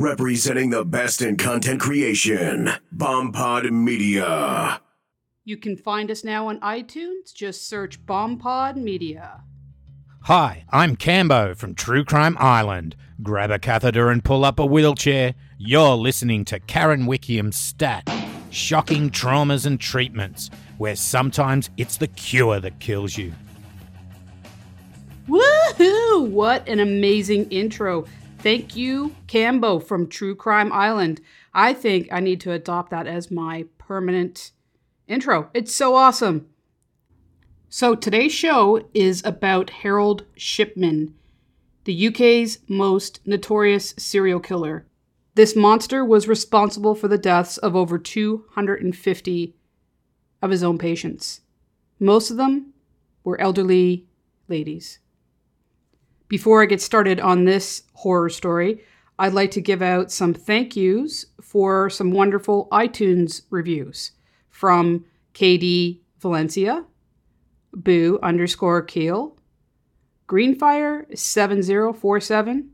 Representing 0.00 0.70
the 0.70 0.84
best 0.84 1.20
in 1.20 1.36
content 1.36 1.80
creation, 1.80 2.70
BombPod 2.96 3.68
Media. 3.72 4.80
You 5.44 5.56
can 5.56 5.76
find 5.76 6.08
us 6.08 6.22
now 6.22 6.46
on 6.46 6.60
iTunes. 6.60 7.34
Just 7.34 7.68
search 7.68 8.06
BombPod 8.06 8.76
Media. 8.76 9.42
Hi, 10.22 10.64
I'm 10.70 10.94
Cambo 10.94 11.56
from 11.56 11.74
True 11.74 12.04
Crime 12.04 12.36
Island. 12.38 12.94
Grab 13.24 13.50
a 13.50 13.58
catheter 13.58 14.08
and 14.08 14.22
pull 14.22 14.44
up 14.44 14.60
a 14.60 14.66
wheelchair. 14.66 15.34
You're 15.58 15.96
listening 15.96 16.44
to 16.44 16.60
Karen 16.60 17.06
Wickham's 17.06 17.56
Stat 17.56 18.08
Shocking 18.50 19.10
Traumas 19.10 19.66
and 19.66 19.80
Treatments, 19.80 20.48
where 20.76 20.94
sometimes 20.94 21.70
it's 21.76 21.96
the 21.96 22.06
cure 22.06 22.60
that 22.60 22.78
kills 22.78 23.18
you. 23.18 23.32
Woohoo! 25.28 26.28
What 26.28 26.68
an 26.68 26.78
amazing 26.78 27.50
intro. 27.50 28.06
Thank 28.38 28.76
you, 28.76 29.16
Cambo 29.26 29.82
from 29.82 30.06
True 30.06 30.36
Crime 30.36 30.72
Island. 30.72 31.20
I 31.52 31.74
think 31.74 32.08
I 32.12 32.20
need 32.20 32.40
to 32.42 32.52
adopt 32.52 32.90
that 32.92 33.08
as 33.08 33.32
my 33.32 33.66
permanent 33.78 34.52
intro. 35.08 35.50
It's 35.52 35.74
so 35.74 35.96
awesome. 35.96 36.46
So 37.68 37.96
today's 37.96 38.32
show 38.32 38.88
is 38.94 39.24
about 39.24 39.70
Harold 39.70 40.24
Shipman, 40.36 41.14
the 41.82 42.06
UK's 42.06 42.60
most 42.68 43.26
notorious 43.26 43.92
serial 43.98 44.40
killer. 44.40 44.86
This 45.34 45.56
monster 45.56 46.04
was 46.04 46.28
responsible 46.28 46.94
for 46.94 47.08
the 47.08 47.18
deaths 47.18 47.58
of 47.58 47.74
over 47.74 47.98
250 47.98 49.54
of 50.40 50.50
his 50.50 50.62
own 50.62 50.78
patients. 50.78 51.40
Most 51.98 52.30
of 52.30 52.36
them 52.36 52.72
were 53.24 53.40
elderly 53.40 54.06
ladies. 54.46 55.00
Before 56.28 56.62
I 56.62 56.66
get 56.66 56.82
started 56.82 57.20
on 57.20 57.44
this 57.44 57.84
horror 57.94 58.28
story, 58.28 58.84
I'd 59.18 59.32
like 59.32 59.50
to 59.52 59.62
give 59.62 59.82
out 59.82 60.12
some 60.12 60.34
thank 60.34 60.76
yous 60.76 61.24
for 61.40 61.88
some 61.88 62.10
wonderful 62.12 62.68
iTunes 62.70 63.42
reviews 63.50 64.12
from 64.50 65.06
KD 65.34 66.00
Valencia, 66.20 66.84
Boo 67.72 68.18
underscore 68.22 68.82
Keel, 68.82 69.38
Greenfire7047, 70.28 72.68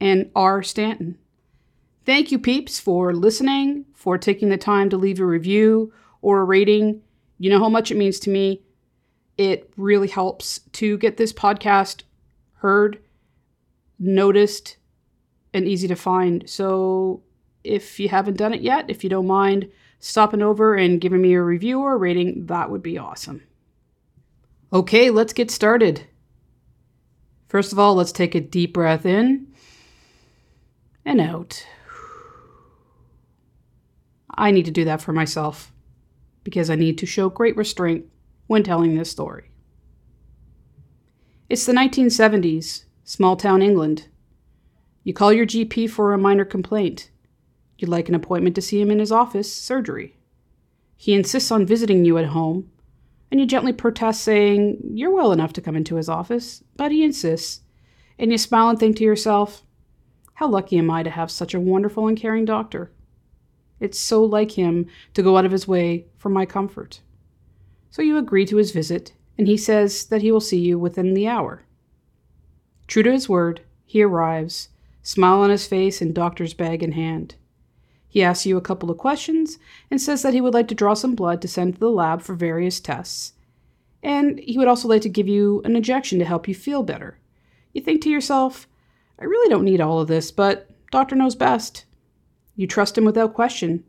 and 0.00 0.30
R. 0.36 0.62
Stanton. 0.62 1.18
Thank 2.04 2.30
you, 2.30 2.38
peeps, 2.38 2.78
for 2.78 3.12
listening, 3.12 3.86
for 3.94 4.16
taking 4.16 4.50
the 4.50 4.56
time 4.56 4.88
to 4.90 4.96
leave 4.96 5.18
a 5.18 5.26
review 5.26 5.92
or 6.22 6.38
a 6.40 6.44
rating. 6.44 7.02
You 7.38 7.50
know 7.50 7.58
how 7.58 7.68
much 7.68 7.90
it 7.90 7.96
means 7.96 8.20
to 8.20 8.30
me. 8.30 8.62
It 9.36 9.72
really 9.76 10.06
helps 10.08 10.60
to 10.74 10.96
get 10.98 11.16
this 11.16 11.32
podcast 11.32 12.04
heard, 12.66 12.98
noticed, 14.00 14.76
and 15.54 15.68
easy 15.68 15.86
to 15.86 15.94
find. 15.94 16.50
So 16.50 17.22
if 17.62 18.00
you 18.00 18.08
haven't 18.08 18.38
done 18.38 18.52
it 18.52 18.60
yet, 18.60 18.90
if 18.90 19.04
you 19.04 19.10
don't 19.10 19.28
mind 19.28 19.70
stopping 20.00 20.42
over 20.42 20.74
and 20.74 21.00
giving 21.00 21.22
me 21.22 21.34
a 21.34 21.42
review 21.42 21.80
or 21.80 21.96
rating, 21.96 22.46
that 22.46 22.68
would 22.68 22.82
be 22.82 22.98
awesome. 22.98 23.40
Okay, 24.72 25.10
let's 25.10 25.32
get 25.32 25.48
started. 25.48 26.08
First 27.46 27.72
of 27.72 27.78
all, 27.78 27.94
let's 27.94 28.10
take 28.10 28.34
a 28.34 28.40
deep 28.40 28.74
breath 28.74 29.06
in 29.06 29.46
and 31.04 31.20
out. 31.20 31.64
I 34.34 34.50
need 34.50 34.64
to 34.64 34.72
do 34.72 34.84
that 34.86 35.00
for 35.00 35.12
myself 35.12 35.72
because 36.42 36.68
I 36.68 36.74
need 36.74 36.98
to 36.98 37.06
show 37.06 37.28
great 37.28 37.56
restraint 37.56 38.06
when 38.48 38.64
telling 38.64 38.96
this 38.96 39.08
story. 39.08 39.52
It's 41.48 41.64
the 41.64 41.72
1970s, 41.72 42.86
small 43.04 43.36
town 43.36 43.62
England. 43.62 44.08
You 45.04 45.14
call 45.14 45.32
your 45.32 45.46
GP 45.46 45.88
for 45.88 46.12
a 46.12 46.18
minor 46.18 46.44
complaint. 46.44 47.12
You'd 47.78 47.88
like 47.88 48.08
an 48.08 48.16
appointment 48.16 48.56
to 48.56 48.62
see 48.62 48.80
him 48.80 48.90
in 48.90 48.98
his 48.98 49.12
office, 49.12 49.54
surgery. 49.54 50.16
He 50.96 51.14
insists 51.14 51.52
on 51.52 51.64
visiting 51.64 52.04
you 52.04 52.18
at 52.18 52.26
home, 52.26 52.68
and 53.30 53.38
you 53.38 53.46
gently 53.46 53.72
protest, 53.72 54.22
saying 54.24 54.78
you're 54.92 55.14
well 55.14 55.30
enough 55.30 55.52
to 55.52 55.60
come 55.60 55.76
into 55.76 55.94
his 55.94 56.08
office, 56.08 56.64
but 56.74 56.90
he 56.90 57.04
insists, 57.04 57.60
and 58.18 58.32
you 58.32 58.38
smile 58.38 58.68
and 58.68 58.80
think 58.80 58.96
to 58.96 59.04
yourself, 59.04 59.62
how 60.34 60.48
lucky 60.48 60.78
am 60.78 60.90
I 60.90 61.04
to 61.04 61.10
have 61.10 61.30
such 61.30 61.54
a 61.54 61.60
wonderful 61.60 62.08
and 62.08 62.18
caring 62.18 62.44
doctor? 62.44 62.90
It's 63.78 64.00
so 64.00 64.24
like 64.24 64.50
him 64.50 64.88
to 65.14 65.22
go 65.22 65.38
out 65.38 65.46
of 65.46 65.52
his 65.52 65.68
way 65.68 66.06
for 66.16 66.28
my 66.28 66.44
comfort. 66.44 67.02
So 67.90 68.02
you 68.02 68.16
agree 68.18 68.46
to 68.46 68.56
his 68.56 68.72
visit 68.72 69.12
and 69.38 69.46
he 69.46 69.56
says 69.56 70.06
that 70.06 70.22
he 70.22 70.32
will 70.32 70.40
see 70.40 70.58
you 70.58 70.78
within 70.78 71.14
the 71.14 71.28
hour. 71.28 71.62
True 72.86 73.02
to 73.02 73.12
his 73.12 73.28
word, 73.28 73.60
he 73.84 74.02
arrives, 74.02 74.68
smile 75.02 75.40
on 75.40 75.50
his 75.50 75.66
face 75.66 76.00
and 76.00 76.14
doctor's 76.14 76.54
bag 76.54 76.82
in 76.82 76.92
hand. 76.92 77.34
He 78.08 78.22
asks 78.22 78.46
you 78.46 78.56
a 78.56 78.62
couple 78.62 78.90
of 78.90 78.98
questions 78.98 79.58
and 79.90 80.00
says 80.00 80.22
that 80.22 80.32
he 80.32 80.40
would 80.40 80.54
like 80.54 80.68
to 80.68 80.74
draw 80.74 80.94
some 80.94 81.14
blood 81.14 81.42
to 81.42 81.48
send 81.48 81.74
to 81.74 81.80
the 81.80 81.90
lab 81.90 82.22
for 82.22 82.34
various 82.34 82.80
tests. 82.80 83.34
And 84.02 84.38
he 84.38 84.56
would 84.56 84.68
also 84.68 84.88
like 84.88 85.02
to 85.02 85.08
give 85.08 85.28
you 85.28 85.60
an 85.64 85.76
injection 85.76 86.18
to 86.18 86.24
help 86.24 86.48
you 86.48 86.54
feel 86.54 86.82
better. 86.82 87.18
You 87.72 87.82
think 87.82 88.02
to 88.02 88.10
yourself, 88.10 88.66
I 89.18 89.24
really 89.24 89.48
don't 89.50 89.64
need 89.64 89.80
all 89.80 90.00
of 90.00 90.08
this, 90.08 90.30
but 90.30 90.70
doctor 90.90 91.14
knows 91.14 91.34
best. 91.34 91.84
You 92.54 92.66
trust 92.66 92.96
him 92.96 93.04
without 93.04 93.34
question. 93.34 93.84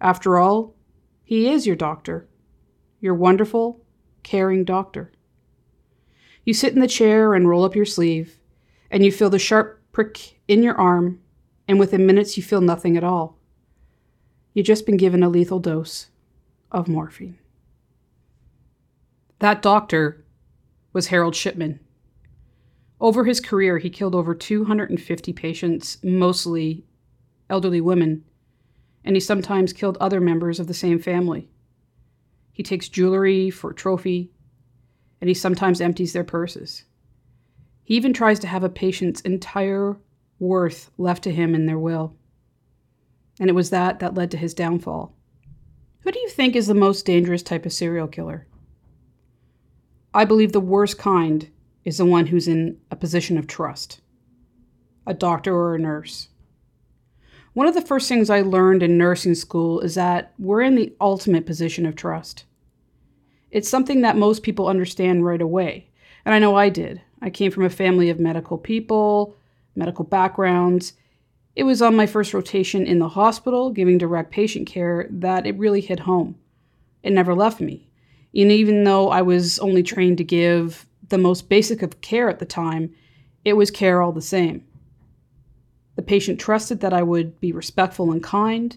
After 0.00 0.38
all, 0.38 0.74
he 1.22 1.48
is 1.48 1.66
your 1.66 1.76
doctor. 1.76 2.26
Your 3.00 3.14
wonderful, 3.14 3.80
caring 4.22 4.64
doctor. 4.64 5.12
You 6.44 6.54
sit 6.54 6.72
in 6.72 6.80
the 6.80 6.86
chair 6.88 7.34
and 7.34 7.48
roll 7.48 7.64
up 7.64 7.76
your 7.76 7.84
sleeve, 7.84 8.38
and 8.90 9.04
you 9.04 9.12
feel 9.12 9.30
the 9.30 9.38
sharp 9.38 9.80
prick 9.92 10.40
in 10.48 10.62
your 10.62 10.74
arm, 10.74 11.20
and 11.68 11.78
within 11.78 12.06
minutes 12.06 12.36
you 12.36 12.42
feel 12.42 12.60
nothing 12.60 12.96
at 12.96 13.04
all. 13.04 13.38
You've 14.54 14.66
just 14.66 14.86
been 14.86 14.96
given 14.96 15.22
a 15.22 15.28
lethal 15.28 15.60
dose 15.60 16.08
of 16.72 16.88
morphine. 16.88 17.38
That 19.38 19.62
doctor 19.62 20.24
was 20.92 21.08
Harold 21.08 21.34
Shipman. 21.34 21.80
Over 23.00 23.24
his 23.24 23.40
career, 23.40 23.78
he 23.78 23.88
killed 23.88 24.14
over 24.14 24.34
250 24.34 25.32
patients, 25.32 25.98
mostly 26.02 26.84
elderly 27.48 27.80
women, 27.80 28.24
and 29.04 29.16
he 29.16 29.20
sometimes 29.20 29.72
killed 29.72 29.96
other 29.98 30.20
members 30.20 30.60
of 30.60 30.66
the 30.66 30.74
same 30.74 30.98
family. 30.98 31.48
He 32.60 32.62
takes 32.62 32.90
jewelry 32.90 33.48
for 33.48 33.72
trophy, 33.72 34.30
and 35.18 35.28
he 35.28 35.32
sometimes 35.32 35.80
empties 35.80 36.12
their 36.12 36.24
purses. 36.24 36.84
He 37.84 37.94
even 37.94 38.12
tries 38.12 38.38
to 38.40 38.46
have 38.48 38.62
a 38.62 38.68
patient's 38.68 39.22
entire 39.22 39.96
worth 40.38 40.90
left 40.98 41.24
to 41.24 41.32
him 41.32 41.54
in 41.54 41.64
their 41.64 41.78
will. 41.78 42.14
And 43.40 43.48
it 43.48 43.54
was 43.54 43.70
that 43.70 44.00
that 44.00 44.12
led 44.12 44.30
to 44.32 44.36
his 44.36 44.52
downfall. 44.52 45.16
Who 46.00 46.12
do 46.12 46.18
you 46.18 46.28
think 46.28 46.54
is 46.54 46.66
the 46.66 46.74
most 46.74 47.06
dangerous 47.06 47.42
type 47.42 47.64
of 47.64 47.72
serial 47.72 48.06
killer? 48.06 48.46
I 50.12 50.26
believe 50.26 50.52
the 50.52 50.60
worst 50.60 50.98
kind 50.98 51.48
is 51.86 51.96
the 51.96 52.04
one 52.04 52.26
who's 52.26 52.46
in 52.46 52.76
a 52.90 52.96
position 52.96 53.38
of 53.38 53.46
trust 53.46 54.02
a 55.06 55.14
doctor 55.14 55.56
or 55.56 55.76
a 55.76 55.78
nurse. 55.78 56.28
One 57.54 57.66
of 57.66 57.72
the 57.72 57.80
first 57.80 58.06
things 58.06 58.28
I 58.28 58.42
learned 58.42 58.82
in 58.82 58.98
nursing 58.98 59.34
school 59.34 59.80
is 59.80 59.94
that 59.94 60.34
we're 60.38 60.60
in 60.60 60.74
the 60.74 60.94
ultimate 61.00 61.46
position 61.46 61.86
of 61.86 61.96
trust. 61.96 62.44
It's 63.50 63.68
something 63.68 64.02
that 64.02 64.16
most 64.16 64.42
people 64.42 64.68
understand 64.68 65.24
right 65.24 65.40
away. 65.40 65.88
And 66.24 66.34
I 66.34 66.38
know 66.38 66.56
I 66.56 66.68
did. 66.68 67.00
I 67.20 67.30
came 67.30 67.50
from 67.50 67.64
a 67.64 67.70
family 67.70 68.10
of 68.10 68.20
medical 68.20 68.58
people, 68.58 69.36
medical 69.74 70.04
backgrounds. 70.04 70.94
It 71.56 71.64
was 71.64 71.82
on 71.82 71.96
my 71.96 72.06
first 72.06 72.32
rotation 72.32 72.86
in 72.86 72.98
the 72.98 73.08
hospital, 73.08 73.70
giving 73.70 73.98
direct 73.98 74.30
patient 74.30 74.66
care, 74.66 75.06
that 75.10 75.46
it 75.46 75.58
really 75.58 75.80
hit 75.80 76.00
home. 76.00 76.36
It 77.02 77.12
never 77.12 77.34
left 77.34 77.60
me. 77.60 77.88
And 78.34 78.52
even 78.52 78.84
though 78.84 79.08
I 79.08 79.22
was 79.22 79.58
only 79.58 79.82
trained 79.82 80.18
to 80.18 80.24
give 80.24 80.86
the 81.08 81.18
most 81.18 81.48
basic 81.48 81.82
of 81.82 82.00
care 82.00 82.30
at 82.30 82.38
the 82.38 82.46
time, 82.46 82.94
it 83.44 83.54
was 83.54 83.70
care 83.70 84.00
all 84.00 84.12
the 84.12 84.22
same. 84.22 84.64
The 85.96 86.02
patient 86.02 86.38
trusted 86.38 86.80
that 86.80 86.92
I 86.92 87.02
would 87.02 87.40
be 87.40 87.52
respectful 87.52 88.12
and 88.12 88.22
kind, 88.22 88.76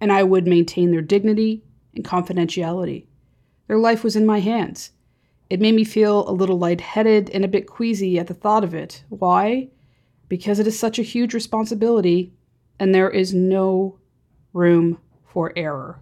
and 0.00 0.12
I 0.12 0.22
would 0.22 0.46
maintain 0.46 0.92
their 0.92 1.02
dignity 1.02 1.64
and 1.94 2.04
confidentiality. 2.04 3.06
Their 3.66 3.78
life 3.78 4.04
was 4.04 4.16
in 4.16 4.26
my 4.26 4.40
hands. 4.40 4.90
It 5.50 5.60
made 5.60 5.74
me 5.74 5.84
feel 5.84 6.28
a 6.28 6.32
little 6.32 6.58
lightheaded 6.58 7.30
and 7.30 7.44
a 7.44 7.48
bit 7.48 7.66
queasy 7.66 8.18
at 8.18 8.26
the 8.26 8.34
thought 8.34 8.64
of 8.64 8.74
it. 8.74 9.04
Why? 9.08 9.68
Because 10.28 10.58
it 10.58 10.66
is 10.66 10.78
such 10.78 10.98
a 10.98 11.02
huge 11.02 11.34
responsibility, 11.34 12.32
and 12.78 12.94
there 12.94 13.10
is 13.10 13.34
no 13.34 13.98
room 14.52 14.98
for 15.26 15.52
error. 15.56 16.00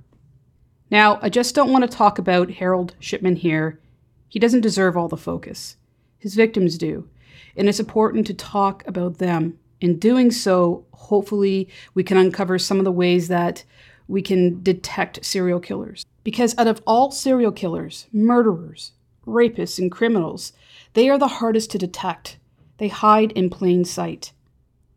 Now, 0.90 1.18
I 1.22 1.28
just 1.28 1.54
don't 1.54 1.72
want 1.72 1.88
to 1.88 1.96
talk 1.96 2.18
about 2.18 2.50
Harold 2.50 2.94
Shipman 2.98 3.36
here. 3.36 3.80
He 4.28 4.38
doesn't 4.38 4.60
deserve 4.60 4.96
all 4.96 5.08
the 5.08 5.16
focus. 5.16 5.76
His 6.18 6.34
victims 6.34 6.78
do, 6.78 7.08
and 7.56 7.68
it's 7.68 7.80
important 7.80 8.26
to 8.28 8.34
talk 8.34 8.86
about 8.86 9.18
them. 9.18 9.58
In 9.80 9.98
doing 9.98 10.30
so, 10.30 10.86
hopefully, 10.92 11.68
we 11.94 12.04
can 12.04 12.16
uncover 12.16 12.58
some 12.58 12.78
of 12.78 12.84
the 12.84 12.92
ways 12.92 13.28
that 13.28 13.64
we 14.06 14.22
can 14.22 14.62
detect 14.62 15.24
serial 15.24 15.60
killers. 15.60 16.04
Because 16.24 16.56
out 16.56 16.66
of 16.66 16.82
all 16.86 17.10
serial 17.10 17.52
killers, 17.52 18.06
murderers, 18.12 18.92
rapists, 19.26 19.78
and 19.78 19.90
criminals, 19.90 20.52
they 20.94 21.08
are 21.08 21.18
the 21.18 21.28
hardest 21.28 21.70
to 21.72 21.78
detect. 21.78 22.38
They 22.78 22.88
hide 22.88 23.32
in 23.32 23.50
plain 23.50 23.84
sight. 23.84 24.32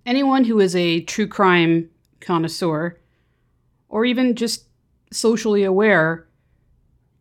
Anyone 0.05 0.43
who 0.43 0.59
is 0.59 0.75
a 0.75 1.01
true 1.01 1.27
crime 1.27 1.89
connoisseur, 2.19 2.99
or 3.89 4.05
even 4.05 4.35
just 4.35 4.65
socially 5.11 5.63
aware, 5.63 6.27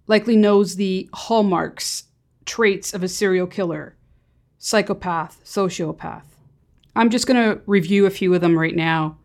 likely 0.07 0.37
knows 0.37 0.77
the 0.77 1.09
hallmarks, 1.15 2.05
traits 2.45 2.93
of 2.93 3.03
a 3.03 3.09
serial 3.09 3.47
killer, 3.47 3.97
psychopath, 4.59 5.41
sociopath. 5.45 6.25
I'm 6.97 7.11
just 7.11 7.27
going 7.27 7.43
to 7.43 7.61
review 7.67 8.07
a 8.07 8.11
few 8.11 8.35
of 8.35 8.41
them 8.41 8.59
right 8.59 8.77
now. 8.77 9.19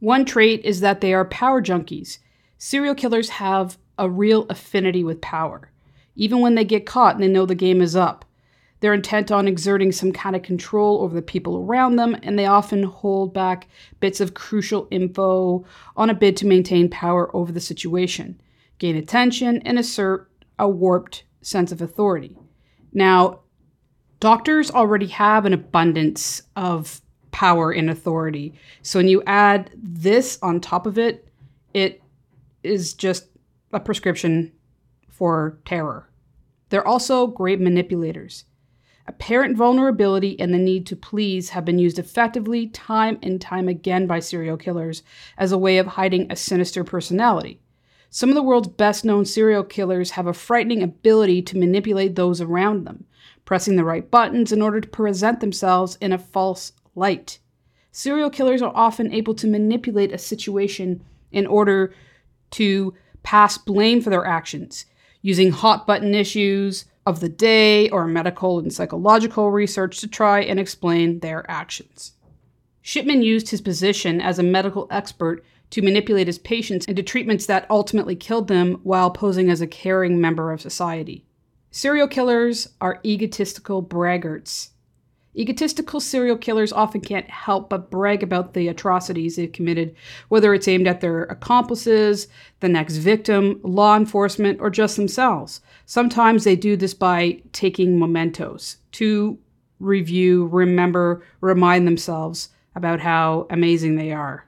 One 0.00 0.24
trait 0.24 0.64
is 0.64 0.80
that 0.80 1.00
they 1.00 1.14
are 1.14 1.24
power 1.24 1.62
junkies. 1.62 2.18
Serial 2.58 2.94
killers 2.94 3.30
have 3.30 3.78
a 3.98 4.08
real 4.08 4.46
affinity 4.50 5.04
with 5.04 5.20
power. 5.20 5.70
Even 6.16 6.40
when 6.40 6.54
they 6.54 6.64
get 6.64 6.86
caught 6.86 7.14
and 7.14 7.22
they 7.22 7.28
know 7.28 7.46
the 7.46 7.54
game 7.54 7.80
is 7.80 7.96
up, 7.96 8.24
they're 8.80 8.92
intent 8.92 9.32
on 9.32 9.48
exerting 9.48 9.92
some 9.92 10.12
kind 10.12 10.36
of 10.36 10.42
control 10.42 11.00
over 11.00 11.14
the 11.14 11.22
people 11.22 11.56
around 11.56 11.96
them, 11.96 12.16
and 12.22 12.38
they 12.38 12.46
often 12.46 12.82
hold 12.82 13.32
back 13.32 13.66
bits 14.00 14.20
of 14.20 14.34
crucial 14.34 14.86
info 14.90 15.64
on 15.96 16.10
a 16.10 16.14
bid 16.14 16.36
to 16.36 16.46
maintain 16.46 16.90
power 16.90 17.34
over 17.34 17.50
the 17.50 17.60
situation, 17.60 18.40
gain 18.78 18.96
attention, 18.96 19.62
and 19.64 19.78
assert 19.78 20.30
a 20.58 20.68
warped 20.68 21.24
sense 21.40 21.72
of 21.72 21.80
authority. 21.80 22.36
Now, 22.92 23.40
doctors 24.20 24.70
already 24.70 25.06
have 25.06 25.46
an 25.46 25.52
abundance 25.52 26.42
of 26.54 27.00
power 27.30 27.72
and 27.72 27.90
authority. 27.90 28.54
So 28.82 28.98
when 28.98 29.08
you 29.08 29.22
add 29.26 29.70
this 29.74 30.38
on 30.42 30.60
top 30.60 30.86
of 30.86 30.98
it, 30.98 31.26
it 31.72 32.02
is 32.62 32.94
just 32.94 33.26
a 33.74 33.80
prescription 33.80 34.52
for 35.08 35.58
terror. 35.64 36.08
They're 36.70 36.86
also 36.86 37.26
great 37.26 37.60
manipulators. 37.60 38.44
Apparent 39.06 39.56
vulnerability 39.56 40.38
and 40.40 40.54
the 40.54 40.58
need 40.58 40.86
to 40.86 40.96
please 40.96 41.50
have 41.50 41.64
been 41.64 41.78
used 41.78 41.98
effectively 41.98 42.68
time 42.68 43.18
and 43.22 43.40
time 43.40 43.68
again 43.68 44.06
by 44.06 44.18
serial 44.18 44.56
killers 44.56 45.02
as 45.36 45.52
a 45.52 45.58
way 45.58 45.76
of 45.76 45.86
hiding 45.86 46.30
a 46.30 46.36
sinister 46.36 46.84
personality. 46.84 47.60
Some 48.08 48.30
of 48.30 48.34
the 48.34 48.42
world's 48.42 48.68
best 48.68 49.04
known 49.04 49.24
serial 49.24 49.64
killers 49.64 50.12
have 50.12 50.26
a 50.26 50.32
frightening 50.32 50.82
ability 50.82 51.42
to 51.42 51.58
manipulate 51.58 52.14
those 52.14 52.40
around 52.40 52.84
them, 52.84 53.04
pressing 53.44 53.76
the 53.76 53.84
right 53.84 54.10
buttons 54.10 54.52
in 54.52 54.62
order 54.62 54.80
to 54.80 54.88
present 54.88 55.40
themselves 55.40 55.98
in 56.00 56.12
a 56.12 56.18
false 56.18 56.72
light. 56.94 57.40
Serial 57.92 58.30
killers 58.30 58.62
are 58.62 58.72
often 58.74 59.12
able 59.12 59.34
to 59.34 59.46
manipulate 59.46 60.12
a 60.12 60.18
situation 60.18 61.04
in 61.30 61.46
order 61.46 61.92
to 62.52 62.94
pass 63.24 63.58
blame 63.58 64.00
for 64.00 64.10
their 64.10 64.24
actions, 64.24 64.86
using 65.20 65.50
hot 65.50 65.86
button 65.86 66.14
issues 66.14 66.84
of 67.06 67.18
the 67.18 67.28
day 67.28 67.90
or 67.90 68.06
medical 68.06 68.58
and 68.60 68.72
psychological 68.72 69.50
research 69.50 69.98
to 69.98 70.06
try 70.06 70.40
and 70.40 70.60
explain 70.60 71.18
their 71.18 71.50
actions. 71.50 72.12
Shipman 72.82 73.22
used 73.22 73.48
his 73.48 73.60
position 73.60 74.20
as 74.20 74.38
a 74.38 74.42
medical 74.42 74.86
expert 74.90 75.44
to 75.70 75.82
manipulate 75.82 76.26
his 76.26 76.38
patients 76.38 76.86
into 76.86 77.02
treatments 77.02 77.46
that 77.46 77.66
ultimately 77.68 78.14
killed 78.14 78.46
them 78.46 78.78
while 78.82 79.10
posing 79.10 79.50
as 79.50 79.60
a 79.60 79.66
caring 79.66 80.20
member 80.20 80.52
of 80.52 80.60
society. 80.60 81.24
Serial 81.70 82.06
killers 82.06 82.68
are 82.80 83.00
egotistical 83.04 83.82
braggarts. 83.82 84.68
Egotistical 85.36 85.98
serial 85.98 86.36
killers 86.36 86.72
often 86.72 87.00
can't 87.00 87.28
help 87.28 87.68
but 87.68 87.90
brag 87.90 88.22
about 88.22 88.54
the 88.54 88.68
atrocities 88.68 89.34
they've 89.34 89.50
committed, 89.50 89.96
whether 90.28 90.54
it's 90.54 90.68
aimed 90.68 90.86
at 90.86 91.00
their 91.00 91.24
accomplices, 91.24 92.28
the 92.60 92.68
next 92.68 92.96
victim, 92.96 93.58
law 93.64 93.96
enforcement, 93.96 94.60
or 94.60 94.70
just 94.70 94.96
themselves. 94.96 95.60
Sometimes 95.86 96.44
they 96.44 96.54
do 96.54 96.76
this 96.76 96.94
by 96.94 97.42
taking 97.52 97.98
mementos 97.98 98.76
to 98.92 99.38
review, 99.80 100.46
remember, 100.46 101.24
remind 101.40 101.86
themselves 101.86 102.50
about 102.76 103.00
how 103.00 103.46
amazing 103.50 103.96
they 103.96 104.12
are. 104.12 104.46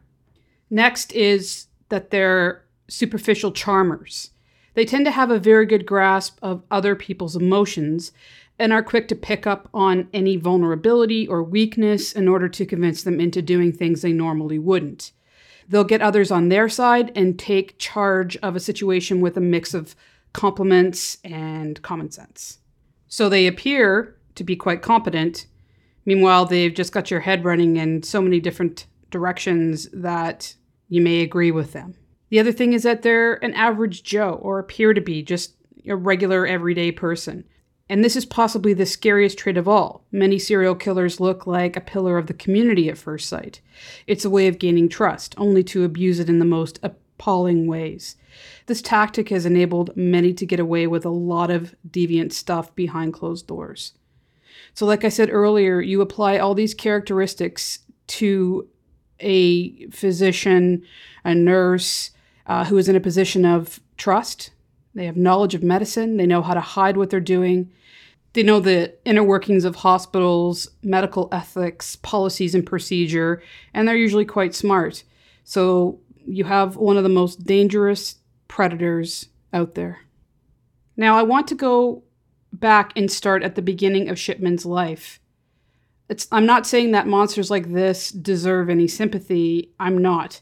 Next 0.71 1.13
is 1.13 1.67
that 1.89 2.11
they're 2.11 2.65
superficial 2.89 3.53
charmers. 3.53 4.31
They 4.75 4.85
tend 4.85 5.07
to 5.07 5.11
have 5.11 5.31
a 5.31 5.39
very 5.39 5.67
good 5.67 5.87
grasp 5.87 6.39
of 6.43 6.63
other 6.71 6.95
people's 6.95 7.35
emotions 7.35 8.13
and 8.59 8.73
are 8.73 8.83
quick 8.83 9.09
to 9.09 9.15
pick 9.15 9.47
up 9.47 9.69
on 9.75 10.09
any 10.13 10.37
vulnerability 10.37 11.27
or 11.27 11.43
weakness 11.43 12.13
in 12.13 12.29
order 12.29 12.49
to 12.49 12.67
convince 12.67 13.03
them 13.03 13.21
into 13.21 13.43
doing 13.43 13.73
things 13.73 14.03
they 14.03 14.13
normally 14.13 14.59
wouldn't. 14.59 15.13
They'll 15.69 15.85
get 15.85 16.01
others 16.01 16.31
on 16.31 16.49
their 16.49 16.69
side 16.69 17.13
and 17.17 17.39
take 17.39 17.79
charge 17.79 18.37
of 18.39 18.57
a 18.57 18.61
situation 18.61 19.21
with 19.21 19.37
a 19.37 19.41
mix 19.41 19.75
of 19.75 19.97
compliments 20.33 21.19
and 21.25 21.81
common 21.83 22.11
sense. 22.11 22.59
So 23.09 23.29
they 23.29 23.47
appear 23.47 24.17
to 24.37 24.45
be 24.45 24.57
quite 24.57 24.83
competent. 24.83 25.47
Meanwhile, 26.05 26.47
they've 26.47 26.75
just 26.75 26.93
got 26.93 27.11
your 27.11 27.21
head 27.21 27.45
running 27.45 27.77
in 27.77 28.03
so 28.03 28.23
many 28.23 28.39
different 28.39 28.87
directions 29.11 29.89
that 29.93 30.55
you 30.89 31.01
may 31.01 31.23
agree 31.23 31.51
with 31.51 31.73
them. 31.73 31.95
The 32.29 32.41
other 32.41 32.53
thing 32.53 32.73
is 32.73 32.83
that 32.85 33.03
they're 33.03 33.43
an 33.45 33.55
average 33.55 34.03
Joe 34.03 34.39
or 34.43 34.59
appear 34.59 34.95
to 34.95 35.01
be 35.01 35.23
just 35.23 35.55
a 35.87 35.97
regular 35.97 36.47
everyday 36.47 36.93
person. 36.93 37.45
And 37.89 38.03
this 38.03 38.17
is 38.17 38.25
possibly 38.25 38.75
the 38.75 38.87
scariest 38.87 39.39
trait 39.39 39.57
of 39.57 39.69
all. 39.69 40.05
Many 40.11 40.39
serial 40.39 40.75
killers 40.75 41.21
look 41.21 41.47
like 41.47 41.77
a 41.77 41.81
pillar 41.81 42.19
of 42.19 42.27
the 42.27 42.35
community 42.35 42.89
at 42.89 42.99
first 42.99 43.29
sight. 43.29 43.61
It's 44.07 44.25
a 44.25 44.31
way 44.31 44.49
of 44.49 44.59
gaining 44.59 44.89
trust, 44.89 45.35
only 45.39 45.63
to 45.65 45.85
abuse 45.85 46.19
it 46.19 46.29
in 46.29 46.41
the 46.41 46.45
most 46.45 46.81
appalling 46.83 47.69
ways. 47.69 48.17
This 48.67 48.83
tactic 48.83 49.29
has 49.29 49.47
enabled 49.47 49.97
many 49.97 50.35
to 50.35 50.47
get 50.47 50.59
away 50.59 50.89
with 50.89 51.05
a 51.05 51.11
lot 51.11 51.51
of 51.51 51.77
deviant 51.89 52.33
stuff 52.33 52.75
behind 52.75 53.13
closed 53.13 53.47
doors. 53.47 53.93
So, 54.75 54.85
like 54.85 55.05
I 55.05 55.09
said 55.09 55.31
earlier, 55.31 55.81
you 55.81 56.01
apply 56.01 56.39
all 56.39 56.55
these 56.55 56.75
characteristics 56.75 57.81
to 58.09 58.69
a 59.21 59.87
physician, 59.91 60.83
a 61.25 61.35
nurse 61.35 62.11
uh, 62.47 62.65
who 62.65 62.77
is 62.79 62.89
in 62.89 62.97
a 62.97 63.01
position 63.01 63.45
of 63.45 63.81
trust. 63.97 64.51
They 64.97 65.05
have 65.05 65.17
knowledge 65.17 65.55
of 65.55 65.63
medicine. 65.63 66.17
They 66.17 66.27
know 66.27 66.41
how 66.41 66.55
to 66.55 66.61
hide 66.61 66.97
what 66.97 67.11
they're 67.11 67.21
doing. 67.21 67.71
They 68.33 68.43
know 68.43 68.61
the 68.61 68.95
inner 69.05 69.23
workings 69.23 69.67
of 69.67 69.77
hospitals, 69.77 70.71
medical 70.83 71.29
ethics, 71.31 71.97
policies, 71.97 72.55
and 72.55 72.67
procedure, 72.67 73.43
and 73.75 73.87
they're 73.87 73.95
usually 73.95 74.25
quite 74.25 74.55
smart. 74.55 75.05
So 75.45 76.01
you 76.27 76.45
have 76.45 76.77
one 76.77 76.97
of 76.97 77.03
the 77.03 77.11
most 77.11 77.45
dangerous 77.45 78.17
predators 78.49 79.29
out 79.53 79.75
there. 79.75 80.01
Now, 80.97 81.19
I 81.19 81.23
want 81.23 81.47
to 81.49 81.55
go 81.55 82.03
back 82.53 82.93
and 82.97 83.13
start 83.13 83.43
at 83.43 83.55
the 83.55 83.63
beginning 83.63 84.09
of 84.09 84.19
Shipman's 84.19 84.65
life. 84.65 85.21
It's, 86.09 86.27
I'm 86.33 86.47
not 86.47 86.67
saying 86.67 86.93
that 86.93 87.07
monsters 87.07 87.51
like 87.51 87.71
this 87.71 88.11
deserve 88.11 88.71
any 88.71 88.89
sympathy. 88.89 89.73
I'm 89.79 89.99
not. 89.99 90.41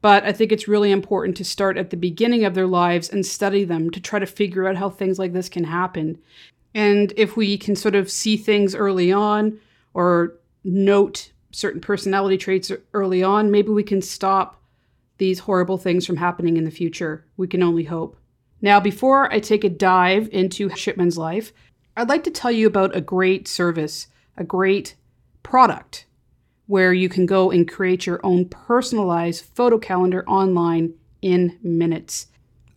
But 0.00 0.24
I 0.24 0.32
think 0.32 0.52
it's 0.52 0.68
really 0.68 0.92
important 0.92 1.36
to 1.38 1.44
start 1.44 1.76
at 1.76 1.90
the 1.90 1.96
beginning 1.96 2.44
of 2.44 2.54
their 2.54 2.66
lives 2.66 3.08
and 3.08 3.24
study 3.24 3.64
them 3.64 3.90
to 3.90 4.00
try 4.00 4.18
to 4.18 4.26
figure 4.26 4.68
out 4.68 4.76
how 4.76 4.90
things 4.90 5.18
like 5.18 5.32
this 5.32 5.48
can 5.48 5.64
happen. 5.64 6.18
And 6.74 7.12
if 7.16 7.36
we 7.36 7.56
can 7.56 7.74
sort 7.74 7.94
of 7.94 8.10
see 8.10 8.36
things 8.36 8.74
early 8.74 9.10
on 9.10 9.58
or 9.94 10.34
note 10.62 11.32
certain 11.50 11.80
personality 11.80 12.36
traits 12.36 12.70
early 12.92 13.22
on, 13.22 13.50
maybe 13.50 13.70
we 13.70 13.82
can 13.82 14.02
stop 14.02 14.60
these 15.18 15.40
horrible 15.40 15.78
things 15.78 16.06
from 16.06 16.16
happening 16.16 16.56
in 16.56 16.64
the 16.64 16.70
future. 16.70 17.24
We 17.36 17.46
can 17.46 17.62
only 17.62 17.84
hope. 17.84 18.18
Now, 18.60 18.80
before 18.80 19.32
I 19.32 19.40
take 19.40 19.64
a 19.64 19.70
dive 19.70 20.28
into 20.32 20.68
Shipman's 20.70 21.18
life, 21.18 21.52
I'd 21.96 22.08
like 22.08 22.24
to 22.24 22.30
tell 22.30 22.50
you 22.50 22.66
about 22.66 22.96
a 22.96 23.00
great 23.00 23.48
service, 23.48 24.08
a 24.36 24.44
great 24.44 24.96
product 25.42 26.05
where 26.66 26.92
you 26.92 27.08
can 27.08 27.26
go 27.26 27.50
and 27.50 27.68
create 27.68 28.06
your 28.06 28.20
own 28.24 28.46
personalized 28.46 29.44
photo 29.44 29.78
calendar 29.78 30.24
online 30.28 30.94
in 31.22 31.58
minutes. 31.62 32.26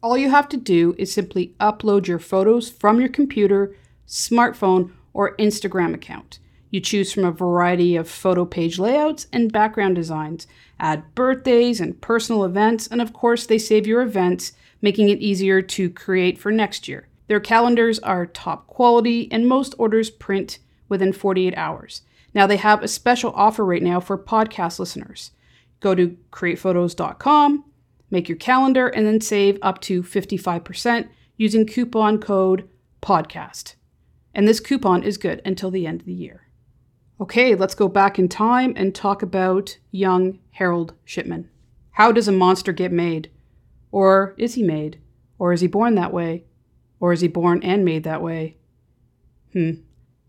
All 0.01 0.17
you 0.17 0.29
have 0.29 0.47
to 0.49 0.57
do 0.57 0.95
is 0.97 1.11
simply 1.11 1.55
upload 1.59 2.07
your 2.07 2.19
photos 2.19 2.69
from 2.69 2.99
your 2.99 3.09
computer, 3.09 3.75
smartphone, 4.07 4.91
or 5.13 5.35
Instagram 5.37 5.93
account. 5.93 6.39
You 6.71 6.79
choose 6.79 7.11
from 7.11 7.25
a 7.25 7.31
variety 7.31 7.95
of 7.95 8.07
photo 8.07 8.45
page 8.45 8.77
layouts 8.77 9.27
and 9.33 9.51
background 9.51 9.95
designs, 9.95 10.45
add 10.79 11.15
birthdays 11.15 11.81
and 11.81 11.99
personal 11.99 12.43
events, 12.43 12.87
and 12.87 13.01
of 13.01 13.11
course, 13.11 13.45
they 13.45 13.57
save 13.57 13.87
your 13.87 14.01
events, 14.01 14.53
making 14.81 15.09
it 15.09 15.19
easier 15.19 15.61
to 15.61 15.89
create 15.89 16.37
for 16.37 16.51
next 16.51 16.87
year. 16.87 17.07
Their 17.27 17.39
calendars 17.39 17.99
are 17.99 18.25
top 18.25 18.67
quality, 18.67 19.31
and 19.31 19.47
most 19.47 19.73
orders 19.77 20.09
print 20.09 20.59
within 20.87 21.11
48 21.11 21.55
hours. 21.57 22.03
Now, 22.33 22.47
they 22.47 22.57
have 22.57 22.83
a 22.83 22.87
special 22.87 23.31
offer 23.35 23.65
right 23.65 23.81
now 23.81 23.99
for 23.99 24.17
podcast 24.17 24.79
listeners. 24.79 25.31
Go 25.79 25.95
to 25.95 26.17
createphotos.com, 26.31 27.65
make 28.11 28.29
your 28.29 28.37
calendar, 28.37 28.87
and 28.87 29.05
then 29.05 29.21
save 29.21 29.57
up 29.61 29.81
to 29.81 30.03
55% 30.03 31.09
using 31.37 31.65
coupon 31.65 32.19
code 32.19 32.67
PODCAST. 33.01 33.75
And 34.33 34.47
this 34.47 34.59
coupon 34.59 35.03
is 35.03 35.17
good 35.17 35.41
until 35.45 35.71
the 35.71 35.87
end 35.87 36.01
of 36.01 36.05
the 36.05 36.13
year. 36.13 36.47
Okay, 37.21 37.55
let's 37.55 37.75
go 37.75 37.87
back 37.87 38.17
in 38.17 38.29
time 38.29 38.73
and 38.77 38.93
talk 38.93 39.21
about 39.21 39.77
young 39.91 40.39
Harold 40.51 40.93
Shipman. 41.03 41.49
How 41.91 42.11
does 42.11 42.27
a 42.27 42.31
monster 42.31 42.71
get 42.71 42.91
made? 42.91 43.29
Or 43.91 44.35
is 44.37 44.53
he 44.53 44.63
made? 44.63 44.99
Or 45.37 45.51
is 45.51 45.61
he 45.61 45.67
born 45.67 45.95
that 45.95 46.13
way? 46.13 46.45
Or 46.99 47.11
is 47.11 47.21
he 47.21 47.27
born 47.27 47.61
and 47.63 47.83
made 47.83 48.03
that 48.03 48.21
way? 48.21 48.57
Hmm, 49.53 49.71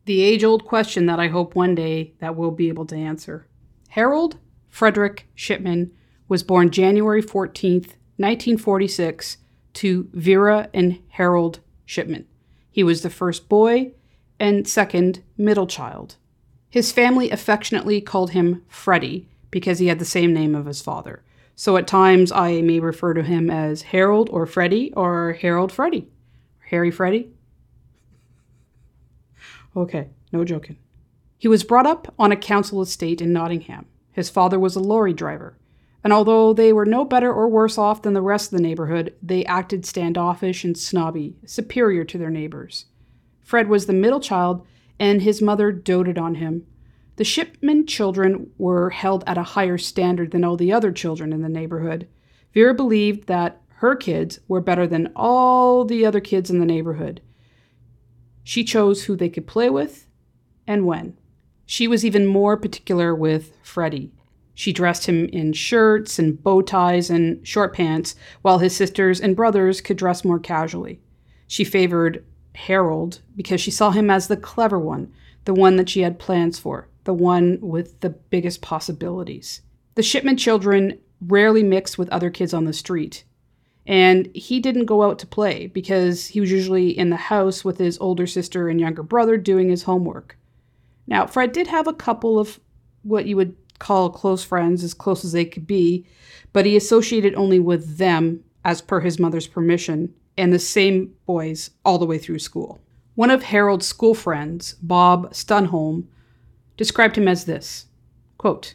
the 0.04 0.22
age 0.22 0.44
old 0.44 0.64
question 0.64 1.06
that 1.06 1.20
I 1.20 1.28
hope 1.28 1.54
one 1.54 1.74
day 1.74 2.14
that 2.18 2.36
we'll 2.36 2.50
be 2.50 2.68
able 2.68 2.86
to 2.86 2.96
answer. 2.96 3.46
Harold 3.90 4.38
Frederick 4.70 5.28
Shipman, 5.34 5.90
was 6.28 6.42
born 6.42 6.70
January 6.70 7.22
14th, 7.22 7.96
1946, 8.16 9.38
to 9.74 10.08
Vera 10.12 10.70
and 10.72 11.00
Harold 11.08 11.60
Shipman. 11.84 12.26
He 12.70 12.84
was 12.84 13.02
the 13.02 13.10
first 13.10 13.48
boy 13.48 13.92
and 14.38 14.66
second 14.66 15.22
middle 15.36 15.66
child. 15.66 16.16
His 16.70 16.92
family 16.92 17.30
affectionately 17.30 18.00
called 18.00 18.30
him 18.30 18.62
Freddie 18.68 19.28
because 19.50 19.80
he 19.80 19.88
had 19.88 19.98
the 19.98 20.04
same 20.04 20.32
name 20.32 20.54
of 20.54 20.66
his 20.66 20.80
father. 20.80 21.22
So 21.56 21.76
at 21.76 21.88
times 21.88 22.30
I 22.30 22.62
may 22.62 22.78
refer 22.78 23.12
to 23.12 23.24
him 23.24 23.50
as 23.50 23.82
Harold 23.82 24.30
or 24.30 24.46
Freddie 24.46 24.94
or 24.94 25.32
Harold 25.32 25.72
Freddie. 25.72 26.08
Harry 26.70 26.92
Freddie. 26.92 27.32
Okay, 29.76 30.10
no 30.32 30.44
joking. 30.44 30.78
He 31.38 31.48
was 31.48 31.64
brought 31.64 31.86
up 31.86 32.12
on 32.18 32.32
a 32.32 32.36
council 32.36 32.82
estate 32.82 33.20
in 33.20 33.32
Nottingham. 33.32 33.86
His 34.12 34.28
father 34.28 34.58
was 34.58 34.76
a 34.76 34.80
lorry 34.80 35.12
driver, 35.14 35.56
and 36.02 36.12
although 36.12 36.52
they 36.52 36.72
were 36.72 36.84
no 36.84 37.04
better 37.04 37.32
or 37.32 37.48
worse 37.48 37.78
off 37.78 38.02
than 38.02 38.12
the 38.12 38.22
rest 38.22 38.52
of 38.52 38.56
the 38.56 38.62
neighborhood, 38.62 39.14
they 39.22 39.44
acted 39.44 39.86
standoffish 39.86 40.64
and 40.64 40.76
snobby, 40.76 41.36
superior 41.46 42.04
to 42.04 42.18
their 42.18 42.30
neighbors. 42.30 42.86
Fred 43.40 43.68
was 43.68 43.86
the 43.86 43.92
middle 43.92 44.20
child, 44.20 44.66
and 44.98 45.22
his 45.22 45.40
mother 45.40 45.72
doted 45.72 46.18
on 46.18 46.36
him. 46.36 46.66
The 47.16 47.24
Shipman 47.24 47.86
children 47.86 48.50
were 48.58 48.90
held 48.90 49.24
at 49.26 49.38
a 49.38 49.42
higher 49.42 49.78
standard 49.78 50.30
than 50.30 50.44
all 50.44 50.56
the 50.56 50.72
other 50.72 50.92
children 50.92 51.32
in 51.32 51.42
the 51.42 51.48
neighborhood. 51.48 52.08
Vera 52.54 52.74
believed 52.74 53.26
that 53.26 53.60
her 53.76 53.94
kids 53.94 54.40
were 54.48 54.60
better 54.60 54.86
than 54.86 55.12
all 55.14 55.84
the 55.84 56.04
other 56.04 56.20
kids 56.20 56.50
in 56.50 56.60
the 56.60 56.66
neighborhood. 56.66 57.20
She 58.42 58.64
chose 58.64 59.04
who 59.04 59.16
they 59.16 59.28
could 59.28 59.46
play 59.46 59.70
with 59.70 60.06
and 60.66 60.86
when. 60.86 61.16
She 61.66 61.86
was 61.86 62.04
even 62.04 62.26
more 62.26 62.56
particular 62.56 63.14
with 63.14 63.52
Freddie. 63.62 64.12
She 64.54 64.72
dressed 64.72 65.06
him 65.06 65.26
in 65.26 65.52
shirts 65.52 66.18
and 66.18 66.42
bow 66.42 66.62
ties 66.62 67.10
and 67.10 67.46
short 67.46 67.74
pants, 67.74 68.14
while 68.42 68.58
his 68.58 68.76
sisters 68.76 69.20
and 69.20 69.36
brothers 69.36 69.80
could 69.80 69.96
dress 69.96 70.24
more 70.24 70.38
casually. 70.38 71.00
She 71.46 71.64
favored 71.64 72.24
Harold 72.54 73.20
because 73.36 73.60
she 73.60 73.70
saw 73.70 73.90
him 73.90 74.10
as 74.10 74.28
the 74.28 74.36
clever 74.36 74.78
one, 74.78 75.12
the 75.44 75.54
one 75.54 75.76
that 75.76 75.88
she 75.88 76.02
had 76.02 76.18
plans 76.18 76.58
for, 76.58 76.88
the 77.04 77.14
one 77.14 77.58
with 77.60 78.00
the 78.00 78.10
biggest 78.10 78.60
possibilities. 78.60 79.62
The 79.94 80.02
Shipman 80.02 80.36
children 80.36 80.98
rarely 81.20 81.62
mixed 81.62 81.98
with 81.98 82.08
other 82.10 82.30
kids 82.30 82.52
on 82.52 82.64
the 82.64 82.72
street. 82.72 83.24
And 83.90 84.30
he 84.36 84.60
didn't 84.60 84.84
go 84.84 85.02
out 85.02 85.18
to 85.18 85.26
play 85.26 85.66
because 85.66 86.28
he 86.28 86.40
was 86.40 86.52
usually 86.52 86.96
in 86.96 87.10
the 87.10 87.16
house 87.16 87.64
with 87.64 87.78
his 87.78 87.98
older 87.98 88.24
sister 88.24 88.68
and 88.68 88.80
younger 88.80 89.02
brother 89.02 89.36
doing 89.36 89.68
his 89.68 89.82
homework. 89.82 90.38
Now, 91.08 91.26
Fred 91.26 91.50
did 91.50 91.66
have 91.66 91.88
a 91.88 91.92
couple 91.92 92.38
of 92.38 92.60
what 93.02 93.26
you 93.26 93.34
would 93.34 93.56
call 93.80 94.08
close 94.08 94.44
friends, 94.44 94.84
as 94.84 94.94
close 94.94 95.24
as 95.24 95.32
they 95.32 95.44
could 95.44 95.66
be, 95.66 96.06
but 96.52 96.66
he 96.66 96.76
associated 96.76 97.34
only 97.34 97.58
with 97.58 97.96
them 97.96 98.44
as 98.64 98.80
per 98.80 99.00
his 99.00 99.18
mother's 99.18 99.48
permission, 99.48 100.14
and 100.38 100.52
the 100.52 100.60
same 100.60 101.12
boys 101.26 101.70
all 101.84 101.98
the 101.98 102.06
way 102.06 102.16
through 102.16 102.38
school. 102.38 102.78
One 103.16 103.30
of 103.30 103.42
Harold's 103.42 103.86
school 103.86 104.14
friends, 104.14 104.74
Bob 104.80 105.32
Studholm, 105.32 106.06
described 106.76 107.18
him 107.18 107.26
as 107.26 107.44
this 107.44 107.86
quote, 108.38 108.74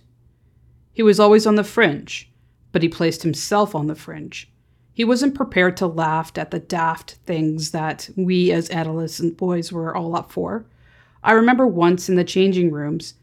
He 0.91 1.03
was 1.03 1.21
always 1.21 1.47
on 1.47 1.55
the 1.55 1.63
fringe, 1.63 2.29
but 2.73 2.83
he 2.83 2.89
placed 2.89 3.23
himself 3.23 3.73
on 3.73 3.87
the 3.87 3.95
fringe. 3.95 4.51
He 4.95 5.03
wasn't 5.03 5.35
prepared 5.35 5.75
to 5.77 5.87
laugh 5.87 6.31
at 6.37 6.51
the 6.51 6.59
daft 6.59 7.17
things 7.25 7.71
that 7.71 8.09
we 8.15 8.53
as 8.53 8.71
adolescent 8.71 9.35
boys 9.35 9.69
were 9.69 9.93
all 9.93 10.15
up 10.15 10.31
for. 10.31 10.65
I 11.21 11.33
remember 11.33 11.67
once 11.67 12.07
in 12.07 12.15
the 12.15 12.23
changing 12.23 12.71
rooms, 12.71 13.15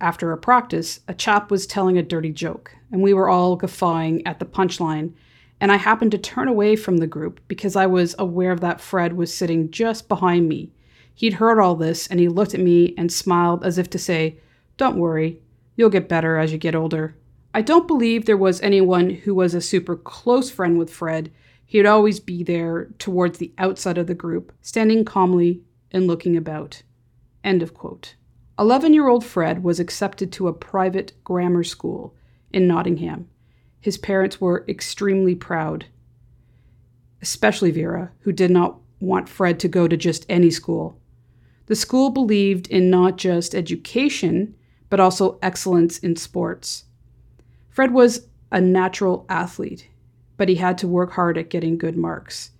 after 0.00 0.30
a 0.30 0.38
practice, 0.38 1.00
a 1.08 1.14
chap 1.14 1.50
was 1.50 1.66
telling 1.66 1.98
a 1.98 2.04
dirty 2.04 2.30
joke, 2.30 2.72
and 2.92 3.02
we 3.02 3.12
were 3.12 3.28
all 3.28 3.56
guffawing 3.56 4.24
at 4.28 4.38
the 4.38 4.44
punchline. 4.44 5.12
And 5.60 5.72
I 5.72 5.76
happened 5.76 6.12
to 6.12 6.18
turn 6.18 6.46
away 6.46 6.76
from 6.76 6.98
the 6.98 7.08
group 7.08 7.40
because 7.48 7.74
I 7.74 7.86
was 7.86 8.14
aware 8.16 8.54
that 8.54 8.80
Fred 8.80 9.14
was 9.14 9.36
sitting 9.36 9.72
just 9.72 10.08
behind 10.08 10.48
me. 10.48 10.70
He'd 11.12 11.34
heard 11.34 11.58
all 11.58 11.74
this 11.74 12.06
and 12.06 12.20
he 12.20 12.28
looked 12.28 12.54
at 12.54 12.60
me 12.60 12.94
and 12.96 13.10
smiled 13.10 13.64
as 13.64 13.76
if 13.76 13.90
to 13.90 13.98
say, 13.98 14.38
Don't 14.76 14.98
worry, 14.98 15.40
you'll 15.74 15.90
get 15.90 16.08
better 16.08 16.38
as 16.38 16.52
you 16.52 16.58
get 16.58 16.76
older. 16.76 17.16
I 17.54 17.62
don't 17.62 17.86
believe 17.86 18.24
there 18.24 18.36
was 18.36 18.60
anyone 18.60 19.10
who 19.10 19.34
was 19.34 19.54
a 19.54 19.60
super 19.60 19.96
close 19.96 20.50
friend 20.50 20.78
with 20.78 20.90
Fred. 20.90 21.32
He'd 21.64 21.86
always 21.86 22.20
be 22.20 22.42
there 22.42 22.86
towards 22.98 23.38
the 23.38 23.52
outside 23.58 23.98
of 23.98 24.06
the 24.06 24.14
group, 24.14 24.52
standing 24.60 25.04
calmly 25.04 25.62
and 25.90 26.06
looking 26.06 26.36
about. 26.36 26.82
End 27.42 27.62
of 27.62 27.74
quote. 27.74 28.14
11 28.58 28.92
year 28.92 29.08
old 29.08 29.24
Fred 29.24 29.62
was 29.62 29.80
accepted 29.80 30.32
to 30.32 30.48
a 30.48 30.52
private 30.52 31.12
grammar 31.24 31.64
school 31.64 32.14
in 32.52 32.66
Nottingham. 32.66 33.28
His 33.80 33.96
parents 33.96 34.40
were 34.40 34.64
extremely 34.68 35.34
proud, 35.34 35.86
especially 37.22 37.70
Vera, 37.70 38.10
who 38.20 38.32
did 38.32 38.50
not 38.50 38.78
want 39.00 39.28
Fred 39.28 39.60
to 39.60 39.68
go 39.68 39.86
to 39.86 39.96
just 39.96 40.26
any 40.28 40.50
school. 40.50 41.00
The 41.66 41.76
school 41.76 42.10
believed 42.10 42.66
in 42.66 42.90
not 42.90 43.16
just 43.16 43.54
education, 43.54 44.54
but 44.90 45.00
also 45.00 45.38
excellence 45.42 45.98
in 45.98 46.16
sports. 46.16 46.84
Fred 47.78 47.92
was 47.92 48.26
a 48.50 48.60
natural 48.60 49.24
athlete, 49.28 49.86
but 50.36 50.48
he 50.48 50.56
had 50.56 50.76
to 50.78 50.88
work 50.88 51.12
hard 51.12 51.38
at 51.38 51.48
getting 51.48 51.78
good 51.78 51.96
marks. 51.96 52.50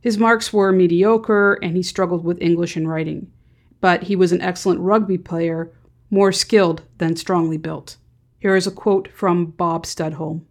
His 0.00 0.18
marks 0.18 0.52
were 0.52 0.70
mediocre 0.70 1.54
and 1.54 1.76
he 1.76 1.82
struggled 1.82 2.22
with 2.22 2.40
English 2.40 2.76
and 2.76 2.88
writing, 2.88 3.32
but 3.80 4.04
he 4.04 4.14
was 4.14 4.30
an 4.30 4.40
excellent 4.40 4.78
rugby 4.78 5.18
player, 5.18 5.72
more 6.10 6.30
skilled 6.30 6.82
than 6.98 7.16
strongly 7.16 7.56
built. 7.56 7.96
Here 8.38 8.54
is 8.54 8.68
a 8.68 8.70
quote 8.70 9.08
from 9.08 9.46
Bob 9.46 9.84
Studholm. 9.84 10.42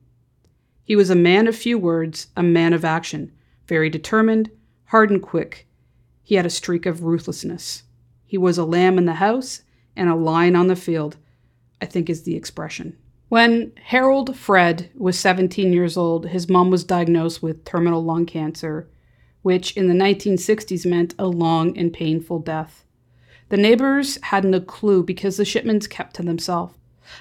He 0.84 0.98
was 0.98 1.10
a 1.10 1.16
man 1.16 1.48
of 1.48 1.56
few 1.56 1.80
words, 1.80 2.28
a 2.36 2.44
man 2.44 2.74
of 2.74 2.84
action, 2.84 3.32
very 3.66 3.90
determined, 3.90 4.52
hard 4.88 5.10
and 5.10 5.22
quick. 5.22 5.70
He 6.22 6.36
had 6.36 6.46
a 6.46 6.50
streak 6.50 6.86
of 6.86 7.06
ruthlessness. 7.06 7.84
He 8.26 8.38
was 8.38 8.58
a 8.58 8.66
lamb 8.66 8.98
in 8.98 9.06
the 9.06 9.14
house 9.24 9.62
and 9.96 10.10
a 10.10 10.16
lion 10.16 10.58
on 10.58 10.68
the 10.68 10.76
field, 10.76 11.16
I 11.82 11.86
think 11.86 12.10
is 12.10 12.24
the 12.24 12.36
expression. 12.36 12.98
When 13.32 13.72
Harold 13.84 14.36
Fred 14.36 14.90
was 14.94 15.18
17 15.18 15.72
years 15.72 15.96
old, 15.96 16.28
his 16.28 16.50
mom 16.50 16.70
was 16.70 16.84
diagnosed 16.84 17.42
with 17.42 17.64
terminal 17.64 18.04
lung 18.04 18.26
cancer, 18.26 18.90
which 19.42 19.72
in 19.78 19.88
the 19.88 19.94
1960s 19.94 20.86
meant 20.86 21.16
a 21.18 21.28
long 21.28 21.78
and 21.78 21.94
painful 21.94 22.40
death. 22.40 22.84
The 23.48 23.56
neighbors 23.56 24.20
hadn't 24.24 24.54
a 24.54 24.60
clue 24.60 25.02
because 25.02 25.38
the 25.38 25.46
Shipmans 25.46 25.90
kept 25.90 26.18
to 26.18 26.24
themselves. 26.24 26.74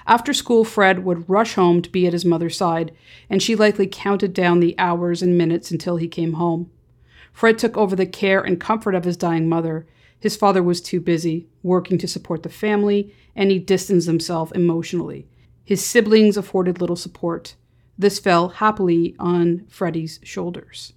After 0.05 0.35
school, 0.35 0.64
Fred 0.64 1.05
would 1.05 1.31
rush 1.31 1.55
home 1.55 1.81
to 1.81 1.88
be 1.88 2.09
at 2.09 2.12
his 2.12 2.25
mother's 2.25 2.57
side, 2.57 2.90
and 3.29 3.40
she 3.40 3.55
likely 3.55 3.87
counted 3.87 4.35
down 4.35 4.59
the 4.59 4.75
hours 4.79 5.23
and 5.23 5.38
minutes 5.38 5.71
until 5.71 5.97
he 5.97 6.09
came 6.09 6.33
home. 6.33 6.73
Fred 7.33 7.57
took 7.57 7.76
over 7.76 7.95
the 7.95 8.05
care 8.05 8.40
and 8.40 8.61
comfort 8.61 8.97
of 8.97 9.05
his 9.05 9.17
dying 9.17 9.49
mother. 9.49 9.87
His 10.19 10.35
father 10.35 10.61
was 10.61 10.81
too 10.81 11.00
busy, 11.00 11.47
working 11.62 11.99
to 11.99 12.09
support 12.09 12.43
the 12.43 12.49
family, 12.49 13.14
and 13.37 13.52
he 13.52 13.61
distanced 13.61 14.09
himself 14.09 14.50
emotionally. 14.57 15.29
His 15.71 15.87
siblings 15.87 16.37
afforded 16.37 16.81
little 16.81 16.97
support. 16.97 17.55
This 17.97 18.19
fell 18.19 18.49
happily 18.49 19.15
on 19.21 19.67
Freddie's 19.69 20.19
shoulders. 20.25 20.95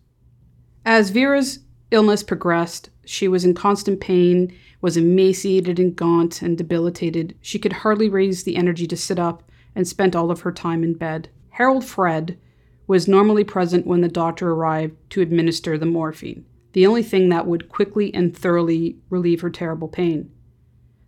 As 0.83 1.11
Vera's 1.11 1.59
illness 1.91 2.23
progressed, 2.23 2.89
she 3.05 3.27
was 3.27 3.45
in 3.45 3.53
constant 3.53 3.99
pain, 3.99 4.51
was 4.81 4.97
emaciated 4.97 5.77
and 5.77 5.95
gaunt 5.95 6.41
and 6.41 6.57
debilitated. 6.57 7.37
She 7.39 7.59
could 7.59 7.71
hardly 7.71 8.09
raise 8.09 8.45
the 8.45 8.55
energy 8.55 8.87
to 8.87 8.97
sit 8.97 9.19
up 9.19 9.43
and 9.75 9.87
spent 9.87 10.15
all 10.15 10.31
of 10.31 10.41
her 10.41 10.51
time 10.51 10.83
in 10.83 10.95
bed. 10.95 11.29
Harold 11.51 11.85
Fred 11.85 12.39
was 12.87 13.07
normally 13.07 13.43
present 13.43 13.85
when 13.85 14.01
the 14.01 14.07
doctor 14.07 14.53
arrived 14.53 14.95
to 15.11 15.21
administer 15.21 15.77
the 15.77 15.85
morphine, 15.85 16.45
the 16.71 16.87
only 16.87 17.03
thing 17.03 17.29
that 17.29 17.45
would 17.45 17.69
quickly 17.69 18.11
and 18.11 18.35
thoroughly 18.35 18.97
relieve 19.11 19.41
her 19.41 19.51
terrible 19.51 19.87
pain. 19.87 20.31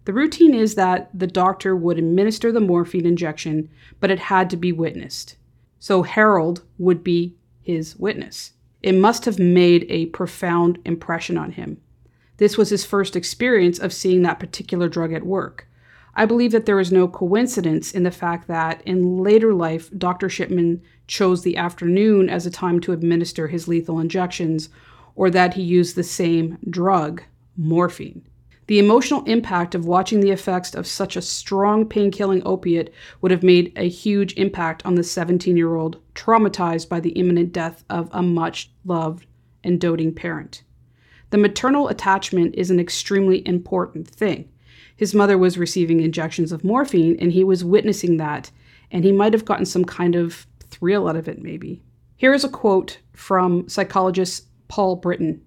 The 0.05 0.13
routine 0.13 0.53
is 0.53 0.75
that 0.75 1.09
the 1.13 1.27
doctor 1.27 1.75
would 1.75 1.97
administer 1.97 2.51
the 2.51 2.61
morphine 2.61 3.05
injection, 3.05 3.69
but 3.99 4.11
it 4.11 4.19
had 4.19 4.49
to 4.51 4.57
be 4.57 4.71
witnessed. 4.71 5.35
So 5.79 6.03
Harold 6.03 6.63
would 6.77 7.03
be 7.03 7.35
his 7.61 7.95
witness. 7.97 8.53
It 8.83 8.93
must 8.93 9.25
have 9.25 9.39
made 9.39 9.85
a 9.89 10.05
profound 10.07 10.77
impression 10.85 11.37
on 11.37 11.53
him. 11.53 11.81
This 12.37 12.57
was 12.57 12.69
his 12.69 12.85
first 12.85 13.15
experience 13.15 13.79
of 13.79 13.93
seeing 13.93 14.21
that 14.21 14.39
particular 14.39 14.87
drug 14.87 15.11
at 15.11 15.25
work. 15.25 15.67
I 16.15 16.25
believe 16.25 16.51
that 16.51 16.65
there 16.65 16.79
is 16.79 16.91
no 16.91 17.07
coincidence 17.07 17.91
in 17.91 18.03
the 18.03 18.11
fact 18.11 18.47
that 18.47 18.81
in 18.83 19.17
later 19.17 19.53
life, 19.53 19.89
Dr. 19.97 20.29
Shipman 20.29 20.81
chose 21.07 21.41
the 21.41 21.57
afternoon 21.57 22.29
as 22.29 22.45
a 22.45 22.51
time 22.51 22.79
to 22.81 22.93
administer 22.93 23.47
his 23.47 23.67
lethal 23.67 23.99
injections, 23.99 24.69
or 25.15 25.29
that 25.31 25.55
he 25.55 25.61
used 25.61 25.95
the 25.95 26.03
same 26.03 26.57
drug, 26.69 27.23
morphine. 27.57 28.21
The 28.67 28.79
emotional 28.79 29.23
impact 29.25 29.75
of 29.75 29.85
watching 29.85 30.21
the 30.21 30.31
effects 30.31 30.73
of 30.73 30.87
such 30.87 31.15
a 31.15 31.21
strong 31.21 31.85
pain 31.85 32.09
killing 32.09 32.41
opiate 32.45 32.91
would 33.21 33.31
have 33.31 33.43
made 33.43 33.71
a 33.75 33.87
huge 33.87 34.33
impact 34.33 34.83
on 34.85 34.95
the 34.95 35.03
17 35.03 35.55
year 35.55 35.75
old, 35.75 35.99
traumatized 36.15 36.89
by 36.89 36.99
the 36.99 37.11
imminent 37.11 37.53
death 37.53 37.83
of 37.89 38.09
a 38.11 38.23
much 38.23 38.71
loved 38.83 39.27
and 39.63 39.79
doting 39.79 40.13
parent. 40.13 40.63
The 41.29 41.37
maternal 41.37 41.89
attachment 41.89 42.55
is 42.55 42.71
an 42.71 42.79
extremely 42.79 43.47
important 43.47 44.07
thing. 44.07 44.49
His 44.95 45.13
mother 45.13 45.37
was 45.37 45.57
receiving 45.57 45.99
injections 45.99 46.51
of 46.51 46.63
morphine, 46.63 47.17
and 47.19 47.31
he 47.31 47.43
was 47.43 47.65
witnessing 47.65 48.17
that, 48.17 48.49
and 48.91 49.03
he 49.03 49.11
might 49.11 49.33
have 49.33 49.45
gotten 49.45 49.65
some 49.65 49.85
kind 49.85 50.15
of 50.15 50.47
thrill 50.59 51.07
out 51.07 51.15
of 51.15 51.27
it, 51.27 51.41
maybe. 51.41 51.83
Here 52.15 52.33
is 52.33 52.43
a 52.43 52.49
quote 52.49 52.99
from 53.13 53.67
psychologist 53.67 54.45
Paul 54.69 54.95
Britton. 54.95 55.41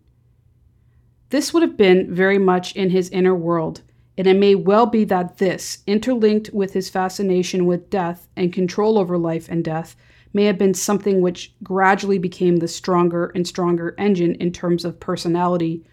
This 1.30 1.52
would 1.52 1.62
have 1.62 1.76
been 1.76 2.14
very 2.14 2.38
much 2.38 2.74
in 2.74 2.90
his 2.90 3.10
inner 3.10 3.34
world, 3.34 3.82
and 4.16 4.26
it 4.26 4.36
may 4.36 4.54
well 4.54 4.86
be 4.86 5.04
that 5.04 5.36
this, 5.38 5.78
interlinked 5.86 6.50
with 6.54 6.72
his 6.72 6.88
fascination 6.88 7.66
with 7.66 7.90
death 7.90 8.28
and 8.34 8.52
control 8.52 8.98
over 8.98 9.18
life 9.18 9.48
and 9.48 9.62
death, 9.62 9.94
may 10.32 10.44
have 10.44 10.58
been 10.58 10.74
something 10.74 11.20
which 11.20 11.54
gradually 11.62 12.18
became 12.18 12.56
the 12.56 12.68
stronger 12.68 13.26
and 13.34 13.46
stronger 13.46 13.94
engine 13.98 14.34
in 14.36 14.52
terms 14.52 14.84
of 14.84 15.00
personality. 15.00 15.84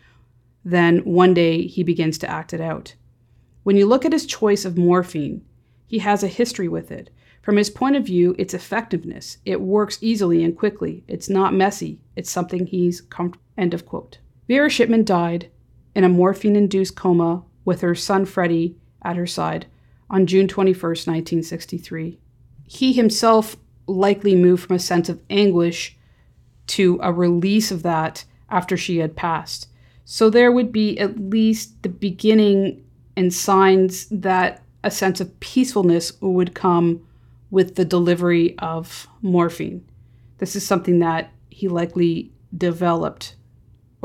Then 0.63 0.99
one 0.99 1.33
day 1.33 1.67
he 1.67 1.83
begins 1.83 2.17
to 2.19 2.29
act 2.29 2.53
it 2.53 2.61
out. 2.61 2.95
When 3.63 3.75
you 3.75 3.85
look 3.85 4.05
at 4.05 4.13
his 4.13 4.25
choice 4.25 4.63
of 4.63 4.77
morphine, 4.77 5.43
he 5.87 5.99
has 5.99 6.23
a 6.23 6.27
history 6.27 6.67
with 6.67 6.91
it. 6.91 7.09
From 7.41 7.57
his 7.57 7.69
point 7.69 7.95
of 7.95 8.05
view, 8.05 8.35
its 8.39 8.53
effectiveness. 8.53 9.37
It 9.45 9.61
works 9.61 9.99
easily 10.01 10.43
and 10.43 10.57
quickly. 10.57 11.03
It's 11.07 11.29
not 11.29 11.53
messy. 11.53 11.99
It's 12.15 12.31
something 12.31 12.65
he's 12.65 13.01
comfortable. 13.01 13.43
End 13.57 13.73
of 13.73 13.85
quote. 13.85 14.17
Vera 14.47 14.69
Shipman 14.69 15.03
died 15.03 15.49
in 15.95 16.03
a 16.03 16.09
morphine 16.09 16.55
induced 16.55 16.95
coma 16.95 17.43
with 17.63 17.81
her 17.81 17.95
son 17.95 18.25
Freddie 18.25 18.75
at 19.03 19.15
her 19.15 19.25
side 19.25 19.65
on 20.09 20.27
June 20.27 20.47
21, 20.47 20.79
1963. 20.79 22.19
He 22.67 22.93
himself 22.93 23.55
likely 23.87 24.35
moved 24.35 24.67
from 24.67 24.75
a 24.75 24.79
sense 24.79 25.09
of 25.09 25.21
anguish 25.29 25.95
to 26.67 26.99
a 27.01 27.11
release 27.11 27.71
of 27.71 27.83
that 27.83 28.25
after 28.49 28.77
she 28.77 28.97
had 28.97 29.15
passed. 29.15 29.67
So 30.03 30.29
there 30.29 30.51
would 30.51 30.71
be 30.71 30.99
at 30.99 31.19
least 31.19 31.81
the 31.81 31.89
beginning 31.89 32.83
and 33.15 33.33
signs 33.33 34.07
that 34.09 34.61
a 34.83 34.91
sense 34.91 35.19
of 35.19 35.39
peacefulness 35.39 36.19
would 36.21 36.53
come 36.53 37.05
with 37.49 37.75
the 37.75 37.85
delivery 37.85 38.57
of 38.59 39.07
morphine. 39.21 39.83
This 40.37 40.55
is 40.55 40.65
something 40.65 40.99
that 40.99 41.31
he 41.49 41.67
likely 41.67 42.31
developed 42.55 43.35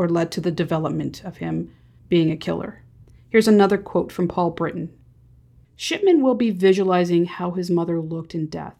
or 0.01 0.09
led 0.09 0.33
to 0.33 0.41
the 0.41 0.51
development 0.51 1.23
of 1.27 1.37
him 1.37 1.71
being 2.09 2.31
a 2.31 2.37
killer. 2.37 2.83
Here's 3.29 3.47
another 3.47 3.77
quote 3.77 4.11
from 4.11 4.29
Paul 4.29 4.49
Britton 4.49 4.91
Shipman 5.77 6.23
will 6.23 6.35
be 6.35 6.49
visualizing 6.49 7.27
how 7.27 7.51
his 7.51 7.71
mother 7.71 8.01
looked 8.01 8.35
in 8.35 8.47
death. 8.47 8.77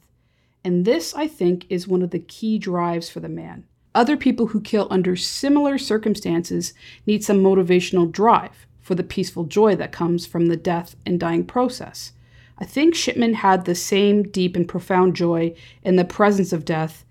And 0.65 0.87
this, 0.87 1.15
I 1.15 1.29
think, 1.29 1.67
is 1.69 1.87
one 1.87 2.01
of 2.01 2.09
the 2.09 2.21
key 2.21 2.59
drives 2.59 3.11
for 3.11 3.21
the 3.21 3.29
man. 3.29 3.65
Other 3.95 4.17
people 4.17 4.47
who 4.47 4.63
kill 4.63 4.89
under 4.91 5.15
similar 5.15 5.77
circumstances 5.77 6.73
need 7.07 7.23
some 7.23 7.43
motivational 7.43 8.11
drive 8.11 8.67
for 8.81 8.95
the 8.95 9.03
peaceful 9.03 9.45
joy 9.45 9.77
that 9.77 9.93
comes 9.93 10.25
from 10.25 10.47
the 10.47 10.57
death 10.57 10.97
and 11.05 11.21
dying 11.21 11.45
process. 11.45 12.13
I 12.57 12.65
think 12.65 12.95
Shipman 12.95 13.35
had 13.35 13.67
the 13.67 13.75
same 13.75 14.23
deep 14.23 14.57
and 14.57 14.67
profound 14.67 15.17
joy 15.17 15.55
in 15.83 15.97
the 15.97 16.05
presence 16.07 16.55
of 16.55 16.65
death 16.65 17.05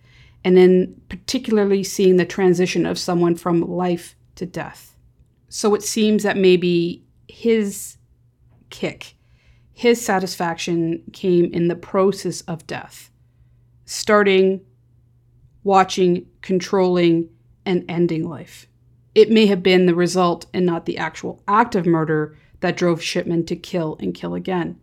and 0.43 0.55
then 0.55 1.01
particularly 1.10 1.84
seeing 1.84 2.17
the 2.17 2.25
transition 2.25 2.86
of 2.86 2.98
someone 2.98 3.36
from 3.36 3.62
life 3.62 4.15
to 4.36 4.46
death. 4.46 4.96
So 5.50 5.75
it 5.75 5.84
seems 5.84 6.24
that 6.24 6.38
maybe 6.38 7.03
his 7.27 7.98
kick, 8.69 9.15
his 9.74 10.03
satisfaction 10.03 11.03
came 11.13 11.46
in 11.46 11.67
the 11.67 11.75
process 11.75 12.41
of 12.41 12.67
death 12.67 13.10
starting, 13.86 14.62
watching, 15.63 16.24
controlling, 16.43 17.27
and 17.65 17.84
ending 17.89 18.29
life. 18.29 18.67
It 19.15 19.31
may 19.31 19.48
have 19.48 19.63
been 19.63 19.88
the 19.88 19.96
result 19.96 20.46
and 20.53 20.63
not 20.63 20.86
the 20.86 21.00
actual 21.00 21.41
act 21.48 21.74
of 21.74 21.88
murder 21.88 22.38
that 22.60 22.77
drove 22.77 23.01
Shipman 23.01 23.48
to 23.48 23.55
kill 23.55 23.98
and 24.00 24.13
kill 24.13 24.36
again. 24.36 24.79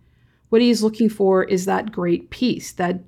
What 0.49 0.61
he 0.61 0.71
is 0.71 0.83
looking 0.83 1.09
for 1.09 1.45
is 1.45 1.67
that 1.67 1.93
great 1.93 2.31
peace, 2.31 2.73
that 2.73 3.01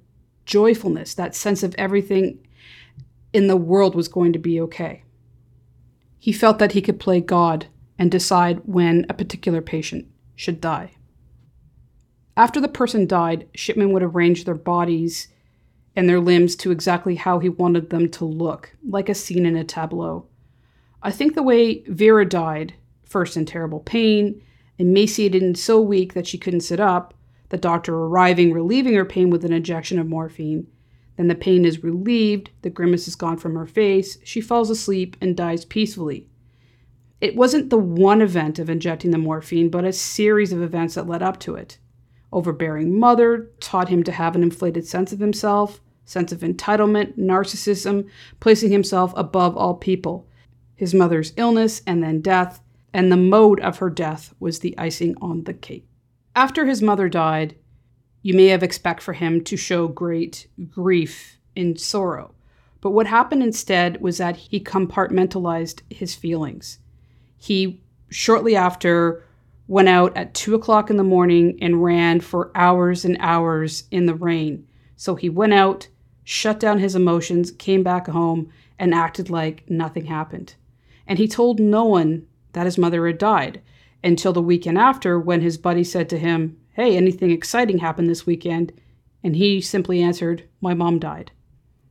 joyfulness, 0.48 1.14
that 1.14 1.36
sense 1.36 1.62
of 1.62 1.74
everything 1.78 2.38
in 3.32 3.46
the 3.46 3.56
world 3.56 3.94
was 3.94 4.08
going 4.08 4.32
to 4.32 4.38
be 4.38 4.60
okay. 4.62 5.04
He 6.18 6.32
felt 6.32 6.58
that 6.58 6.72
he 6.72 6.82
could 6.82 6.98
play 6.98 7.20
God 7.20 7.66
and 7.98 8.10
decide 8.10 8.62
when 8.64 9.06
a 9.08 9.14
particular 9.14 9.60
patient 9.60 10.06
should 10.34 10.60
die. 10.60 10.92
After 12.36 12.60
the 12.60 12.68
person 12.68 13.06
died, 13.06 13.48
Shipman 13.54 13.92
would 13.92 14.02
arrange 14.02 14.44
their 14.44 14.54
bodies 14.54 15.28
and 15.94 16.08
their 16.08 16.20
limbs 16.20 16.56
to 16.56 16.70
exactly 16.70 17.16
how 17.16 17.40
he 17.40 17.48
wanted 17.48 17.90
them 17.90 18.08
to 18.12 18.24
look, 18.24 18.74
like 18.88 19.08
a 19.08 19.14
scene 19.14 19.44
in 19.44 19.56
a 19.56 19.64
tableau. 19.64 20.26
I 21.02 21.10
think 21.10 21.34
the 21.34 21.42
way 21.42 21.82
Vera 21.88 22.24
died, 22.24 22.74
first 23.04 23.36
in 23.36 23.44
terrible 23.44 23.80
pain, 23.80 24.40
emaciated 24.78 25.42
and 25.42 25.58
so 25.58 25.80
weak 25.80 26.14
that 26.14 26.26
she 26.26 26.38
couldn't 26.38 26.60
sit 26.60 26.80
up, 26.80 27.12
the 27.48 27.58
doctor 27.58 27.94
arriving, 27.94 28.52
relieving 28.52 28.94
her 28.94 29.04
pain 29.04 29.30
with 29.30 29.44
an 29.44 29.52
injection 29.52 29.98
of 29.98 30.06
morphine. 30.06 30.66
Then 31.16 31.28
the 31.28 31.34
pain 31.34 31.64
is 31.64 31.82
relieved, 31.82 32.50
the 32.62 32.70
grimace 32.70 33.08
is 33.08 33.16
gone 33.16 33.38
from 33.38 33.54
her 33.54 33.66
face, 33.66 34.18
she 34.24 34.40
falls 34.40 34.70
asleep 34.70 35.16
and 35.20 35.36
dies 35.36 35.64
peacefully. 35.64 36.28
It 37.20 37.34
wasn't 37.34 37.70
the 37.70 37.78
one 37.78 38.22
event 38.22 38.58
of 38.58 38.70
injecting 38.70 39.10
the 39.10 39.18
morphine, 39.18 39.70
but 39.70 39.84
a 39.84 39.92
series 39.92 40.52
of 40.52 40.62
events 40.62 40.94
that 40.94 41.08
led 41.08 41.22
up 41.22 41.40
to 41.40 41.56
it. 41.56 41.78
Overbearing 42.32 42.98
mother 42.98 43.50
taught 43.58 43.88
him 43.88 44.02
to 44.04 44.12
have 44.12 44.36
an 44.36 44.42
inflated 44.42 44.86
sense 44.86 45.12
of 45.12 45.18
himself 45.18 45.80
sense 46.08 46.32
of 46.32 46.40
entitlement, 46.40 47.18
narcissism, 47.18 48.08
placing 48.40 48.72
himself 48.72 49.12
above 49.14 49.56
all 49.56 49.74
people. 49.74 50.26
His 50.74 50.94
mother's 50.94 51.34
illness 51.36 51.82
and 51.86 52.02
then 52.02 52.22
death, 52.22 52.62
and 52.94 53.12
the 53.12 53.16
mode 53.16 53.60
of 53.60 53.78
her 53.78 53.90
death 53.90 54.34
was 54.40 54.60
the 54.60 54.76
icing 54.78 55.14
on 55.20 55.44
the 55.44 55.52
cake. 55.52 55.87
After 56.38 56.66
his 56.66 56.80
mother 56.80 57.08
died, 57.08 57.56
you 58.22 58.32
may 58.32 58.46
have 58.46 58.62
expect 58.62 59.02
for 59.02 59.12
him 59.12 59.42
to 59.42 59.56
show 59.56 59.88
great 59.88 60.46
grief 60.70 61.36
and 61.56 61.80
sorrow. 61.80 62.32
But 62.80 62.92
what 62.92 63.08
happened 63.08 63.42
instead 63.42 64.00
was 64.00 64.18
that 64.18 64.36
he 64.36 64.60
compartmentalized 64.60 65.80
his 65.90 66.14
feelings. 66.14 66.78
He, 67.36 67.82
shortly 68.08 68.54
after, 68.54 69.24
went 69.66 69.88
out 69.88 70.16
at 70.16 70.32
two 70.32 70.54
o'clock 70.54 70.90
in 70.90 70.96
the 70.96 71.02
morning 71.02 71.58
and 71.60 71.82
ran 71.82 72.20
for 72.20 72.52
hours 72.54 73.04
and 73.04 73.16
hours 73.18 73.88
in 73.90 74.06
the 74.06 74.14
rain. 74.14 74.64
So 74.94 75.16
he 75.16 75.28
went 75.28 75.54
out, 75.54 75.88
shut 76.22 76.60
down 76.60 76.78
his 76.78 76.94
emotions, 76.94 77.50
came 77.50 77.82
back 77.82 78.06
home, 78.06 78.52
and 78.78 78.94
acted 78.94 79.28
like 79.28 79.68
nothing 79.68 80.04
happened. 80.04 80.54
And 81.04 81.18
he 81.18 81.26
told 81.26 81.58
no 81.58 81.84
one 81.84 82.28
that 82.52 82.66
his 82.66 82.78
mother 82.78 83.08
had 83.08 83.18
died 83.18 83.60
until 84.02 84.32
the 84.32 84.42
weekend 84.42 84.78
after 84.78 85.18
when 85.18 85.40
his 85.40 85.58
buddy 85.58 85.84
said 85.84 86.08
to 86.10 86.18
him, 86.18 86.56
Hey, 86.72 86.96
anything 86.96 87.30
exciting 87.30 87.78
happened 87.78 88.08
this 88.08 88.26
weekend? 88.26 88.72
And 89.24 89.34
he 89.36 89.60
simply 89.60 90.00
answered, 90.00 90.44
My 90.60 90.74
mom 90.74 90.98
died. 90.98 91.32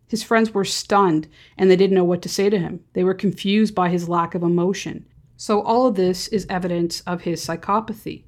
His 0.07 0.23
friends 0.23 0.53
were 0.53 0.63
stunned 0.63 1.27
and 1.57 1.69
they 1.69 1.75
didn't 1.75 1.95
know 1.95 2.05
what 2.05 2.21
to 2.21 2.29
say 2.29 2.49
to 2.49 2.59
him. 2.59 2.79
They 2.93 3.03
were 3.03 3.13
confused 3.13 3.75
by 3.75 3.89
his 3.89 4.07
lack 4.07 4.35
of 4.35 4.43
emotion. 4.43 5.05
So, 5.35 5.61
all 5.61 5.85
of 5.85 5.95
this 5.95 6.27
is 6.29 6.47
evidence 6.49 7.01
of 7.01 7.21
his 7.21 7.45
psychopathy. 7.45 8.23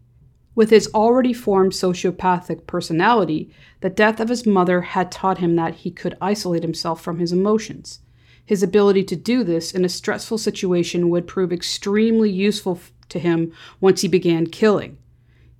With 0.53 0.71
his 0.71 0.89
already 0.93 1.31
formed 1.31 1.71
sociopathic 1.71 2.67
personality, 2.67 3.49
the 3.79 3.89
death 3.89 4.19
of 4.19 4.27
his 4.27 4.45
mother 4.45 4.81
had 4.81 5.11
taught 5.11 5.37
him 5.37 5.55
that 5.55 5.75
he 5.75 5.91
could 5.91 6.17
isolate 6.19 6.63
himself 6.63 7.01
from 7.01 7.19
his 7.19 7.31
emotions. 7.31 8.01
His 8.45 8.61
ability 8.61 9.05
to 9.05 9.15
do 9.15 9.43
this 9.43 9.71
in 9.71 9.85
a 9.85 9.89
stressful 9.89 10.39
situation 10.39 11.09
would 11.09 11.27
prove 11.27 11.53
extremely 11.53 12.29
useful 12.29 12.79
to 13.09 13.19
him 13.19 13.51
once 13.79 14.01
he 14.01 14.07
began 14.07 14.47
killing. 14.47 14.97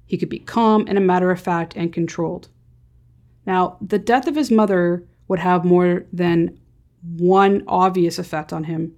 He 0.06 0.18
could 0.18 0.30
be 0.30 0.40
calm 0.40 0.86
and 0.88 0.98
a 0.98 1.02
matter 1.02 1.32
of 1.32 1.40
fact 1.40 1.76
and 1.76 1.94
controlled. 1.94 2.48
Now, 3.46 3.78
the 3.82 4.00
death 4.00 4.28
of 4.28 4.36
his 4.36 4.52
mother 4.52 5.04
would 5.28 5.40
have 5.40 5.64
more 5.66 6.06
than 6.12 6.60
one 7.02 7.64
obvious 7.68 8.20
effect 8.20 8.52
on 8.52 8.66
him. 8.66 8.96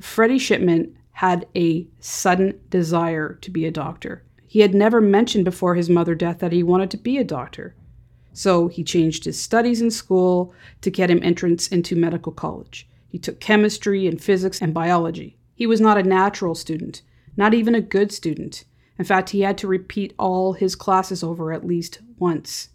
Freddie 0.00 0.38
Shipman 0.38 0.96
had 1.12 1.46
a 1.54 1.86
sudden 2.00 2.58
desire 2.70 3.34
to 3.40 3.50
be 3.50 3.66
a 3.66 3.70
doctor. 3.70 4.24
He 4.46 4.60
had 4.60 4.74
never 4.74 5.00
mentioned 5.00 5.44
before 5.44 5.74
his 5.74 5.88
mother 5.88 6.14
death 6.14 6.38
that 6.40 6.52
he 6.52 6.62
wanted 6.62 6.90
to 6.90 6.96
be 6.96 7.18
a 7.18 7.24
doctor. 7.24 7.74
So 8.32 8.68
he 8.68 8.84
changed 8.84 9.24
his 9.24 9.40
studies 9.40 9.80
in 9.80 9.90
school 9.90 10.54
to 10.80 10.90
get 10.90 11.10
him 11.10 11.22
entrance 11.22 11.68
into 11.68 11.96
medical 11.96 12.32
college. 12.32 12.88
He 13.08 13.18
took 13.18 13.40
chemistry 13.40 14.06
and 14.06 14.22
physics 14.22 14.60
and 14.60 14.72
biology. 14.72 15.36
He 15.54 15.66
was 15.66 15.80
not 15.80 15.98
a 15.98 16.02
natural 16.02 16.54
student, 16.54 17.02
not 17.36 17.54
even 17.54 17.74
a 17.74 17.80
good 17.80 18.12
student. 18.12 18.64
In 18.98 19.04
fact, 19.04 19.30
he 19.30 19.40
had 19.40 19.58
to 19.58 19.66
repeat 19.66 20.14
all 20.18 20.52
his 20.52 20.76
classes 20.76 21.22
over 21.22 21.52
at 21.52 21.66
least 21.66 22.00
once. 22.18 22.68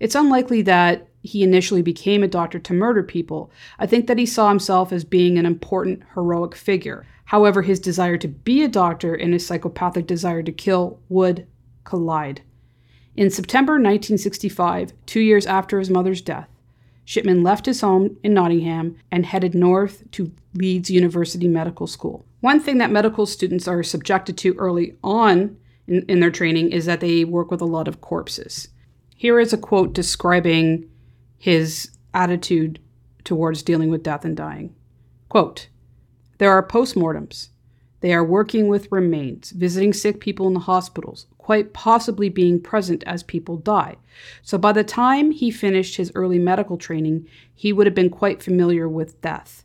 It's 0.00 0.14
unlikely 0.14 0.62
that 0.62 1.08
he 1.22 1.42
initially 1.42 1.82
became 1.82 2.22
a 2.22 2.28
doctor 2.28 2.58
to 2.58 2.72
murder 2.74 3.02
people. 3.02 3.50
I 3.78 3.86
think 3.86 4.06
that 4.08 4.18
he 4.18 4.26
saw 4.26 4.48
himself 4.48 4.92
as 4.92 5.04
being 5.04 5.38
an 5.38 5.46
important, 5.46 6.02
heroic 6.14 6.54
figure, 6.54 7.06
However, 7.26 7.62
his 7.62 7.80
desire 7.80 8.18
to 8.18 8.28
be 8.28 8.62
a 8.62 8.68
doctor 8.68 9.14
and 9.14 9.32
his 9.32 9.46
psychopathic 9.46 10.06
desire 10.06 10.42
to 10.42 10.52
kill 10.52 11.00
would 11.08 11.46
collide. 11.84 12.42
In 13.16 13.30
September 13.30 13.74
1965, 13.74 14.92
two 15.06 15.20
years 15.20 15.46
after 15.46 15.78
his 15.78 15.90
mother's 15.90 16.20
death, 16.20 16.48
Shipman 17.04 17.42
left 17.42 17.66
his 17.66 17.80
home 17.80 18.16
in 18.22 18.34
Nottingham 18.34 18.96
and 19.10 19.26
headed 19.26 19.54
north 19.54 20.10
to 20.12 20.32
Leeds 20.54 20.90
University 20.90 21.48
Medical 21.48 21.86
School. 21.86 22.24
One 22.40 22.60
thing 22.60 22.78
that 22.78 22.90
medical 22.90 23.26
students 23.26 23.68
are 23.68 23.82
subjected 23.82 24.38
to 24.38 24.54
early 24.54 24.96
on 25.02 25.56
in, 25.86 26.04
in, 26.08 26.20
their 26.20 26.30
training 26.30 26.72
is 26.72 26.86
that 26.86 27.00
they 27.00 27.24
work 27.24 27.50
with 27.50 27.60
a 27.60 27.66
lot 27.66 27.88
of 27.88 28.00
corpses. 28.00 28.68
Here 29.16 29.38
is 29.38 29.52
a 29.52 29.58
quote 29.58 29.92
describing 29.92 30.88
his 31.36 31.90
attitude 32.14 32.80
towards 33.24 33.62
dealing 33.62 33.90
with 33.90 34.02
death 34.02 34.24
and 34.24 34.36
dying. 34.36 34.74
Quote, 35.28 35.68
there 36.38 36.50
are 36.50 36.66
postmortems. 36.66 37.48
They 38.00 38.12
are 38.12 38.24
working 38.24 38.68
with 38.68 38.90
remains, 38.90 39.50
visiting 39.50 39.92
sick 39.92 40.20
people 40.20 40.46
in 40.46 40.54
the 40.54 40.60
hospitals, 40.60 41.26
quite 41.44 41.74
possibly 41.74 42.30
being 42.30 42.58
present 42.58 43.04
as 43.06 43.22
people 43.22 43.58
die. 43.58 43.94
So 44.40 44.56
by 44.56 44.72
the 44.72 44.82
time 44.82 45.30
he 45.30 45.50
finished 45.50 45.98
his 45.98 46.10
early 46.14 46.38
medical 46.38 46.78
training, 46.78 47.28
he 47.54 47.70
would 47.70 47.86
have 47.86 47.94
been 47.94 48.08
quite 48.08 48.42
familiar 48.42 48.88
with 48.88 49.20
death. 49.20 49.62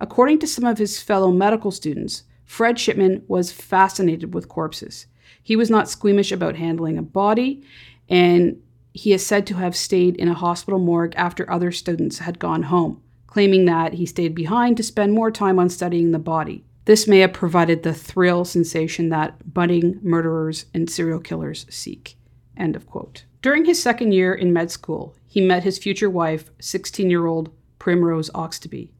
According 0.00 0.40
to 0.40 0.46
some 0.46 0.66
of 0.66 0.76
his 0.76 1.00
fellow 1.00 1.32
medical 1.32 1.70
students, 1.70 2.24
Fred 2.44 2.78
Shipman 2.78 3.22
was 3.26 3.50
fascinated 3.50 4.34
with 4.34 4.50
corpses. 4.50 5.06
He 5.42 5.56
was 5.56 5.70
not 5.70 5.88
squeamish 5.88 6.30
about 6.30 6.56
handling 6.56 6.98
a 6.98 7.02
body, 7.02 7.64
and 8.06 8.60
he 8.92 9.14
is 9.14 9.24
said 9.24 9.46
to 9.46 9.54
have 9.54 9.74
stayed 9.74 10.16
in 10.16 10.28
a 10.28 10.34
hospital 10.34 10.78
morgue 10.78 11.14
after 11.16 11.50
other 11.50 11.72
students 11.72 12.18
had 12.18 12.38
gone 12.38 12.64
home 12.64 13.00
claiming 13.34 13.64
that 13.64 13.94
he 13.94 14.06
stayed 14.06 14.32
behind 14.32 14.76
to 14.76 14.82
spend 14.84 15.12
more 15.12 15.28
time 15.28 15.58
on 15.58 15.68
studying 15.68 16.12
the 16.12 16.18
body. 16.20 16.62
This 16.86 17.08
may 17.08 17.20
have 17.20 17.32
provided 17.32 17.82
the 17.82 17.94
thrill 17.94 18.44
sensation 18.44 19.08
that 19.08 19.54
budding 19.54 19.98
murderers 20.02 20.66
and 20.74 20.90
serial 20.90 21.20
killers 21.20 21.64
seek. 21.70 22.16
End 22.56 22.76
of 22.76 22.86
quote. 22.86 23.24
During 23.40 23.64
his 23.64 23.82
second 23.82 24.12
year 24.12 24.34
in 24.34 24.52
med 24.52 24.70
school, 24.70 25.16
he 25.26 25.40
met 25.40 25.64
his 25.64 25.78
future 25.78 26.10
wife, 26.10 26.50
16 26.60 27.08
year 27.10 27.26
old 27.26 27.50
Primrose 27.78 28.30
Oxtoby. 28.30 28.90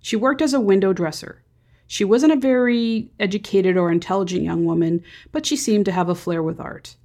She 0.00 0.16
worked 0.16 0.42
as 0.42 0.52
a 0.52 0.60
window 0.60 0.92
dresser. 0.92 1.42
She 1.86 2.04
wasn't 2.04 2.32
a 2.32 2.36
very 2.36 3.10
educated 3.20 3.76
or 3.76 3.92
intelligent 3.92 4.42
young 4.42 4.64
woman, 4.64 5.02
but 5.30 5.46
she 5.46 5.56
seemed 5.56 5.84
to 5.84 5.92
have 5.92 6.08
a 6.08 6.14
flair 6.14 6.42
with 6.42 6.58
art. 6.58 6.96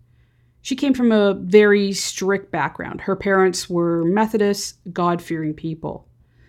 She 0.62 0.76
came 0.76 0.94
from 0.94 1.12
a 1.12 1.34
very 1.34 1.94
strict 1.94 2.52
background. 2.52 3.02
Her 3.02 3.16
parents 3.16 3.70
were 3.70 4.04
Methodist, 4.04 4.78
God 4.92 5.22
fearing 5.22 5.54
people. 5.54 6.07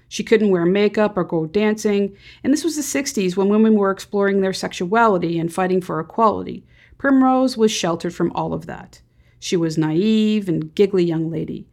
She 0.08 0.24
couldn't 0.24 0.50
wear 0.50 0.64
makeup 0.64 1.16
or 1.16 1.24
go 1.24 1.46
dancing, 1.46 2.16
and 2.42 2.52
this 2.52 2.64
was 2.64 2.76
the 2.76 2.82
60s 2.82 3.36
when 3.36 3.48
women 3.48 3.74
were 3.74 3.90
exploring 3.90 4.40
their 4.40 4.54
sexuality 4.54 5.38
and 5.38 5.52
fighting 5.52 5.82
for 5.82 6.00
equality. 6.00 6.64
Primrose 6.96 7.56
was 7.56 7.70
sheltered 7.70 8.14
from 8.14 8.32
all 8.32 8.54
of 8.54 8.66
that. 8.66 9.02
She 9.38 9.56
was 9.56 9.78
naive 9.78 10.48
and 10.48 10.74
giggly 10.74 11.04
young 11.04 11.30
lady, 11.30 11.68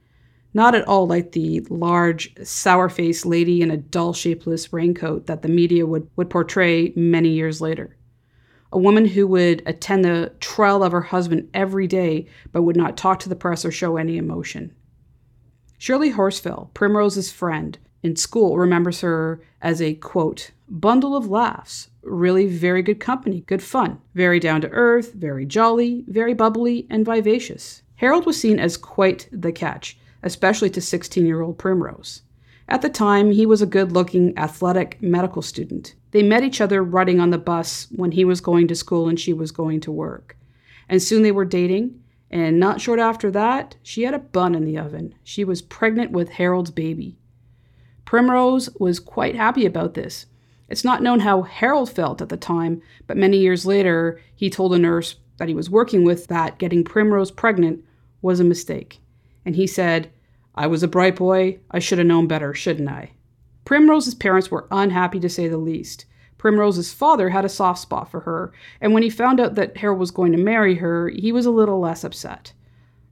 not 0.54 0.76
at 0.76 0.88
all 0.88 1.08
like 1.08 1.32
the 1.32 1.62
large, 1.70 2.34
sour 2.46 2.90
faced 2.90 3.26
lady 3.26 3.62
in 3.62 3.72
a 3.72 3.78
dull, 3.78 4.14
shapeless 4.14 4.72
raincoat 4.72 5.26
that 5.28 5.42
the 5.42 5.48
media 5.48 5.86
would, 5.86 6.10
would 6.16 6.30
portray 6.30 6.94
many 6.96 7.30
years 7.30 7.62
later. 7.62 7.98
A 8.72 8.78
woman 8.78 9.06
who 9.06 9.26
would 9.28 9.64
attend 9.66 10.04
the 10.04 10.34
trial 10.42 10.84
of 10.84 10.92
her 10.92 11.02
husband 11.02 11.50
every 11.54 11.88
day 11.88 12.28
but 12.52 12.64
would 12.64 12.76
not 12.76 12.98
talk 12.98 13.20
to 13.20 13.30
the 13.30 13.36
press 13.36 13.64
or 13.64 13.72
show 13.72 13.96
any 13.96 14.18
emotion. 14.18 14.76
Shirley 15.78 16.12
Horsfall, 16.12 16.74
Primrose's 16.74 17.32
friend, 17.32 17.78
in 18.06 18.16
school 18.16 18.56
remembers 18.56 19.02
her 19.02 19.42
as 19.64 19.82
a 19.82 19.96
quote, 19.96 20.52
bundle 20.70 21.18
of 21.18 21.28
laughs, 21.28 21.90
really 22.04 22.46
very 22.46 22.84
good 22.84 23.00
company, 23.00 23.42
good 23.48 23.64
fun, 23.64 24.00
very 24.14 24.40
down 24.40 24.62
to 24.62 24.70
earth, 24.70 25.14
very 25.14 25.44
jolly, 25.44 26.06
very 26.08 26.36
bubbly, 26.36 26.86
and 26.88 27.04
vivacious. 27.04 27.82
Harold 27.96 28.28
was 28.28 28.40
seen 28.40 28.60
as 28.60 28.78
quite 28.78 29.28
the 29.32 29.52
catch, 29.52 29.98
especially 30.22 30.70
to 30.70 30.80
16 30.80 31.26
year 31.26 31.42
old 31.42 31.58
Primrose. 31.58 32.22
At 32.68 32.84
the 32.84 32.90
time, 32.90 33.32
he 33.32 33.48
was 33.48 33.64
a 33.64 33.66
good 33.66 33.92
looking, 33.92 34.38
athletic 34.38 35.02
medical 35.02 35.42
student. 35.42 35.96
They 36.12 36.22
met 36.22 36.44
each 36.44 36.62
other 36.62 36.84
riding 36.84 37.20
on 37.20 37.32
the 37.32 37.40
bus 37.40 37.88
when 37.90 38.12
he 38.12 38.24
was 38.24 38.40
going 38.40 38.68
to 38.68 38.76
school 38.76 39.10
and 39.10 39.20
she 39.20 39.34
was 39.34 39.52
going 39.52 39.80
to 39.82 39.92
work. 39.92 40.38
And 40.88 41.02
soon 41.02 41.24
they 41.24 41.32
were 41.32 41.44
dating, 41.44 42.00
and 42.30 42.60
not 42.60 42.82
short 42.82 43.00
after 43.00 43.32
that, 43.32 43.78
she 43.82 44.04
had 44.04 44.14
a 44.14 44.20
bun 44.20 44.54
in 44.54 44.64
the 44.64 44.78
oven. 44.78 45.16
She 45.24 45.44
was 45.44 45.64
pregnant 45.64 46.12
with 46.12 46.30
Harold's 46.30 46.70
baby. 46.70 47.18
Primrose 48.06 48.70
was 48.80 49.00
quite 49.00 49.36
happy 49.36 49.66
about 49.66 49.96
this. 49.96 50.28
It's 50.70 50.84
not 50.84 51.04
known 51.04 51.20
how 51.20 51.42
Harold 51.42 51.92
felt 51.92 52.22
at 52.22 52.30
the 52.30 52.38
time, 52.38 52.82
but 53.08 53.18
many 53.18 53.38
years 53.38 53.66
later, 53.66 54.22
he 54.36 54.50
told 54.50 54.74
a 54.74 54.80
nurse 54.80 55.16
that 55.38 55.48
he 55.48 55.54
was 55.54 55.70
working 55.70 56.04
with 56.04 56.28
that 56.28 56.58
getting 56.58 56.84
Primrose 56.84 57.32
pregnant 57.32 57.84
was 58.22 58.40
a 58.40 58.44
mistake. 58.44 59.00
And 59.46 59.56
he 59.56 59.68
said, 59.68 60.12
I 60.56 60.68
was 60.68 60.82
a 60.84 60.88
bright 60.88 61.16
boy. 61.16 61.60
I 61.70 61.80
should 61.80 61.98
have 61.98 62.08
known 62.08 62.28
better, 62.28 62.54
shouldn't 62.54 62.90
I? 62.90 63.12
Primrose's 63.66 64.16
parents 64.16 64.50
were 64.50 64.68
unhappy 64.72 65.20
to 65.20 65.30
say 65.30 65.48
the 65.48 65.58
least. 65.58 66.06
Primrose's 66.38 66.94
father 66.94 67.30
had 67.30 67.44
a 67.44 67.50
soft 67.50 67.80
spot 67.80 68.10
for 68.10 68.22
her, 68.22 68.54
and 68.80 68.94
when 68.94 69.04
he 69.04 69.10
found 69.10 69.40
out 69.40 69.56
that 69.56 69.78
Harold 69.78 70.00
was 70.00 70.12
going 70.12 70.32
to 70.32 70.38
marry 70.38 70.76
her, 70.76 71.10
he 71.10 71.32
was 71.32 71.46
a 71.46 71.52
little 71.52 71.80
less 71.80 72.04
upset. 72.04 72.54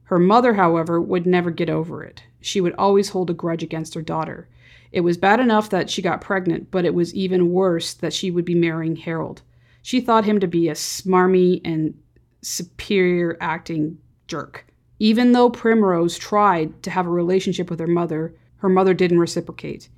Her 0.04 0.18
mother, 0.18 0.54
however, 0.54 1.00
would 1.00 1.26
never 1.26 1.50
get 1.50 1.68
over 1.68 2.04
it. 2.04 2.22
She 2.40 2.60
would 2.60 2.74
always 2.78 3.08
hold 3.08 3.30
a 3.30 3.34
grudge 3.34 3.62
against 3.62 3.94
her 3.94 4.02
daughter. 4.02 4.48
It 4.94 5.00
was 5.00 5.16
bad 5.16 5.40
enough 5.40 5.70
that 5.70 5.90
she 5.90 6.02
got 6.02 6.20
pregnant, 6.20 6.70
but 6.70 6.84
it 6.84 6.94
was 6.94 7.12
even 7.16 7.50
worse 7.50 7.94
that 7.94 8.12
she 8.12 8.30
would 8.30 8.44
be 8.44 8.54
marrying 8.54 8.94
Harold. 8.94 9.42
She 9.82 10.00
thought 10.00 10.24
him 10.24 10.38
to 10.38 10.46
be 10.46 10.68
a 10.68 10.74
smarmy 10.74 11.60
and 11.64 12.00
superior 12.42 13.36
acting 13.40 13.98
jerk. 14.28 14.64
Even 15.00 15.32
though 15.32 15.50
Primrose 15.50 16.16
tried 16.16 16.80
to 16.84 16.90
have 16.90 17.08
a 17.08 17.10
relationship 17.10 17.70
with 17.70 17.80
her 17.80 17.88
mother, 17.88 18.36
her 18.58 18.68
mother 18.68 18.94
didn't 18.94 19.18
reciprocate. 19.18 19.88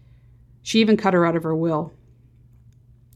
She 0.63 0.81
even 0.81 0.97
cut 0.97 1.13
her 1.13 1.27
out 1.27 1.37
of 1.37 1.43
her 1.43 1.55
will. 1.55 1.93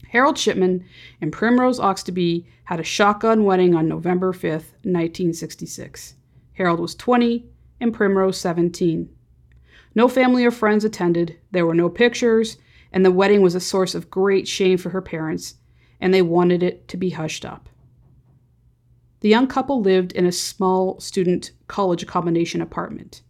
Harold 0.09 0.37
Shipman 0.37 0.85
and 1.19 1.33
Primrose 1.33 1.79
Oxtoby 1.79 2.45
had 2.65 2.79
a 2.79 2.83
shotgun 2.83 3.43
wedding 3.43 3.73
on 3.73 3.87
November 3.87 4.33
5th, 4.33 4.77
1966. 4.83 6.13
Harold 6.53 6.79
was 6.79 6.93
20 6.93 7.43
and 7.79 7.91
Primrose 7.91 8.37
17. 8.37 9.09
No 9.93 10.07
family 10.07 10.45
or 10.45 10.51
friends 10.51 10.85
attended, 10.85 11.37
there 11.51 11.65
were 11.65 11.75
no 11.75 11.89
pictures, 11.89 12.57
and 12.91 13.05
the 13.05 13.11
wedding 13.11 13.41
was 13.41 13.55
a 13.55 13.59
source 13.59 13.95
of 13.95 14.09
great 14.09 14.47
shame 14.47 14.77
for 14.77 14.89
her 14.89 15.01
parents, 15.01 15.55
and 15.99 16.13
they 16.13 16.21
wanted 16.21 16.63
it 16.63 16.87
to 16.89 16.97
be 16.97 17.09
hushed 17.09 17.45
up. 17.45 17.69
The 19.21 19.29
young 19.29 19.47
couple 19.47 19.81
lived 19.81 20.13
in 20.13 20.25
a 20.25 20.31
small 20.31 20.99
student 20.99 21.51
college 21.67 22.03
accommodation 22.03 22.61
apartment. 22.61 23.21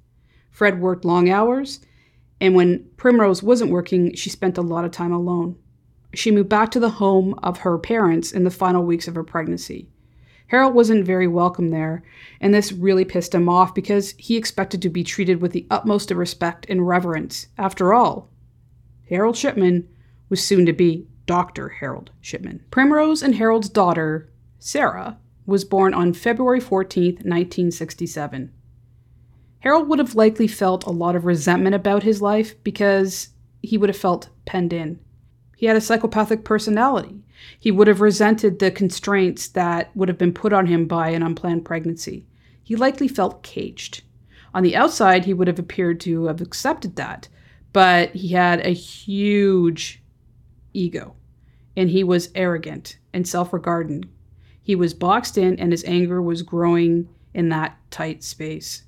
Fred 0.49 0.79
worked 0.79 1.03
long 1.03 1.29
hours, 1.29 1.81
and 2.39 2.55
when 2.55 2.85
Primrose 2.97 3.43
wasn't 3.43 3.71
working, 3.71 4.15
she 4.15 4.29
spent 4.29 4.57
a 4.57 4.61
lot 4.61 4.85
of 4.85 4.91
time 4.91 5.11
alone. 5.11 5.57
She 6.13 6.31
moved 6.31 6.49
back 6.49 6.71
to 6.71 6.79
the 6.79 6.89
home 6.89 7.37
of 7.43 7.59
her 7.59 7.77
parents 7.77 8.31
in 8.31 8.43
the 8.43 8.51
final 8.51 8.83
weeks 8.83 9.07
of 9.07 9.15
her 9.15 9.23
pregnancy. 9.23 9.89
Harold 10.51 10.73
wasn't 10.73 11.05
very 11.05 11.29
welcome 11.29 11.69
there, 11.69 12.03
and 12.41 12.53
this 12.53 12.73
really 12.73 13.05
pissed 13.05 13.33
him 13.33 13.47
off 13.47 13.73
because 13.73 14.13
he 14.17 14.35
expected 14.35 14.81
to 14.81 14.89
be 14.89 15.01
treated 15.01 15.41
with 15.41 15.53
the 15.53 15.65
utmost 15.71 16.11
of 16.11 16.17
respect 16.17 16.65
and 16.67 16.85
reverence. 16.85 17.47
After 17.57 17.93
all, 17.93 18.29
Harold 19.07 19.37
Shipman 19.37 19.87
was 20.27 20.43
soon 20.43 20.65
to 20.65 20.73
be 20.73 21.07
Dr. 21.25 21.69
Harold 21.69 22.11
Shipman. 22.19 22.65
Primrose 22.69 23.23
and 23.23 23.35
Harold's 23.35 23.69
daughter, 23.69 24.29
Sarah, 24.59 25.17
was 25.45 25.63
born 25.63 25.93
on 25.93 26.11
February 26.11 26.59
14, 26.59 27.13
1967. 27.13 28.51
Harold 29.59 29.87
would 29.87 29.99
have 29.99 30.15
likely 30.15 30.47
felt 30.47 30.85
a 30.85 30.91
lot 30.91 31.15
of 31.15 31.23
resentment 31.23 31.75
about 31.75 32.03
his 32.03 32.21
life 32.21 32.61
because 32.65 33.29
he 33.61 33.77
would 33.77 33.87
have 33.87 33.95
felt 33.95 34.27
penned 34.45 34.73
in. 34.73 34.99
He 35.55 35.67
had 35.67 35.77
a 35.77 35.81
psychopathic 35.81 36.43
personality. 36.43 37.23
He 37.59 37.71
would 37.71 37.87
have 37.87 38.01
resented 38.01 38.59
the 38.59 38.71
constraints 38.71 39.47
that 39.49 39.95
would 39.95 40.09
have 40.09 40.17
been 40.17 40.33
put 40.33 40.53
on 40.53 40.67
him 40.67 40.85
by 40.85 41.09
an 41.09 41.23
unplanned 41.23 41.65
pregnancy. 41.65 42.25
He 42.63 42.75
likely 42.75 43.07
felt 43.07 43.43
caged. 43.43 44.03
On 44.53 44.63
the 44.63 44.75
outside, 44.75 45.25
he 45.25 45.33
would 45.33 45.47
have 45.47 45.59
appeared 45.59 45.99
to 46.01 46.25
have 46.25 46.41
accepted 46.41 46.95
that, 46.95 47.27
but 47.73 48.11
he 48.11 48.29
had 48.29 48.65
a 48.65 48.69
huge 48.69 50.01
ego, 50.73 51.15
and 51.75 51.89
he 51.89 52.03
was 52.03 52.29
arrogant 52.35 52.97
and 53.13 53.27
self 53.27 53.53
regarding. 53.53 54.05
He 54.61 54.75
was 54.75 54.93
boxed 54.93 55.37
in, 55.37 55.59
and 55.59 55.71
his 55.71 55.83
anger 55.85 56.21
was 56.21 56.41
growing 56.41 57.09
in 57.33 57.49
that 57.49 57.77
tight 57.89 58.23
space. 58.23 58.83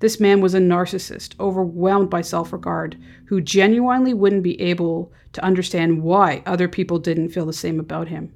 This 0.00 0.18
man 0.18 0.40
was 0.40 0.54
a 0.54 0.60
narcissist, 0.60 1.38
overwhelmed 1.38 2.08
by 2.08 2.22
self 2.22 2.52
regard, 2.52 2.96
who 3.26 3.40
genuinely 3.40 4.14
wouldn't 4.14 4.42
be 4.42 4.60
able 4.60 5.12
to 5.34 5.44
understand 5.44 6.02
why 6.02 6.42
other 6.44 6.68
people 6.68 6.98
didn't 6.98 7.28
feel 7.28 7.46
the 7.46 7.52
same 7.52 7.78
about 7.78 8.08
him. 8.08 8.32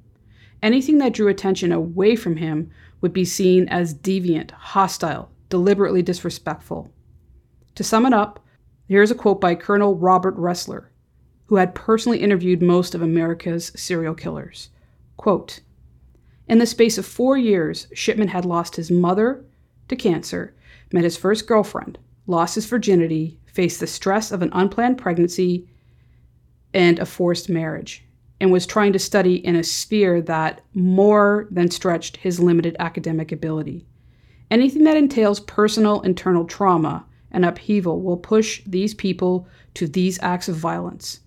Anything 0.61 0.99
that 0.99 1.13
drew 1.13 1.27
attention 1.27 1.71
away 1.71 2.15
from 2.15 2.37
him 2.37 2.69
would 3.01 3.13
be 3.13 3.25
seen 3.25 3.67
as 3.67 3.95
deviant, 3.95 4.51
hostile, 4.51 5.31
deliberately 5.49 6.01
disrespectful. 6.01 6.91
To 7.73 7.83
sum 7.83 8.05
it 8.05 8.13
up, 8.13 8.39
here's 8.87 9.11
a 9.11 9.15
quote 9.15 9.41
by 9.41 9.55
Colonel 9.55 9.95
Robert 9.95 10.37
Ressler, 10.37 10.85
who 11.47 11.55
had 11.55 11.75
personally 11.75 12.19
interviewed 12.19 12.61
most 12.61 12.93
of 12.93 13.01
America's 13.01 13.71
serial 13.75 14.13
killers. 14.13 14.69
Quote, 15.17 15.61
in 16.47 16.59
the 16.59 16.67
space 16.67 16.99
of 16.99 17.07
four 17.07 17.37
years, 17.37 17.87
Shipman 17.91 18.27
had 18.27 18.45
lost 18.45 18.75
his 18.75 18.91
mother 18.91 19.43
to 19.87 19.95
cancer 19.95 20.53
met 20.95 21.03
his 21.03 21.17
first 21.17 21.45
girlfriend, 21.45 21.99
lost 22.25 22.55
his 22.55 22.65
virginity, 22.65 23.37
faced 23.45 23.81
the 23.81 23.85
stress 23.85 24.31
of 24.31 24.41
an 24.41 24.49
unplanned 24.53 24.97
pregnancy 24.97 25.67
and 26.73 26.97
a 26.99 27.05
forced 27.05 27.49
marriage, 27.49 28.05
and 28.39 28.49
was 28.49 28.65
trying 28.65 28.93
to 28.93 28.97
study 28.97 29.35
in 29.45 29.57
a 29.57 29.63
sphere 29.63 30.21
that 30.21 30.61
more 30.73 31.49
than 31.51 31.69
stretched 31.69 32.15
his 32.15 32.39
limited 32.39 32.77
academic 32.79 33.33
ability. 33.33 33.85
Anything 34.49 34.85
that 34.85 34.95
entails 34.95 35.41
personal 35.41 35.99
internal 36.01 36.45
trauma 36.45 37.05
and 37.29 37.43
upheaval 37.43 38.01
will 38.01 38.15
push 38.15 38.61
these 38.65 38.93
people 38.93 39.49
to 39.73 39.87
these 39.87 40.17
acts 40.21 40.47
of 40.47 40.55
violence. 40.55 41.19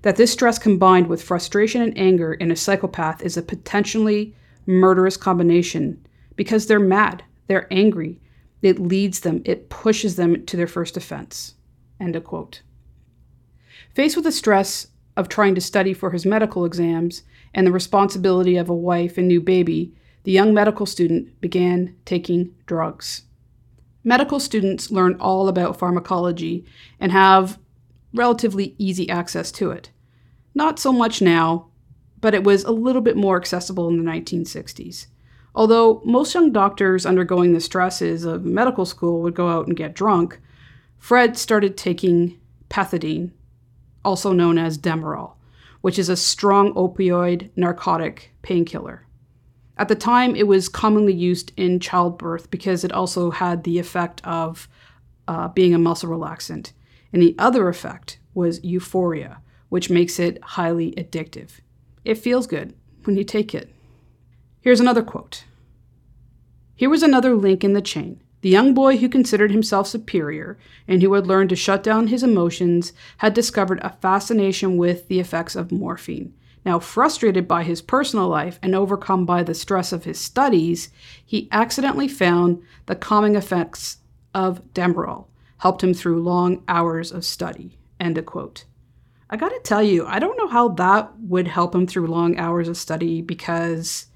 That 0.00 0.16
this 0.16 0.32
stress 0.32 0.58
combined 0.58 1.08
with 1.08 1.22
frustration 1.22 1.82
and 1.82 1.98
anger 1.98 2.32
in 2.32 2.50
a 2.50 2.56
psychopath 2.56 3.20
is 3.22 3.36
a 3.36 3.42
potentially 3.42 4.34
murderous 4.64 5.18
combination 5.18 6.06
because 6.36 6.66
they're 6.66 6.80
mad, 6.80 7.22
they're 7.48 7.70
angry, 7.70 8.18
it 8.62 8.78
leads 8.78 9.20
them, 9.20 9.42
it 9.44 9.68
pushes 9.70 10.16
them 10.16 10.44
to 10.46 10.56
their 10.56 10.66
first 10.66 10.96
offense. 10.96 11.54
End 12.00 12.16
of 12.16 12.24
quote. 12.24 12.62
Faced 13.94 14.16
with 14.16 14.24
the 14.24 14.32
stress 14.32 14.88
of 15.16 15.28
trying 15.28 15.54
to 15.54 15.60
study 15.60 15.92
for 15.92 16.10
his 16.10 16.26
medical 16.26 16.64
exams 16.64 17.22
and 17.54 17.66
the 17.66 17.72
responsibility 17.72 18.56
of 18.56 18.68
a 18.68 18.74
wife 18.74 19.18
and 19.18 19.26
new 19.26 19.40
baby, 19.40 19.92
the 20.24 20.32
young 20.32 20.52
medical 20.52 20.86
student 20.86 21.40
began 21.40 21.96
taking 22.04 22.54
drugs. 22.66 23.22
Medical 24.04 24.40
students 24.40 24.90
learn 24.90 25.16
all 25.20 25.48
about 25.48 25.78
pharmacology 25.78 26.64
and 27.00 27.12
have 27.12 27.58
relatively 28.14 28.74
easy 28.78 29.08
access 29.08 29.50
to 29.52 29.70
it. 29.70 29.90
Not 30.54 30.78
so 30.78 30.92
much 30.92 31.20
now, 31.20 31.68
but 32.20 32.34
it 32.34 32.44
was 32.44 32.64
a 32.64 32.70
little 32.70 33.02
bit 33.02 33.16
more 33.16 33.36
accessible 33.36 33.88
in 33.88 34.02
the 34.02 34.10
1960s. 34.10 35.06
Although 35.58 36.00
most 36.04 36.32
young 36.34 36.52
doctors 36.52 37.04
undergoing 37.04 37.52
the 37.52 37.60
stresses 37.60 38.24
of 38.24 38.44
medical 38.44 38.86
school 38.86 39.22
would 39.22 39.34
go 39.34 39.48
out 39.48 39.66
and 39.66 39.76
get 39.76 39.92
drunk, 39.92 40.40
Fred 40.98 41.36
started 41.36 41.76
taking 41.76 42.38
pethidine, 42.70 43.32
also 44.04 44.32
known 44.32 44.56
as 44.56 44.78
Demerol, 44.78 45.32
which 45.80 45.98
is 45.98 46.08
a 46.08 46.16
strong 46.16 46.72
opioid 46.74 47.50
narcotic 47.56 48.30
painkiller. 48.42 49.04
At 49.76 49.88
the 49.88 49.96
time, 49.96 50.36
it 50.36 50.46
was 50.46 50.68
commonly 50.68 51.12
used 51.12 51.50
in 51.56 51.80
childbirth 51.80 52.52
because 52.52 52.84
it 52.84 52.92
also 52.92 53.32
had 53.32 53.64
the 53.64 53.80
effect 53.80 54.24
of 54.24 54.68
uh, 55.26 55.48
being 55.48 55.74
a 55.74 55.78
muscle 55.78 56.08
relaxant. 56.08 56.70
And 57.12 57.20
the 57.20 57.34
other 57.36 57.68
effect 57.68 58.20
was 58.32 58.62
euphoria, 58.62 59.40
which 59.70 59.90
makes 59.90 60.20
it 60.20 60.40
highly 60.40 60.92
addictive. 60.92 61.58
It 62.04 62.14
feels 62.14 62.46
good 62.46 62.76
when 63.02 63.16
you 63.16 63.24
take 63.24 63.56
it. 63.56 63.74
Here's 64.60 64.80
another 64.80 65.02
quote 65.02 65.44
Here 66.78 66.88
was 66.88 67.02
another 67.02 67.34
link 67.34 67.64
in 67.64 67.72
the 67.72 67.82
chain. 67.82 68.20
The 68.40 68.48
young 68.48 68.72
boy 68.72 68.98
who 68.98 69.08
considered 69.08 69.50
himself 69.50 69.88
superior 69.88 70.56
and 70.86 71.02
who 71.02 71.12
had 71.14 71.26
learned 71.26 71.50
to 71.50 71.56
shut 71.56 71.82
down 71.82 72.06
his 72.06 72.22
emotions 72.22 72.92
had 73.16 73.34
discovered 73.34 73.80
a 73.82 73.96
fascination 74.00 74.76
with 74.76 75.08
the 75.08 75.18
effects 75.18 75.56
of 75.56 75.72
morphine. 75.72 76.34
Now, 76.64 76.78
frustrated 76.78 77.48
by 77.48 77.64
his 77.64 77.82
personal 77.82 78.28
life 78.28 78.60
and 78.62 78.76
overcome 78.76 79.26
by 79.26 79.42
the 79.42 79.54
stress 79.54 79.92
of 79.92 80.04
his 80.04 80.20
studies, 80.20 80.90
he 81.26 81.48
accidentally 81.50 82.06
found 82.06 82.62
the 82.86 82.94
calming 82.94 83.34
effects 83.34 83.96
of 84.32 84.62
Demerol 84.72 85.26
helped 85.56 85.82
him 85.82 85.94
through 85.94 86.22
long 86.22 86.62
hours 86.68 87.10
of 87.10 87.24
study. 87.24 87.76
End 87.98 88.24
quote. 88.24 88.66
I 89.28 89.36
gotta 89.36 89.58
tell 89.64 89.82
you, 89.82 90.06
I 90.06 90.20
don't 90.20 90.38
know 90.38 90.46
how 90.46 90.68
that 90.68 91.10
would 91.18 91.48
help 91.48 91.74
him 91.74 91.88
through 91.88 92.06
long 92.06 92.38
hours 92.38 92.68
of 92.68 92.76
study 92.76 93.20
because 93.20 94.06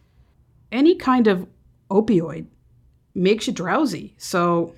any 0.70 0.94
kind 0.94 1.26
of 1.26 1.48
opioid 1.90 2.46
makes 3.14 3.46
you 3.46 3.52
drowsy. 3.52 4.14
So, 4.18 4.74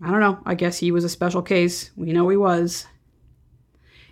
I 0.00 0.10
don't 0.10 0.20
know. 0.20 0.38
I 0.44 0.54
guess 0.54 0.78
he 0.78 0.90
was 0.90 1.04
a 1.04 1.08
special 1.08 1.42
case. 1.42 1.90
We 1.96 2.12
know 2.12 2.28
he 2.28 2.36
was. 2.36 2.86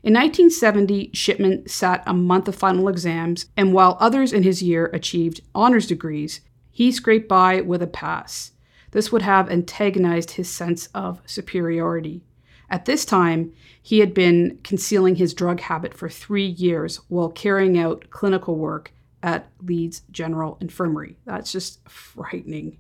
In 0.03 0.13
1970, 0.13 1.11
Shipman 1.15 1.67
sat 1.67 2.03
a 2.07 2.13
month 2.13 2.47
of 2.49 2.55
final 2.55 2.89
exams, 2.89 3.47
and 3.57 3.73
while 3.73 3.97
others 4.01 4.35
in 4.35 4.43
his 4.43 4.63
year 4.63 4.91
achieved 4.93 5.41
honors 5.55 5.87
degrees, 5.87 6.43
he 6.71 6.93
scraped 6.93 7.29
by 7.29 7.63
with 7.63 7.83
a 7.83 7.87
pass. 7.87 8.53
This 8.91 9.11
would 9.11 9.23
have 9.23 9.51
antagonized 9.51 10.33
his 10.33 10.49
sense 10.49 10.89
of 10.95 11.23
superiority. 11.25 12.23
At 12.69 12.85
this 12.85 13.05
time, 13.05 13.53
he 13.81 14.01
had 14.01 14.13
been 14.13 14.59
concealing 14.63 15.17
his 15.17 15.35
drug 15.35 15.61
habit 15.61 15.95
for 15.95 16.09
three 16.09 16.47
years 16.47 16.97
while 17.09 17.31
carrying 17.31 17.79
out 17.79 18.11
clinical 18.11 18.57
work 18.57 18.93
at 19.25 19.49
Leeds 19.63 20.03
General 20.11 20.59
Infirmary. 20.61 21.17
That's 21.25 21.51
just 21.51 21.89
frightening. 21.89 22.77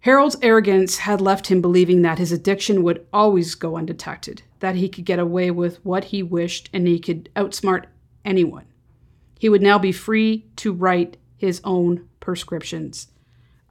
Harold's 0.00 0.38
arrogance 0.42 0.98
had 0.98 1.20
left 1.20 1.46
him 1.46 1.60
believing 1.60 2.02
that 2.02 2.18
his 2.18 2.32
addiction 2.32 2.82
would 2.82 3.06
always 3.12 3.54
go 3.54 3.76
undetected, 3.76 4.42
that 4.58 4.74
he 4.74 4.88
could 4.88 5.04
get 5.04 5.20
away 5.20 5.50
with 5.50 5.84
what 5.84 6.04
he 6.04 6.22
wished 6.22 6.70
and 6.72 6.88
he 6.88 6.98
could 6.98 7.28
outsmart 7.36 7.84
anyone. 8.24 8.64
He 9.38 9.48
would 9.48 9.62
now 9.62 9.78
be 9.78 9.92
free 9.92 10.46
to 10.56 10.72
write 10.72 11.18
his 11.36 11.60
own 11.62 12.08
prescriptions. 12.18 13.08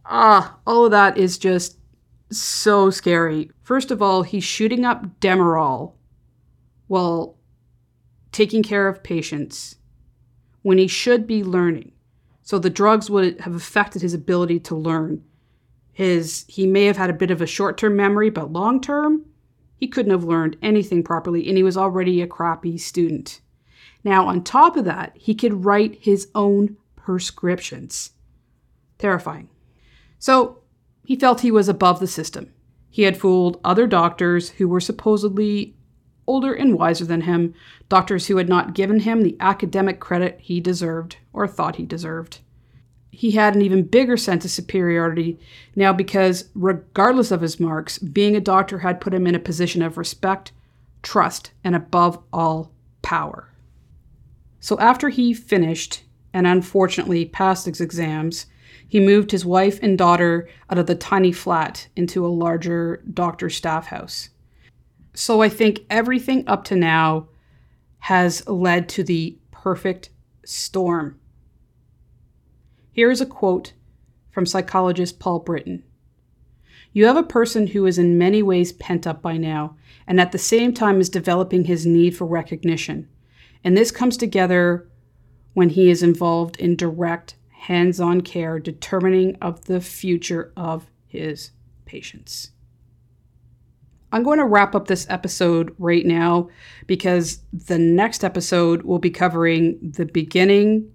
Ah, 0.06 0.60
all 0.66 0.86
of 0.86 0.92
that 0.92 1.18
is 1.18 1.38
just 1.38 1.80
so 2.30 2.92
scary. 2.92 3.52
First 3.64 3.90
of 3.90 4.02
all, 4.02 4.22
he's 4.24 4.44
shooting 4.44 4.86
up 4.86 5.20
Demerol 5.20 5.94
while 6.88 7.36
taking 8.32 8.62
care 8.64 8.88
of 8.88 9.04
patients 9.04 9.76
when 10.62 10.78
he 10.78 10.88
should 10.88 11.28
be 11.28 11.44
learning. 11.44 11.92
So 12.42 12.60
the 12.60 12.70
drugs 12.70 13.10
would 13.10 13.40
have 13.42 13.56
affected 13.56 14.02
his 14.02 14.14
ability 14.14 14.60
to 14.62 14.76
learn 14.76 15.24
his 15.92 16.46
he 16.48 16.66
may 16.66 16.86
have 16.86 16.98
had 16.98 17.10
a 17.10 17.14
bit 17.14 17.32
of 17.32 17.42
a 17.42 17.48
short-term 17.48 17.96
memory, 17.96 18.30
but 18.30 18.52
long-term, 18.52 19.26
he 19.76 19.88
couldn't 19.88 20.12
have 20.12 20.24
learned 20.24 20.58
anything 20.62 21.04
properly 21.04 21.48
and 21.48 21.58
he 21.58 21.64
was 21.64 21.78
already 21.78 22.22
a 22.22 22.28
crappy 22.28 22.78
student. 22.78 23.42
Now, 24.04 24.28
on 24.28 24.44
top 24.44 24.78
of 24.78 24.86
that, 24.86 25.12
he 25.16 25.36
could 25.36 25.66
write 25.66 26.00
his 26.02 26.30
own 26.34 26.78
prescriptions. 26.96 28.12
Terrifying. 28.98 29.50
So, 30.18 30.60
he 31.06 31.16
felt 31.16 31.42
he 31.42 31.52
was 31.52 31.68
above 31.68 32.00
the 32.00 32.08
system. 32.08 32.54
He 32.90 33.04
had 33.04 33.18
fooled 33.18 33.60
other 33.64 33.88
doctors 33.88 34.50
who 34.50 34.68
were 34.68 34.80
supposedly 34.80 35.76
older 36.32 36.54
and 36.54 36.78
wiser 36.78 37.06
than 37.06 37.22
him, 37.22 37.54
doctors 37.90 38.28
who 38.28 38.38
had 38.38 38.50
not 38.50 38.74
given 38.74 39.02
him 39.02 39.22
the 39.22 39.38
academic 39.40 40.00
credit 40.00 40.40
he 40.42 40.60
deserved 40.60 41.18
or 41.34 41.48
thought 41.48 41.76
he 41.76 41.86
deserved 41.86 42.40
he 43.12 43.32
had 43.32 43.56
an 43.56 43.62
even 43.62 43.84
bigger 43.84 44.16
sense 44.18 44.46
of 44.46 44.52
superiority 44.52 45.38
now 45.76 45.92
because, 45.92 46.46
regardless 46.56 47.30
of 47.30 47.42
his 47.42 47.60
marks, 47.60 47.98
being 48.00 48.36
a 48.36 48.42
doctor 48.42 48.80
had 48.80 49.02
put 49.02 49.14
him 49.14 49.28
in 49.28 49.36
a 49.36 49.40
position 49.40 49.82
of 49.82 49.98
respect, 49.98 50.52
trust, 51.04 51.52
and 51.64 51.76
above 51.76 52.18
all, 52.32 52.72
power. 53.02 53.50
So 54.60 54.80
after 54.80 55.10
he 55.10 55.34
finished 55.34 56.04
and 56.34 56.48
unfortunately 56.48 57.26
passed 57.26 57.66
his 57.66 57.82
exams, 57.82 58.46
he 58.88 59.00
moved 59.00 59.32
his 59.32 59.46
wife 59.46 59.80
and 59.82 59.98
daughter 59.98 60.48
out 60.70 60.78
of 60.78 60.88
the 60.88 60.96
tiny 60.96 61.32
flat 61.32 61.90
into 61.96 62.26
a 62.26 62.28
larger 62.28 63.04
doctor 63.14 63.50
staff 63.50 63.88
house. 63.88 64.30
So 65.14 65.42
I 65.42 65.50
think 65.50 65.82
everything 65.90 66.44
up 66.48 66.64
to 66.66 66.76
now 66.76 67.28
has 68.00 68.48
led 68.48 68.90
to 68.90 69.04
the 69.04 69.38
perfect 69.52 70.10
storm 70.44 71.20
here 72.92 73.10
is 73.10 73.22
a 73.22 73.26
quote 73.26 73.74
from 74.32 74.46
psychologist 74.46 75.20
Paul 75.20 75.40
Britton 75.40 75.84
You 76.92 77.06
have 77.06 77.16
a 77.16 77.24
person 77.24 77.68
who 77.68 77.86
is 77.86 77.98
in 77.98 78.18
many 78.18 78.44
ways 78.44 78.74
pent 78.74 79.08
up 79.08 79.22
by 79.22 79.38
now, 79.38 79.78
and 80.06 80.20
at 80.20 80.34
the 80.34 80.38
same 80.38 80.74
time 80.74 81.00
is 81.00 81.10
developing 81.10 81.66
his 81.66 81.86
need 81.86 82.18
for 82.18 82.26
recognition. 82.26 83.08
And 83.64 83.78
this 83.78 83.92
comes 83.92 84.18
together 84.18 84.90
when 85.54 85.70
he 85.70 85.90
is 85.90 86.04
involved 86.04 86.58
in 86.58 86.76
direct, 86.76 87.36
hands 87.50 88.00
on 88.00 88.22
care, 88.22 88.60
determining 88.60 89.38
of 89.42 89.66
the 89.66 89.80
future 89.80 90.52
of 90.58 90.88
his 91.08 91.52
patients. 91.86 92.52
I'm 94.12 94.24
going 94.24 94.40
to 94.40 94.46
wrap 94.46 94.76
up 94.76 94.88
this 94.88 95.06
episode 95.10 95.74
right 95.78 96.06
now 96.06 96.50
because 96.86 97.40
the 97.54 97.78
next 97.80 98.24
episode 98.24 98.84
will 98.84 99.00
be 99.00 99.10
covering 99.10 99.78
the 99.82 100.06
beginning 100.06 100.92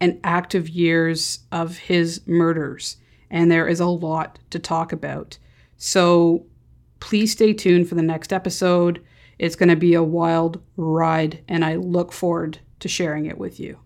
and 0.00 0.18
active 0.24 0.68
years 0.68 1.40
of 1.52 1.76
his 1.76 2.26
murders. 2.26 2.96
And 3.30 3.50
there 3.50 3.68
is 3.68 3.80
a 3.80 3.86
lot 3.86 4.38
to 4.50 4.58
talk 4.58 4.92
about. 4.92 5.38
So 5.76 6.46
please 7.00 7.32
stay 7.32 7.52
tuned 7.52 7.88
for 7.88 7.96
the 7.96 8.02
next 8.02 8.32
episode. 8.32 9.04
It's 9.38 9.56
going 9.56 9.68
to 9.68 9.76
be 9.76 9.94
a 9.94 10.02
wild 10.02 10.62
ride, 10.76 11.42
and 11.48 11.64
I 11.64 11.74
look 11.74 12.12
forward 12.12 12.60
to 12.80 12.88
sharing 12.88 13.26
it 13.26 13.36
with 13.36 13.58
you. 13.58 13.78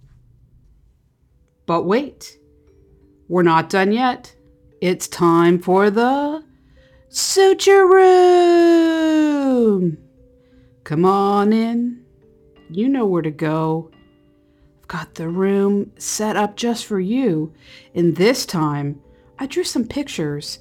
But 1.66 1.84
wait, 1.84 2.38
we're 3.28 3.42
not 3.42 3.70
done 3.70 3.92
yet. 3.92 4.34
It's 4.80 5.08
time 5.08 5.58
for 5.58 5.90
the 5.90 6.44
suture 7.08 7.86
room. 7.86 9.18
Come 10.84 11.04
on 11.04 11.52
in. 11.52 12.04
You 12.70 12.88
know 12.88 13.06
where 13.06 13.22
to 13.22 13.30
go 13.30 13.90
I've 14.88 15.00
got 15.00 15.14
the 15.16 15.28
room 15.28 15.92
set 15.98 16.34
up 16.36 16.56
just 16.56 16.86
for 16.86 16.98
you. 16.98 17.52
And 17.94 18.16
this 18.16 18.46
time, 18.46 19.02
I 19.38 19.46
drew 19.46 19.62
some 19.64 19.86
pictures 19.86 20.60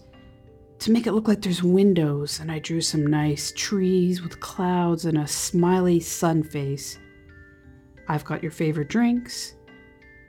to 0.79 0.91
make 0.91 1.07
it 1.07 1.13
look 1.13 1.29
like 1.29 1.41
there's 1.41 1.63
windows, 1.63 2.41
and 2.41 2.51
I 2.51 2.59
drew 2.59 2.81
some 2.81 3.07
nice 3.07 3.53
trees 3.53 4.21
with 4.21 4.41
clouds 4.41 5.05
and 5.05 5.17
a 5.17 5.25
smiley 5.27 6.01
sun 6.01 6.43
face. 6.43 6.99
I've 8.09 8.25
got 8.25 8.43
your 8.43 8.51
favorite 8.51 8.89
drinks 8.89 9.53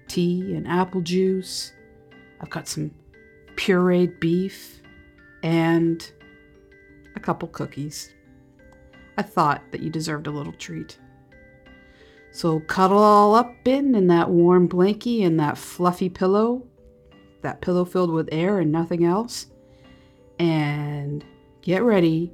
tea 0.07 0.55
and 0.55 0.69
apple 0.69 1.01
juice. 1.01 1.73
I've 2.41 2.51
got 2.51 2.69
some 2.69 2.93
pureed 3.57 4.21
beef, 4.21 4.78
and 5.43 6.11
a 7.15 7.21
couple 7.21 7.49
cookies. 7.49 8.15
I 9.17 9.23
thought 9.23 9.63
that 9.73 9.83
you 9.83 9.91
deserved 9.91 10.27
a 10.27 10.31
little 10.31 10.53
treat. 10.53 10.99
So 12.31 12.61
cuddle 12.61 12.99
all 12.99 13.35
up 13.35 13.53
in 13.67 13.95
in 13.95 14.07
that 14.09 14.31
warm 14.31 14.69
blankie 14.69 15.25
and 15.27 15.41
that 15.41 15.59
fluffy 15.59 16.09
pillow, 16.09 16.67
that 17.43 17.61
pillow 17.61 17.85
filled 17.85 18.13
with 18.13 18.29
air 18.31 18.61
and 18.61 18.71
nothing 18.71 19.05
else, 19.05 19.47
and 20.39 21.25
get 21.63 21.83
ready 21.83 22.33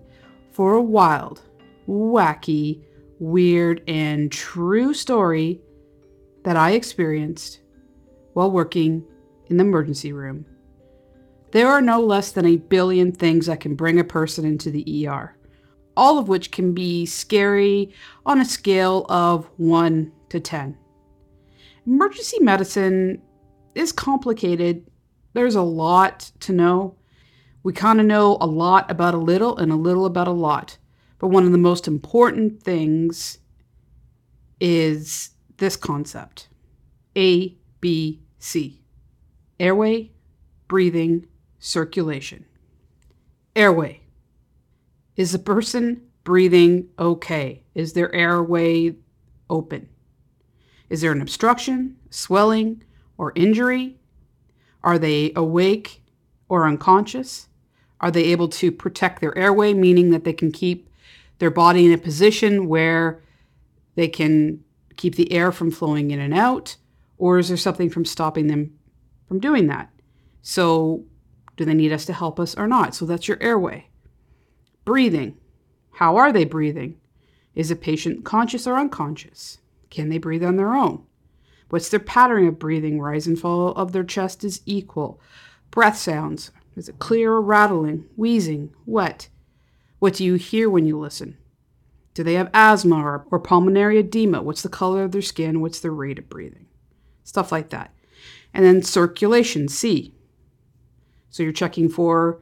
for 0.50 0.74
a 0.74 0.82
wild, 0.82 1.42
wacky, 1.88 2.82
weird, 3.18 3.82
and 3.88 4.30
true 4.30 4.92
story 4.92 5.60
that 6.42 6.56
I 6.56 6.72
experienced 6.72 7.60
while 8.34 8.50
working 8.50 9.04
in 9.46 9.56
the 9.56 9.64
emergency 9.64 10.12
room. 10.12 10.44
There 11.54 11.68
are 11.68 11.80
no 11.80 12.00
less 12.00 12.32
than 12.32 12.46
a 12.46 12.56
billion 12.56 13.12
things 13.12 13.46
that 13.46 13.60
can 13.60 13.76
bring 13.76 14.00
a 14.00 14.04
person 14.04 14.44
into 14.44 14.72
the 14.72 15.06
ER, 15.06 15.36
all 15.96 16.18
of 16.18 16.26
which 16.26 16.50
can 16.50 16.74
be 16.74 17.06
scary 17.06 17.94
on 18.26 18.40
a 18.40 18.44
scale 18.44 19.06
of 19.08 19.48
1 19.58 20.10
to 20.30 20.40
10. 20.40 20.76
Emergency 21.86 22.40
medicine 22.40 23.22
is 23.76 23.92
complicated. 23.92 24.90
There's 25.34 25.54
a 25.54 25.62
lot 25.62 26.32
to 26.40 26.52
know. 26.52 26.96
We 27.62 27.72
kind 27.72 28.00
of 28.00 28.06
know 28.06 28.36
a 28.40 28.48
lot 28.48 28.90
about 28.90 29.14
a 29.14 29.18
little 29.18 29.56
and 29.56 29.70
a 29.70 29.76
little 29.76 30.06
about 30.06 30.26
a 30.26 30.32
lot. 30.32 30.76
But 31.20 31.28
one 31.28 31.44
of 31.44 31.52
the 31.52 31.58
most 31.58 31.86
important 31.86 32.64
things 32.64 33.38
is 34.58 35.30
this 35.58 35.76
concept 35.76 36.48
A, 37.16 37.56
B, 37.80 38.24
C 38.40 38.82
airway, 39.60 40.10
breathing, 40.66 41.28
circulation. 41.64 42.44
Airway. 43.56 44.02
Is 45.16 45.32
the 45.32 45.38
person 45.38 46.02
breathing 46.22 46.88
okay? 46.98 47.62
Is 47.74 47.94
their 47.94 48.14
airway 48.14 48.96
open? 49.48 49.88
Is 50.90 51.00
there 51.00 51.12
an 51.12 51.22
obstruction, 51.22 51.96
swelling, 52.10 52.84
or 53.16 53.32
injury? 53.34 53.96
Are 54.82 54.98
they 54.98 55.32
awake 55.34 56.02
or 56.50 56.68
unconscious? 56.68 57.48
Are 57.98 58.10
they 58.10 58.24
able 58.24 58.48
to 58.48 58.70
protect 58.70 59.22
their 59.22 59.36
airway, 59.36 59.72
meaning 59.72 60.10
that 60.10 60.24
they 60.24 60.34
can 60.34 60.52
keep 60.52 60.90
their 61.38 61.50
body 61.50 61.86
in 61.86 61.92
a 61.92 61.98
position 61.98 62.68
where 62.68 63.22
they 63.94 64.08
can 64.08 64.62
keep 64.96 65.14
the 65.14 65.32
air 65.32 65.50
from 65.50 65.70
flowing 65.70 66.10
in 66.10 66.20
and 66.20 66.34
out? 66.34 66.76
Or 67.16 67.38
is 67.38 67.48
there 67.48 67.56
something 67.56 67.88
from 67.88 68.04
stopping 68.04 68.48
them 68.48 68.78
from 69.26 69.38
doing 69.38 69.68
that? 69.68 69.90
So, 70.42 71.04
do 71.56 71.64
they 71.64 71.74
need 71.74 71.92
us 71.92 72.04
to 72.06 72.12
help 72.12 72.40
us 72.40 72.56
or 72.56 72.66
not? 72.66 72.94
So, 72.94 73.06
that's 73.06 73.28
your 73.28 73.42
airway. 73.42 73.88
Breathing. 74.84 75.36
How 75.92 76.16
are 76.16 76.32
they 76.32 76.44
breathing? 76.44 76.98
Is 77.54 77.70
a 77.70 77.76
patient 77.76 78.24
conscious 78.24 78.66
or 78.66 78.76
unconscious? 78.76 79.58
Can 79.90 80.08
they 80.08 80.18
breathe 80.18 80.44
on 80.44 80.56
their 80.56 80.74
own? 80.74 81.04
What's 81.70 81.88
their 81.88 82.00
pattern 82.00 82.46
of 82.48 82.58
breathing? 82.58 83.00
Rise 83.00 83.26
and 83.26 83.38
fall 83.38 83.68
of 83.72 83.92
their 83.92 84.04
chest 84.04 84.44
is 84.44 84.60
equal. 84.66 85.20
Breath 85.70 85.96
sounds. 85.96 86.50
Is 86.76 86.88
it 86.88 86.98
clear 86.98 87.32
or 87.32 87.40
rattling, 87.40 88.06
wheezing, 88.16 88.74
wet? 88.86 89.28
What 89.98 90.14
do 90.14 90.24
you 90.24 90.34
hear 90.34 90.68
when 90.68 90.84
you 90.84 90.98
listen? 90.98 91.38
Do 92.14 92.22
they 92.22 92.34
have 92.34 92.50
asthma 92.52 92.96
or, 92.96 93.26
or 93.30 93.40
pulmonary 93.40 93.98
edema? 93.98 94.42
What's 94.42 94.62
the 94.62 94.68
color 94.68 95.02
of 95.02 95.12
their 95.12 95.22
skin? 95.22 95.60
What's 95.60 95.80
their 95.80 95.92
rate 95.92 96.18
of 96.18 96.28
breathing? 96.28 96.66
Stuff 97.24 97.50
like 97.50 97.70
that. 97.70 97.92
And 98.52 98.64
then 98.64 98.82
circulation, 98.82 99.68
C. 99.68 100.13
So 101.34 101.42
you're 101.42 101.50
checking 101.50 101.88
for 101.88 102.40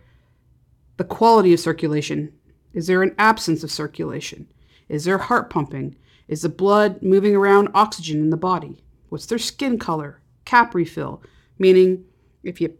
the 0.98 1.04
quality 1.04 1.54
of 1.54 1.60
circulation. 1.60 2.30
Is 2.74 2.88
there 2.88 3.02
an 3.02 3.14
absence 3.16 3.64
of 3.64 3.70
circulation? 3.70 4.46
Is 4.90 5.06
there 5.06 5.16
heart 5.16 5.48
pumping? 5.48 5.96
Is 6.28 6.42
the 6.42 6.50
blood 6.50 7.02
moving 7.02 7.34
around 7.34 7.70
oxygen 7.72 8.20
in 8.20 8.28
the 8.28 8.36
body? 8.36 8.84
What's 9.08 9.24
their 9.24 9.38
skin 9.38 9.78
color? 9.78 10.20
Cap 10.44 10.74
refill, 10.74 11.22
meaning 11.58 12.04
if 12.42 12.60
you 12.60 12.76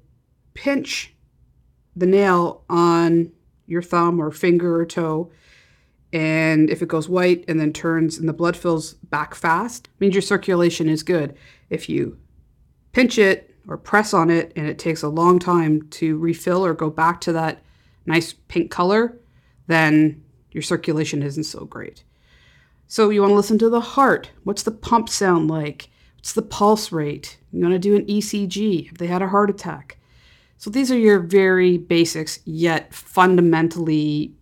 pinch 0.53 1.15
the 1.97 2.05
nail 2.05 2.63
on 2.69 3.33
your 3.67 3.81
thumb 3.81 4.21
or 4.21 4.31
finger 4.31 4.79
or 4.79 4.85
toe, 4.85 5.33
and 6.13 6.69
if 6.69 6.83
it 6.83 6.89
goes 6.89 7.09
white 7.09 7.43
and 7.49 7.59
then 7.59 7.73
turns 7.73 8.19
and 8.19 8.29
the 8.29 8.35
blood 8.35 8.55
fills 8.59 8.93
back 8.93 9.35
fast, 9.35 9.89
means 9.99 10.15
your 10.15 10.21
circulation 10.21 10.91
is 10.91 11.03
good. 11.03 11.35
If 11.71 11.89
you 11.89 12.19
pinch 12.93 13.17
it 13.17 13.52
or 13.69 13.77
press 13.77 14.13
on 14.13 14.31
it 14.31 14.53
and 14.57 14.67
it 14.67 14.79
takes 14.79 15.03
a 15.03 15.09
long 15.09 15.39
time 15.39 15.89
to 15.91 16.19
refill 16.19 16.65
or 16.65 16.75
go 16.75 16.91
back 16.91 17.21
to 17.23 17.33
that 17.33 17.63
nice 18.07 18.33
pink 18.33 18.71
color, 18.71 19.19
then 19.67 20.23
your 20.51 20.63
circulation 20.63 21.23
isn't 21.23 21.45
so 21.45 21.65
great. 21.65 22.05
So 22.87 23.11
you 23.11 23.23
want 23.23 23.31
to 23.31 23.37
listen 23.37 23.59
to 23.59 23.71
the 23.71 23.81
heart. 23.81 24.31
What's 24.45 24.65
the 24.65 24.71
pump 24.71 25.09
sound 25.09 25.49
like? 25.49 25.89
What's 26.17 26.35
the 26.35 26.43
pulse 26.43 26.93
rate? 26.93 27.39
You 27.53 27.63
want 27.63 27.75
to 27.75 27.79
do 27.79 27.97
an 27.97 28.07
ECG 28.07 28.91
if 28.91 28.99
they 28.99 29.07
had 29.07 29.23
a 29.23 29.29
heart 29.29 29.51
attack. 29.51 29.99
So 30.59 30.71
these 30.71 30.93
are 30.93 30.99
your 30.99 31.19
very 31.19 31.79
basics, 31.79 32.39
yet 32.45 32.95
fundamentally 32.95 34.35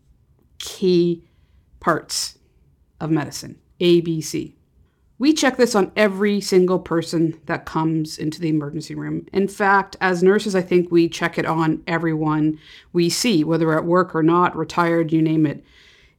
key 0.59 1.24
parts 1.78 2.38
of 3.00 3.11
medicine. 3.11 3.59
ABC. 3.80 4.54
We 5.20 5.35
check 5.35 5.59
this 5.59 5.74
on 5.74 5.92
every 5.96 6.40
single 6.40 6.78
person 6.78 7.38
that 7.44 7.66
comes 7.66 8.16
into 8.16 8.40
the 8.40 8.48
emergency 8.48 8.94
room. 8.94 9.26
In 9.35 9.48
fact, 9.48 9.94
as 10.00 10.22
nurses, 10.22 10.54
I 10.54 10.62
think 10.62 10.90
we 10.90 11.11
check 11.11 11.37
it 11.37 11.44
on 11.44 11.83
everyone 11.87 12.59
we 12.94 13.11
see, 13.11 13.44
whether 13.44 13.76
at 13.76 13.85
work 13.85 14.14
or 14.14 14.22
not, 14.22 14.56
retired, 14.56 15.12
you 15.12 15.20
name 15.20 15.44
it. 15.44 15.62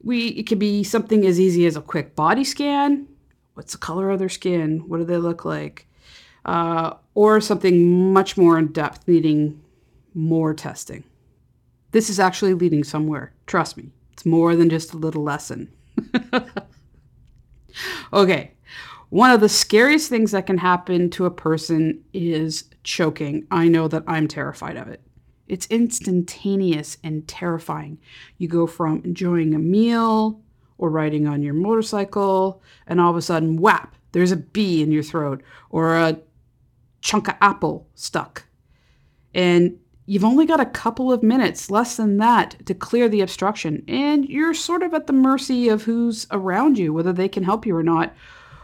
We 0.04 0.28
it 0.28 0.44
could 0.44 0.60
be 0.60 0.84
something 0.84 1.26
as 1.26 1.40
easy 1.40 1.66
as 1.66 1.76
a 1.76 1.82
quick 1.82 2.16
body 2.16 2.44
scan. 2.44 3.08
What's 3.56 3.72
the 3.72 3.80
color 3.80 4.12
of 4.12 4.20
their 4.20 4.30
skin? 4.30 4.88
What 4.88 5.00
do 5.00 5.04
they 5.04 5.18
look 5.18 5.46
like? 5.46 5.88
Uh, 6.46 6.94
or 7.16 7.42
something 7.42 8.14
much 8.14 8.38
more 8.38 8.60
in 8.60 8.68
depth, 8.68 9.08
needing 9.08 9.64
more 10.14 10.54
testing. 10.54 11.04
This 11.90 12.08
is 12.08 12.20
actually 12.20 12.54
leading 12.54 12.84
somewhere. 12.84 13.34
Trust 13.48 13.78
me, 13.78 13.90
it's 14.14 14.28
more 14.28 14.56
than 14.56 14.70
just 14.70 14.94
a 14.94 14.98
little 14.98 15.24
lesson. 15.24 15.72
okay, 18.14 18.52
one 19.12 19.30
of 19.30 19.41
the 19.41 19.50
scariest 19.50 20.10
things 20.10 20.32
that 20.32 20.45
can 20.47 20.58
happen 20.58 21.10
to 21.10 21.26
a 21.26 21.32
person 21.32 22.02
is 22.13 22.63
choking. 22.84 23.45
I 23.52 23.67
know 23.67 23.89
that 23.89 24.06
I'm 24.08 24.26
terrified 24.26 24.78
of 24.78 24.88
it. 24.88 25.02
It's 25.50 25.67
instantaneous 25.67 26.97
and 27.04 27.28
terrifying. 27.28 28.00
You 28.38 28.47
go 28.47 28.65
from 28.65 29.02
enjoying 29.04 29.54
a 29.54 29.60
meal 29.60 30.41
or 30.78 30.89
riding 30.89 31.28
on 31.28 31.43
your 31.43 31.54
motorcycle, 31.54 32.63
and 32.88 33.02
all 33.02 33.12
of 33.12 33.17
a 33.17 33.21
sudden, 33.21 33.58
whap, 33.58 33.97
there's 34.13 34.32
a 34.32 34.38
bee 34.38 34.82
in 34.82 34.93
your 34.93 35.04
throat 35.04 35.43
or 35.69 35.97
a 35.97 36.17
chunk 37.02 37.28
of 37.28 37.36
apple 37.41 37.89
stuck. 37.95 38.45
And 39.34 39.78
you've 40.06 40.24
only 40.24 40.45
got 40.45 40.62
a 40.62 40.65
couple 40.65 41.12
of 41.12 41.21
minutes, 41.21 41.69
less 41.69 41.97
than 41.97 42.15
that, 42.19 42.65
to 42.65 42.74
clear 42.74 43.10
the 43.10 43.19
obstruction. 43.19 43.84
And 43.89 44.24
you're 44.30 44.54
sort 44.54 44.84
of 44.84 44.93
at 44.93 45.08
the 45.08 45.13
mercy 45.13 45.67
of 45.67 45.84
who's 45.84 46.28
around 46.32 46.78
you, 46.78 46.93
whether 46.93 47.12
they 47.12 47.28
can 47.28 47.43
help 47.43 47.65
you 47.65 47.76
or 47.76 47.84
not, 47.84 48.15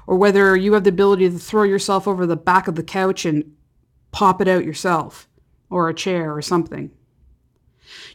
or 0.08 0.16
whether 0.16 0.56
you 0.56 0.74
have 0.74 0.86
the 0.86 0.90
ability 0.90 1.30
to 1.30 1.38
throw 1.38 1.64
yourself 1.64 2.08
over 2.08 2.26
the 2.26 2.38
back 2.38 2.68
of 2.68 2.76
the 2.76 2.84
couch 2.84 3.26
and 3.26 3.54
pop 4.12 4.42
it 4.42 4.48
out 4.48 4.66
yourself, 4.66 5.28
or 5.70 5.90
a 5.90 5.94
chair 5.94 6.34
or 6.34 6.42
something. 6.42 6.90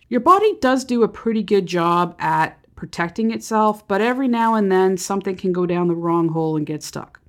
Your 0.09 0.21
body 0.21 0.59
does 0.61 0.85
do 0.85 1.03
a 1.03 1.09
pretty 1.09 1.43
good 1.43 1.67
job 1.67 2.17
at 2.19 2.59
protecting 2.75 3.31
itself, 3.31 3.87
but 3.87 4.01
every 4.01 4.27
now 4.27 4.55
and 4.55 4.73
then 4.73 4.97
something 4.97 5.37
can 5.37 5.53
go 5.53 5.67
down 5.67 5.87
the 5.87 5.95
wrong 5.95 6.29
hole 6.31 6.57
and 6.57 6.67
get 6.67 6.83
stuck. 6.83 7.21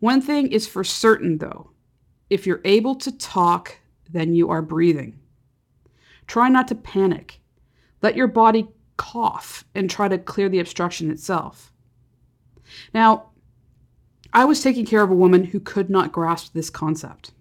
One 0.00 0.20
thing 0.20 0.52
is 0.52 0.66
for 0.66 0.84
certain 0.84 1.38
though 1.38 1.70
if 2.28 2.46
you're 2.46 2.62
able 2.64 2.94
to 2.94 3.12
talk, 3.12 3.78
then 4.10 4.34
you 4.34 4.48
are 4.48 4.62
breathing. 4.62 5.18
Try 6.26 6.48
not 6.48 6.66
to 6.68 6.74
panic. 6.74 7.40
Let 8.00 8.16
your 8.16 8.26
body 8.26 8.68
cough 8.96 9.64
and 9.74 9.90
try 9.90 10.08
to 10.08 10.16
clear 10.16 10.48
the 10.48 10.60
obstruction 10.60 11.10
itself. 11.10 11.72
Now, 12.94 13.31
I 14.32 14.44
was 14.44 14.62
taking 14.62 14.86
care 14.86 15.02
of 15.02 15.10
a 15.10 15.14
woman 15.14 15.44
who 15.44 15.60
could 15.60 15.90
not 15.90 16.12
grasp 16.12 16.52
this 16.52 16.70
concept. 16.70 17.32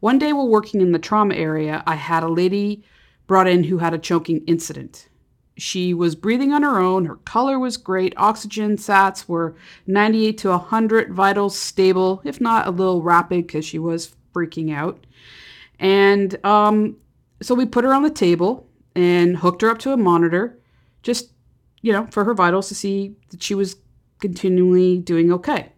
One 0.00 0.18
day 0.18 0.32
while 0.32 0.48
working 0.48 0.80
in 0.80 0.92
the 0.92 0.98
trauma 0.98 1.34
area, 1.34 1.82
I 1.86 1.96
had 1.96 2.22
a 2.22 2.28
lady 2.28 2.84
brought 3.26 3.48
in 3.48 3.64
who 3.64 3.78
had 3.78 3.94
a 3.94 3.98
choking 3.98 4.44
incident. 4.46 5.08
She 5.56 5.94
was 5.94 6.14
breathing 6.14 6.52
on 6.52 6.62
her 6.62 6.78
own, 6.78 7.04
her 7.06 7.16
color 7.16 7.58
was 7.58 7.76
great, 7.76 8.12
oxygen 8.16 8.76
sats 8.76 9.28
were 9.28 9.54
98 9.86 10.38
to 10.38 10.48
100, 10.50 11.12
vitals 11.12 11.56
stable, 11.56 12.20
if 12.24 12.40
not 12.40 12.66
a 12.66 12.70
little 12.70 13.02
rapid 13.02 13.46
because 13.46 13.64
she 13.64 13.78
was 13.78 14.14
freaking 14.34 14.74
out. 14.74 15.06
And 15.78 16.44
um, 16.44 16.96
so 17.40 17.54
we 17.54 17.66
put 17.66 17.84
her 17.84 17.94
on 17.94 18.02
the 18.02 18.10
table 18.10 18.68
and 18.94 19.36
hooked 19.36 19.62
her 19.62 19.70
up 19.70 19.78
to 19.80 19.92
a 19.92 19.96
monitor, 19.96 20.58
just, 21.02 21.30
you 21.82 21.92
know, 21.92 22.06
for 22.10 22.24
her 22.24 22.34
vitals 22.34 22.68
to 22.68 22.74
see 22.74 23.14
that 23.30 23.42
she 23.42 23.54
was 23.54 23.76
continually 24.20 24.98
doing 24.98 25.32
okay. 25.32 25.70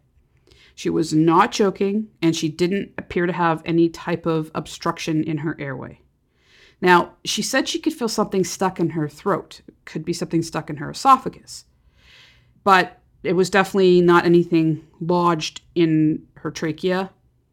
She 0.76 0.90
was 0.90 1.14
not 1.14 1.52
choking, 1.52 2.08
and 2.20 2.36
she 2.36 2.50
didn't 2.50 2.92
appear 2.98 3.24
to 3.24 3.32
have 3.32 3.62
any 3.64 3.88
type 3.88 4.26
of 4.26 4.50
obstruction 4.54 5.24
in 5.24 5.38
her 5.38 5.56
airway. 5.58 6.02
Now, 6.82 7.14
she 7.24 7.40
said 7.40 7.66
she 7.66 7.78
could 7.78 7.94
feel 7.94 8.10
something 8.10 8.44
stuck 8.44 8.78
in 8.78 8.90
her 8.90 9.08
throat. 9.08 9.62
It 9.66 9.74
could 9.86 10.04
be 10.04 10.12
something 10.12 10.42
stuck 10.42 10.68
in 10.68 10.76
her 10.76 10.90
esophagus. 10.90 11.64
But 12.62 13.00
it 13.22 13.32
was 13.32 13.48
definitely 13.48 14.02
not 14.02 14.26
anything 14.26 14.86
lodged 15.00 15.62
in 15.74 16.26
her 16.34 16.50
trachea. 16.50 17.10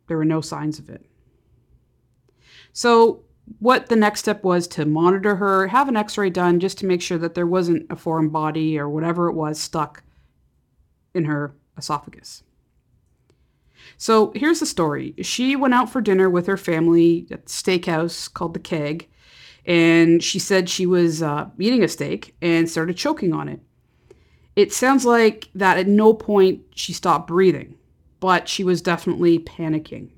There 0.07 0.17
were 0.17 0.26
no 0.26 0.41
signs 0.41 0.78
of 0.78 0.89
it. 0.89 1.05
So, 2.74 3.21
what 3.59 3.88
the 3.88 3.95
next 3.95 4.19
step 4.19 4.43
was 4.43 4.67
to 4.67 4.86
monitor 4.86 5.38
her, 5.38 5.67
have 5.67 5.88
an 5.88 5.95
x 5.95 6.17
ray 6.17 6.30
done 6.30 6.59
just 6.59 6.78
to 6.80 6.86
make 6.86 7.01
sure 7.01 7.17
that 7.19 7.36
there 7.36 7.47
wasn't 7.47 7.88
a 7.89 7.95
foreign 7.95 8.28
body 8.28 8.78
or 8.78 8.89
whatever 8.89 9.30
it 9.30 9.34
was 9.34 9.61
stuck 9.61 10.03
in 11.13 11.24
her 11.24 11.55
esophagus. 11.78 12.43
So 13.97 14.31
here's 14.36 14.59
the 14.59 14.65
story. 14.65 15.13
She 15.21 15.55
went 15.55 15.73
out 15.73 15.89
for 15.89 16.01
dinner 16.01 16.29
with 16.29 16.47
her 16.47 16.57
family 16.57 17.27
at 17.31 17.45
steakhouse 17.45 18.31
called 18.31 18.53
the 18.53 18.59
Keg, 18.59 19.09
and 19.65 20.23
she 20.23 20.39
said 20.39 20.69
she 20.69 20.86
was 20.86 21.21
uh, 21.21 21.49
eating 21.59 21.84
a 21.84 21.88
steak 21.88 22.36
and 22.41 22.69
started 22.69 22.97
choking 22.97 23.34
on 23.34 23.47
it. 23.47 23.59
It 24.55 24.73
sounds 24.73 25.05
like 25.05 25.49
that 25.55 25.77
at 25.77 25.88
no 25.88 26.13
point 26.13 26.63
she 26.75 26.93
stopped 26.93 27.27
breathing, 27.27 27.75
but 28.19 28.47
she 28.47 28.63
was 28.63 28.81
definitely 28.81 29.39
panicking. 29.39 30.09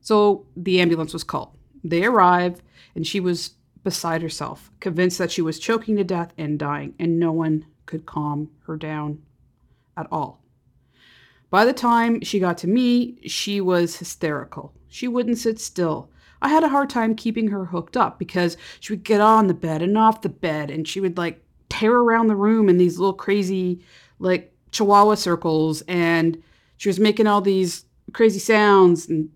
So 0.00 0.46
the 0.56 0.80
ambulance 0.80 1.12
was 1.12 1.24
called. 1.24 1.56
They 1.82 2.04
arrived, 2.04 2.62
and 2.94 3.06
she 3.06 3.20
was 3.20 3.50
beside 3.82 4.22
herself, 4.22 4.70
convinced 4.80 5.18
that 5.18 5.30
she 5.30 5.42
was 5.42 5.58
choking 5.58 5.96
to 5.96 6.04
death 6.04 6.32
and 6.36 6.58
dying, 6.58 6.94
and 6.98 7.18
no 7.18 7.32
one 7.32 7.66
could 7.86 8.06
calm 8.06 8.50
her 8.66 8.76
down 8.76 9.22
at 9.96 10.06
all. 10.10 10.43
By 11.54 11.64
the 11.64 11.72
time 11.72 12.20
she 12.22 12.40
got 12.40 12.58
to 12.58 12.66
me, 12.66 13.16
she 13.28 13.60
was 13.60 13.98
hysterical. 13.98 14.74
She 14.88 15.06
wouldn't 15.06 15.38
sit 15.38 15.60
still. 15.60 16.10
I 16.42 16.48
had 16.48 16.64
a 16.64 16.68
hard 16.68 16.90
time 16.90 17.14
keeping 17.14 17.46
her 17.46 17.66
hooked 17.66 17.96
up 17.96 18.18
because 18.18 18.56
she 18.80 18.92
would 18.92 19.04
get 19.04 19.20
on 19.20 19.46
the 19.46 19.54
bed 19.54 19.80
and 19.80 19.96
off 19.96 20.22
the 20.22 20.28
bed 20.28 20.68
and 20.68 20.88
she 20.88 21.00
would 21.00 21.16
like 21.16 21.44
tear 21.68 21.92
around 21.92 22.26
the 22.26 22.34
room 22.34 22.68
in 22.68 22.76
these 22.76 22.98
little 22.98 23.14
crazy 23.14 23.84
like 24.18 24.52
chihuahua 24.72 25.14
circles 25.14 25.80
and 25.82 26.42
she 26.76 26.88
was 26.88 26.98
making 26.98 27.28
all 27.28 27.40
these 27.40 27.84
crazy 28.12 28.40
sounds 28.40 29.08
and 29.08 29.30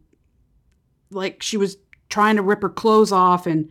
like 1.12 1.40
she 1.40 1.56
was 1.56 1.76
trying 2.08 2.34
to 2.34 2.42
rip 2.42 2.62
her 2.62 2.68
clothes 2.68 3.12
off 3.12 3.46
and 3.46 3.70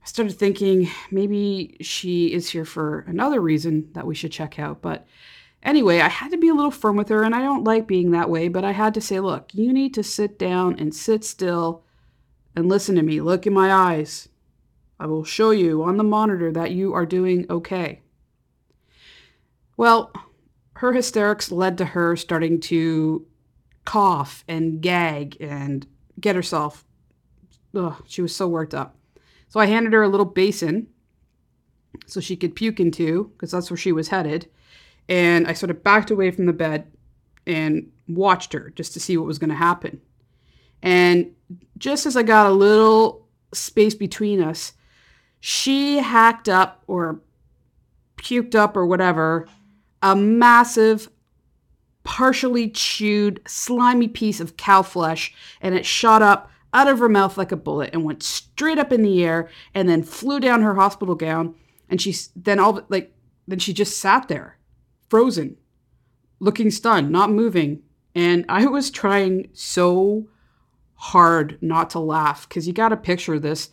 I 0.00 0.06
started 0.06 0.38
thinking 0.38 0.88
maybe 1.10 1.76
she 1.80 2.32
is 2.32 2.50
here 2.50 2.64
for 2.64 3.00
another 3.08 3.40
reason 3.40 3.88
that 3.94 4.06
we 4.06 4.14
should 4.14 4.30
check 4.30 4.60
out 4.60 4.80
but 4.80 5.08
Anyway, 5.62 6.00
I 6.00 6.08
had 6.08 6.30
to 6.30 6.38
be 6.38 6.48
a 6.48 6.54
little 6.54 6.70
firm 6.70 6.96
with 6.96 7.10
her, 7.10 7.22
and 7.22 7.34
I 7.34 7.42
don't 7.42 7.64
like 7.64 7.86
being 7.86 8.12
that 8.12 8.30
way, 8.30 8.48
but 8.48 8.64
I 8.64 8.72
had 8.72 8.94
to 8.94 9.00
say, 9.00 9.20
look, 9.20 9.54
you 9.54 9.72
need 9.72 9.92
to 9.94 10.02
sit 10.02 10.38
down 10.38 10.78
and 10.78 10.94
sit 10.94 11.22
still 11.22 11.84
and 12.56 12.68
listen 12.68 12.94
to 12.96 13.02
me. 13.02 13.20
Look 13.20 13.46
in 13.46 13.52
my 13.52 13.72
eyes. 13.72 14.28
I 14.98 15.06
will 15.06 15.24
show 15.24 15.50
you 15.50 15.82
on 15.82 15.98
the 15.98 16.04
monitor 16.04 16.50
that 16.52 16.70
you 16.70 16.94
are 16.94 17.06
doing 17.06 17.46
okay. 17.50 18.00
Well, 19.76 20.12
her 20.74 20.92
hysterics 20.92 21.52
led 21.52 21.76
to 21.78 21.84
her 21.84 22.16
starting 22.16 22.60
to 22.60 23.26
cough 23.84 24.44
and 24.48 24.80
gag 24.80 25.36
and 25.40 25.86
get 26.18 26.36
herself. 26.36 26.84
Ugh, 27.74 28.02
she 28.06 28.22
was 28.22 28.34
so 28.34 28.48
worked 28.48 28.74
up. 28.74 28.96
So 29.48 29.60
I 29.60 29.66
handed 29.66 29.92
her 29.92 30.02
a 30.02 30.08
little 30.08 30.26
basin 30.26 30.86
so 32.06 32.20
she 32.20 32.36
could 32.36 32.54
puke 32.54 32.80
into, 32.80 33.30
because 33.32 33.50
that's 33.50 33.70
where 33.70 33.76
she 33.76 33.92
was 33.92 34.08
headed 34.08 34.48
and 35.10 35.48
I 35.48 35.52
sort 35.54 35.70
of 35.70 35.82
backed 35.82 36.12
away 36.12 36.30
from 36.30 36.46
the 36.46 36.52
bed 36.52 36.86
and 37.44 37.90
watched 38.08 38.52
her 38.52 38.70
just 38.70 38.92
to 38.94 39.00
see 39.00 39.16
what 39.16 39.26
was 39.26 39.40
going 39.40 39.50
to 39.50 39.56
happen. 39.56 40.00
And 40.82 41.34
just 41.76 42.06
as 42.06 42.16
I 42.16 42.22
got 42.22 42.46
a 42.46 42.52
little 42.52 43.26
space 43.52 43.94
between 43.94 44.40
us, 44.40 44.72
she 45.40 45.98
hacked 45.98 46.48
up 46.48 46.84
or 46.86 47.20
puked 48.16 48.54
up 48.54 48.76
or 48.76 48.86
whatever 48.86 49.48
a 50.02 50.14
massive, 50.14 51.10
partially 52.04 52.70
chewed, 52.70 53.40
slimy 53.46 54.08
piece 54.08 54.40
of 54.40 54.56
cow 54.56 54.80
flesh, 54.80 55.34
and 55.60 55.74
it 55.74 55.84
shot 55.84 56.22
up 56.22 56.50
out 56.72 56.86
of 56.86 57.00
her 57.00 57.08
mouth 57.08 57.36
like 57.36 57.50
a 57.50 57.56
bullet 57.56 57.90
and 57.92 58.04
went 58.04 58.22
straight 58.22 58.78
up 58.78 58.92
in 58.92 59.02
the 59.02 59.24
air 59.24 59.50
and 59.74 59.88
then 59.88 60.04
flew 60.04 60.38
down 60.38 60.62
her 60.62 60.76
hospital 60.76 61.16
gown. 61.16 61.54
And 61.88 62.00
she 62.00 62.14
then 62.36 62.60
all 62.60 62.80
like 62.88 63.12
then 63.48 63.58
she 63.58 63.72
just 63.72 63.98
sat 63.98 64.28
there 64.28 64.56
frozen, 65.10 65.56
looking 66.38 66.70
stunned, 66.70 67.10
not 67.10 67.30
moving. 67.30 67.82
And 68.14 68.46
I 68.48 68.66
was 68.66 68.90
trying 68.90 69.50
so 69.52 70.28
hard 70.94 71.58
not 71.60 71.90
to 71.90 71.98
laugh 71.98 72.48
because 72.48 72.66
you 72.66 72.72
got 72.72 72.90
to 72.90 72.96
picture 72.96 73.38
this 73.38 73.70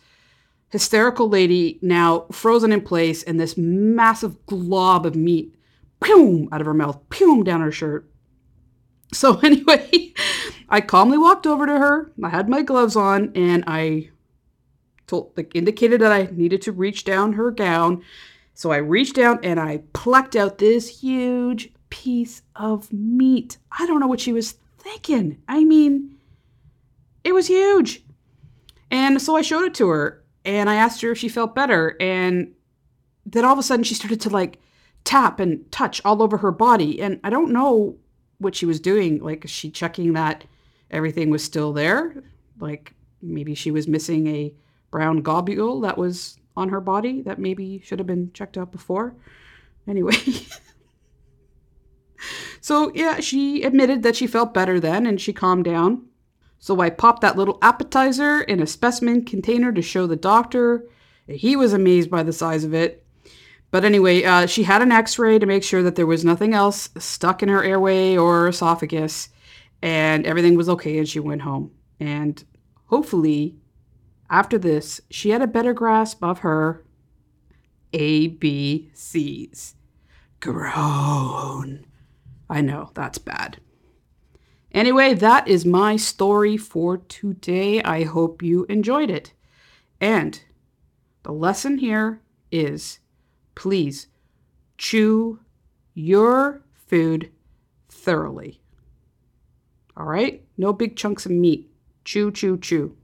hysterical 0.70 1.28
lady 1.28 1.78
now 1.80 2.26
frozen 2.30 2.72
in 2.72 2.80
place 2.82 3.22
and 3.22 3.40
this 3.40 3.56
massive 3.56 4.44
glob 4.46 5.06
of 5.06 5.16
meat 5.16 5.54
boom 6.00 6.48
out 6.52 6.60
of 6.60 6.66
her 6.66 6.74
mouth, 6.74 6.98
boom 7.08 7.42
down 7.44 7.60
her 7.60 7.72
shirt. 7.72 8.08
So 9.12 9.38
anyway, 9.42 10.12
I 10.68 10.80
calmly 10.80 11.18
walked 11.18 11.46
over 11.46 11.66
to 11.66 11.78
her. 11.78 12.12
I 12.22 12.28
had 12.28 12.48
my 12.48 12.62
gloves 12.62 12.96
on 12.96 13.32
and 13.34 13.64
I 13.66 14.10
told 15.06 15.32
like 15.36 15.54
indicated 15.54 16.00
that 16.02 16.12
I 16.12 16.28
needed 16.32 16.62
to 16.62 16.72
reach 16.72 17.04
down 17.04 17.32
her 17.34 17.50
gown 17.50 18.02
so 18.58 18.72
I 18.72 18.78
reached 18.78 19.14
down 19.14 19.38
and 19.44 19.60
I 19.60 19.82
plucked 19.92 20.34
out 20.34 20.58
this 20.58 20.88
huge 21.00 21.72
piece 21.90 22.42
of 22.56 22.92
meat. 22.92 23.56
I 23.70 23.86
don't 23.86 24.00
know 24.00 24.08
what 24.08 24.18
she 24.18 24.32
was 24.32 24.56
thinking. 24.78 25.40
I 25.46 25.62
mean, 25.62 26.16
it 27.22 27.30
was 27.30 27.46
huge. 27.46 28.02
And 28.90 29.22
so 29.22 29.36
I 29.36 29.42
showed 29.42 29.62
it 29.62 29.74
to 29.74 29.86
her 29.90 30.24
and 30.44 30.68
I 30.68 30.74
asked 30.74 31.00
her 31.02 31.12
if 31.12 31.18
she 31.18 31.28
felt 31.28 31.54
better. 31.54 31.96
And 32.00 32.52
then 33.24 33.44
all 33.44 33.52
of 33.52 33.60
a 33.60 33.62
sudden 33.62 33.84
she 33.84 33.94
started 33.94 34.20
to 34.22 34.30
like 34.30 34.58
tap 35.04 35.38
and 35.38 35.70
touch 35.70 36.00
all 36.04 36.20
over 36.20 36.38
her 36.38 36.50
body. 36.50 37.00
And 37.00 37.20
I 37.22 37.30
don't 37.30 37.52
know 37.52 37.94
what 38.38 38.56
she 38.56 38.66
was 38.66 38.80
doing. 38.80 39.22
Like, 39.22 39.44
is 39.44 39.52
she 39.52 39.70
checking 39.70 40.14
that 40.14 40.44
everything 40.90 41.30
was 41.30 41.44
still 41.44 41.72
there? 41.72 42.24
Like, 42.58 42.92
maybe 43.22 43.54
she 43.54 43.70
was 43.70 43.86
missing 43.86 44.26
a 44.26 44.52
brown 44.90 45.22
globule 45.22 45.80
that 45.82 45.96
was 45.96 46.37
on 46.58 46.70
her 46.70 46.80
body 46.80 47.22
that 47.22 47.38
maybe 47.38 47.80
should 47.84 47.98
have 47.98 48.06
been 48.06 48.30
checked 48.34 48.58
out 48.58 48.72
before. 48.72 49.14
Anyway. 49.86 50.16
so, 52.60 52.92
yeah, 52.94 53.20
she 53.20 53.62
admitted 53.62 54.02
that 54.02 54.16
she 54.16 54.26
felt 54.26 54.52
better 54.52 54.80
then 54.80 55.06
and 55.06 55.20
she 55.20 55.32
calmed 55.32 55.64
down. 55.64 56.04
So, 56.58 56.80
I 56.80 56.90
popped 56.90 57.22
that 57.22 57.36
little 57.36 57.58
appetizer 57.62 58.42
in 58.42 58.60
a 58.60 58.66
specimen 58.66 59.24
container 59.24 59.72
to 59.72 59.80
show 59.80 60.06
the 60.06 60.16
doctor. 60.16 60.84
He 61.28 61.54
was 61.54 61.72
amazed 61.72 62.10
by 62.10 62.24
the 62.24 62.32
size 62.32 62.64
of 62.64 62.74
it. 62.74 63.04
But 63.70 63.84
anyway, 63.84 64.24
uh, 64.24 64.46
she 64.46 64.62
had 64.62 64.82
an 64.82 64.92
x 64.92 65.18
ray 65.18 65.38
to 65.38 65.46
make 65.46 65.62
sure 65.62 65.82
that 65.82 65.94
there 65.94 66.06
was 66.06 66.24
nothing 66.24 66.54
else 66.54 66.88
stuck 66.98 67.42
in 67.42 67.50
her 67.50 67.62
airway 67.62 68.16
or 68.16 68.48
esophagus, 68.48 69.28
and 69.82 70.26
everything 70.26 70.56
was 70.56 70.70
okay, 70.70 70.98
and 70.98 71.08
she 71.08 71.20
went 71.20 71.42
home. 71.42 71.70
And 72.00 72.42
hopefully, 72.86 73.56
after 74.30 74.58
this, 74.58 75.00
she 75.10 75.30
had 75.30 75.42
a 75.42 75.46
better 75.46 75.72
grasp 75.72 76.22
of 76.22 76.40
her 76.40 76.84
ABCs. 77.92 79.74
Groan. 80.40 81.86
I 82.50 82.60
know, 82.60 82.90
that's 82.94 83.18
bad. 83.18 83.58
Anyway, 84.72 85.14
that 85.14 85.48
is 85.48 85.64
my 85.64 85.96
story 85.96 86.56
for 86.56 86.98
today. 86.98 87.82
I 87.82 88.04
hope 88.04 88.42
you 88.42 88.64
enjoyed 88.68 89.10
it. 89.10 89.32
And 90.00 90.40
the 91.22 91.32
lesson 91.32 91.78
here 91.78 92.20
is 92.52 93.00
please 93.54 94.08
chew 94.76 95.40
your 95.94 96.62
food 96.86 97.30
thoroughly. 97.88 98.60
All 99.96 100.06
right? 100.06 100.44
No 100.56 100.72
big 100.72 100.96
chunks 100.96 101.26
of 101.26 101.32
meat. 101.32 101.70
Chew, 102.04 102.30
chew, 102.30 102.58
chew. 102.58 102.96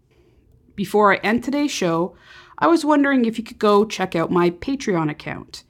Before 0.75 1.12
I 1.12 1.16
end 1.16 1.45
today's 1.45 1.70
show, 1.70 2.16
I 2.59 2.66
was 2.66 2.85
wondering 2.85 3.25
if 3.25 3.39
you 3.39 3.45
could 3.45 3.59
go 3.59 3.85
check 3.85 4.16
out 4.16 4.31
my 4.31 4.51
Patreon 4.51 5.11
account. 5.11 5.64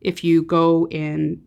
If 0.00 0.24
you 0.24 0.42
go 0.42 0.88
in 0.88 1.42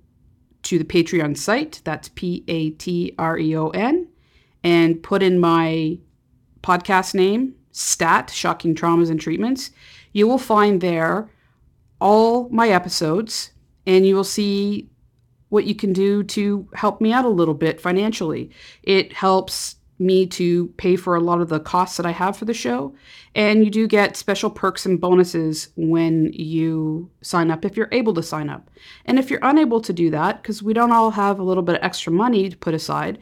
to 0.63 0.77
the 0.77 0.85
Patreon 0.85 1.37
site, 1.37 1.81
that's 1.83 2.09
P 2.09 2.43
A 2.47 2.71
T 2.71 3.13
R 3.17 3.37
E 3.37 3.55
O 3.55 3.69
N, 3.69 4.07
and 4.63 5.01
put 5.03 5.21
in 5.21 5.39
my 5.39 5.97
podcast 6.63 7.13
name, 7.13 7.55
STAT, 7.71 8.29
Shocking 8.31 8.73
Traumas 8.73 9.09
and 9.09 9.19
Treatments, 9.19 9.71
you 10.13 10.27
will 10.27 10.37
find 10.37 10.79
there 10.79 11.29
all 11.99 12.49
my 12.49 12.69
episodes 12.69 13.51
and 13.85 14.05
you 14.05 14.15
will 14.15 14.23
see 14.23 14.89
what 15.49 15.65
you 15.65 15.75
can 15.75 15.93
do 15.93 16.23
to 16.23 16.67
help 16.73 17.01
me 17.01 17.13
out 17.13 17.25
a 17.25 17.29
little 17.29 17.53
bit 17.53 17.79
financially. 17.79 18.49
It 18.83 19.13
helps 19.13 19.75
me 19.97 20.25
to 20.27 20.67
pay 20.77 20.95
for 20.95 21.15
a 21.15 21.21
lot 21.21 21.41
of 21.41 21.49
the 21.49 21.59
costs 21.59 21.97
that 21.97 22.05
I 22.05 22.11
have 22.11 22.37
for 22.37 22.45
the 22.45 22.53
show. 22.53 22.93
And 23.33 23.63
you 23.63 23.71
do 23.71 23.87
get 23.87 24.17
special 24.17 24.49
perks 24.49 24.85
and 24.85 24.99
bonuses 24.99 25.69
when 25.75 26.31
you 26.33 27.09
sign 27.21 27.51
up, 27.51 27.63
if 27.63 27.77
you're 27.77 27.89
able 27.91 28.13
to 28.15 28.23
sign 28.23 28.49
up. 28.49 28.69
And 29.05 29.17
if 29.17 29.29
you're 29.29 29.39
unable 29.41 29.81
to 29.81 29.93
do 29.93 30.09
that, 30.11 30.41
because 30.41 30.61
we 30.61 30.73
don't 30.73 30.91
all 30.91 31.11
have 31.11 31.39
a 31.39 31.43
little 31.43 31.63
bit 31.63 31.75
of 31.75 31.83
extra 31.83 32.11
money 32.11 32.49
to 32.49 32.57
put 32.57 32.73
aside, 32.73 33.19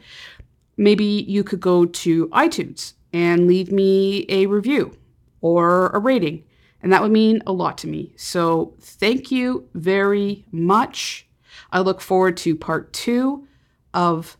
maybe 0.76 1.04
you 1.04 1.44
could 1.44 1.60
go 1.60 1.84
to 1.84 2.28
iTunes 2.28 2.94
and 3.12 3.46
leave 3.46 3.70
me 3.70 4.26
a 4.28 4.46
review 4.46 4.96
or 5.40 5.90
a 5.90 5.98
rating. 5.98 6.44
And 6.82 6.92
that 6.92 7.00
would 7.00 7.12
mean 7.12 7.40
a 7.46 7.52
lot 7.52 7.78
to 7.78 7.86
me. 7.86 8.12
So 8.16 8.74
thank 8.80 9.30
you 9.30 9.68
very 9.74 10.44
much. 10.50 11.26
I 11.70 11.80
look 11.80 12.00
forward 12.00 12.36
to 12.38 12.56
part 12.56 12.92
two 12.92 13.46
of 13.94 14.36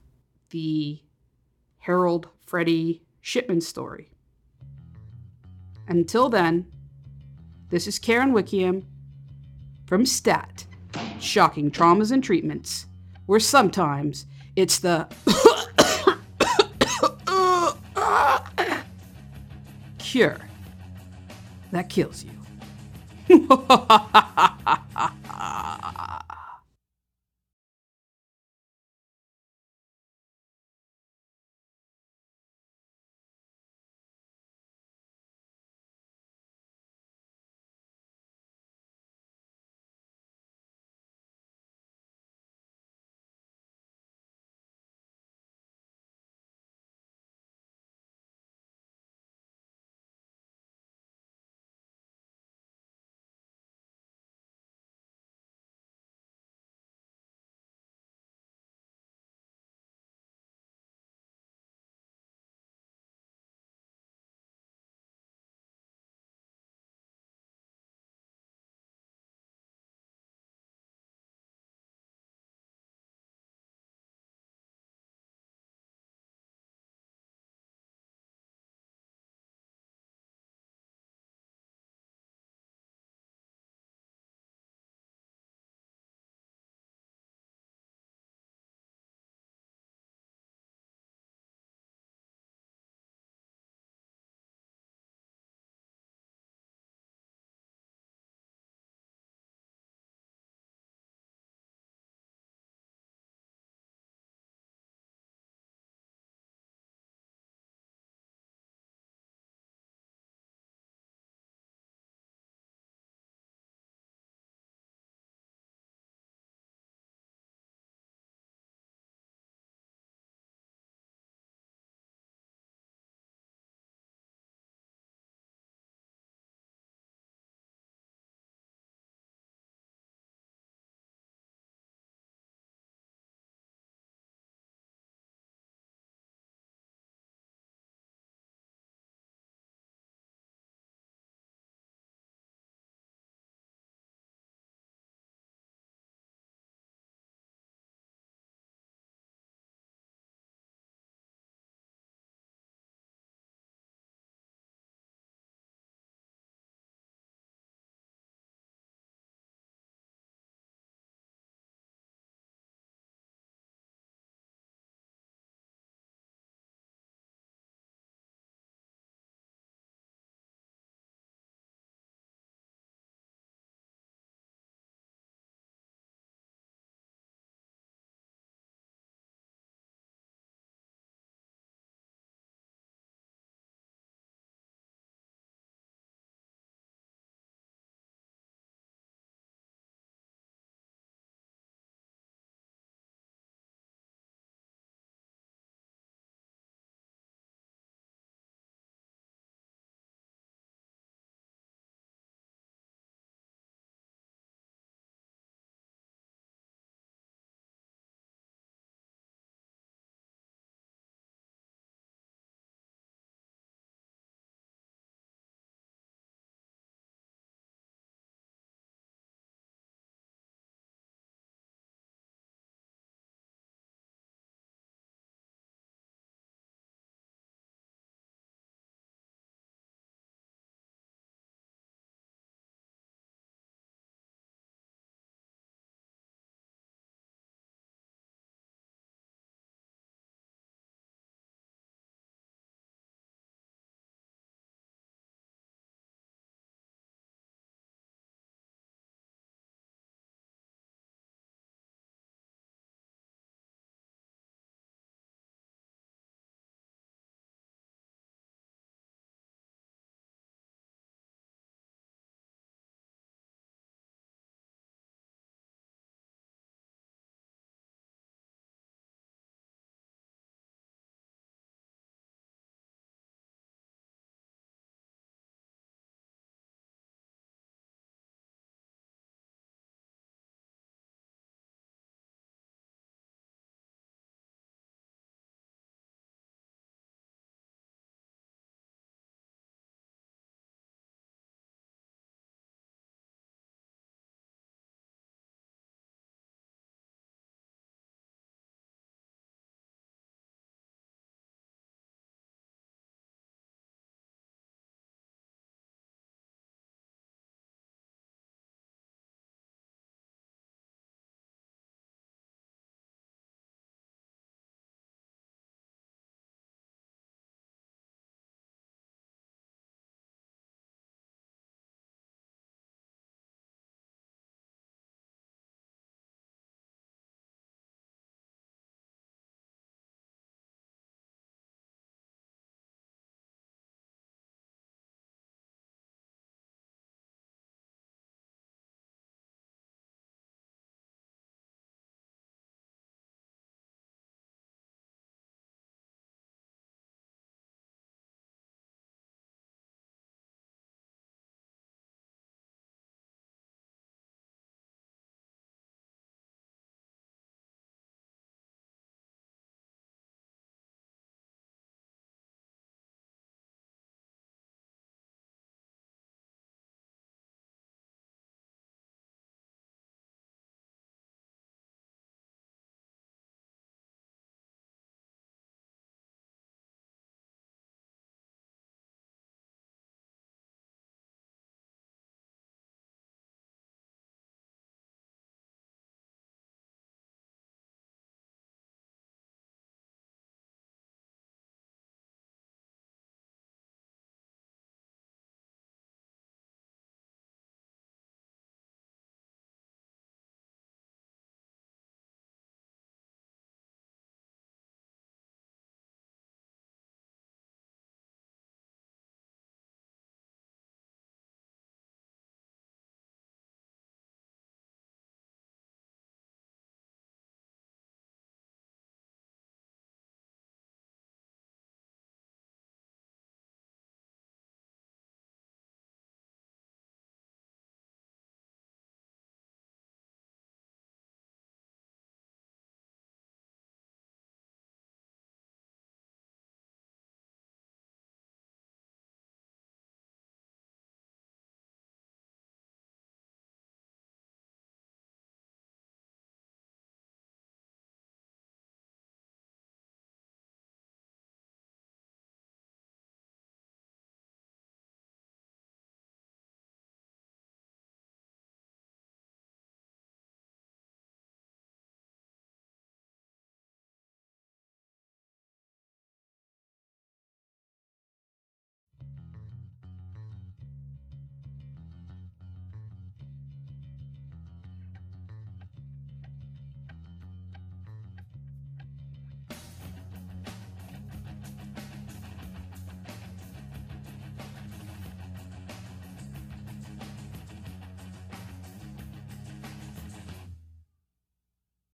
the 0.50 1.00
Harold 1.84 2.28
Freddie 2.46 3.02
Shipman 3.20 3.60
story. 3.60 4.10
Until 5.86 6.30
then, 6.30 6.64
this 7.68 7.86
is 7.86 7.98
Karen 7.98 8.32
Wickiam 8.32 8.84
from 9.84 10.06
STAT, 10.06 10.64
Shocking 11.20 11.70
Traumas 11.70 12.10
and 12.10 12.24
Treatments, 12.24 12.86
where 13.26 13.38
sometimes 13.38 14.24
it's 14.56 14.78
the 14.78 15.06
cure 19.98 20.40
that 21.70 21.90
kills 21.90 22.24
you. 22.24 22.30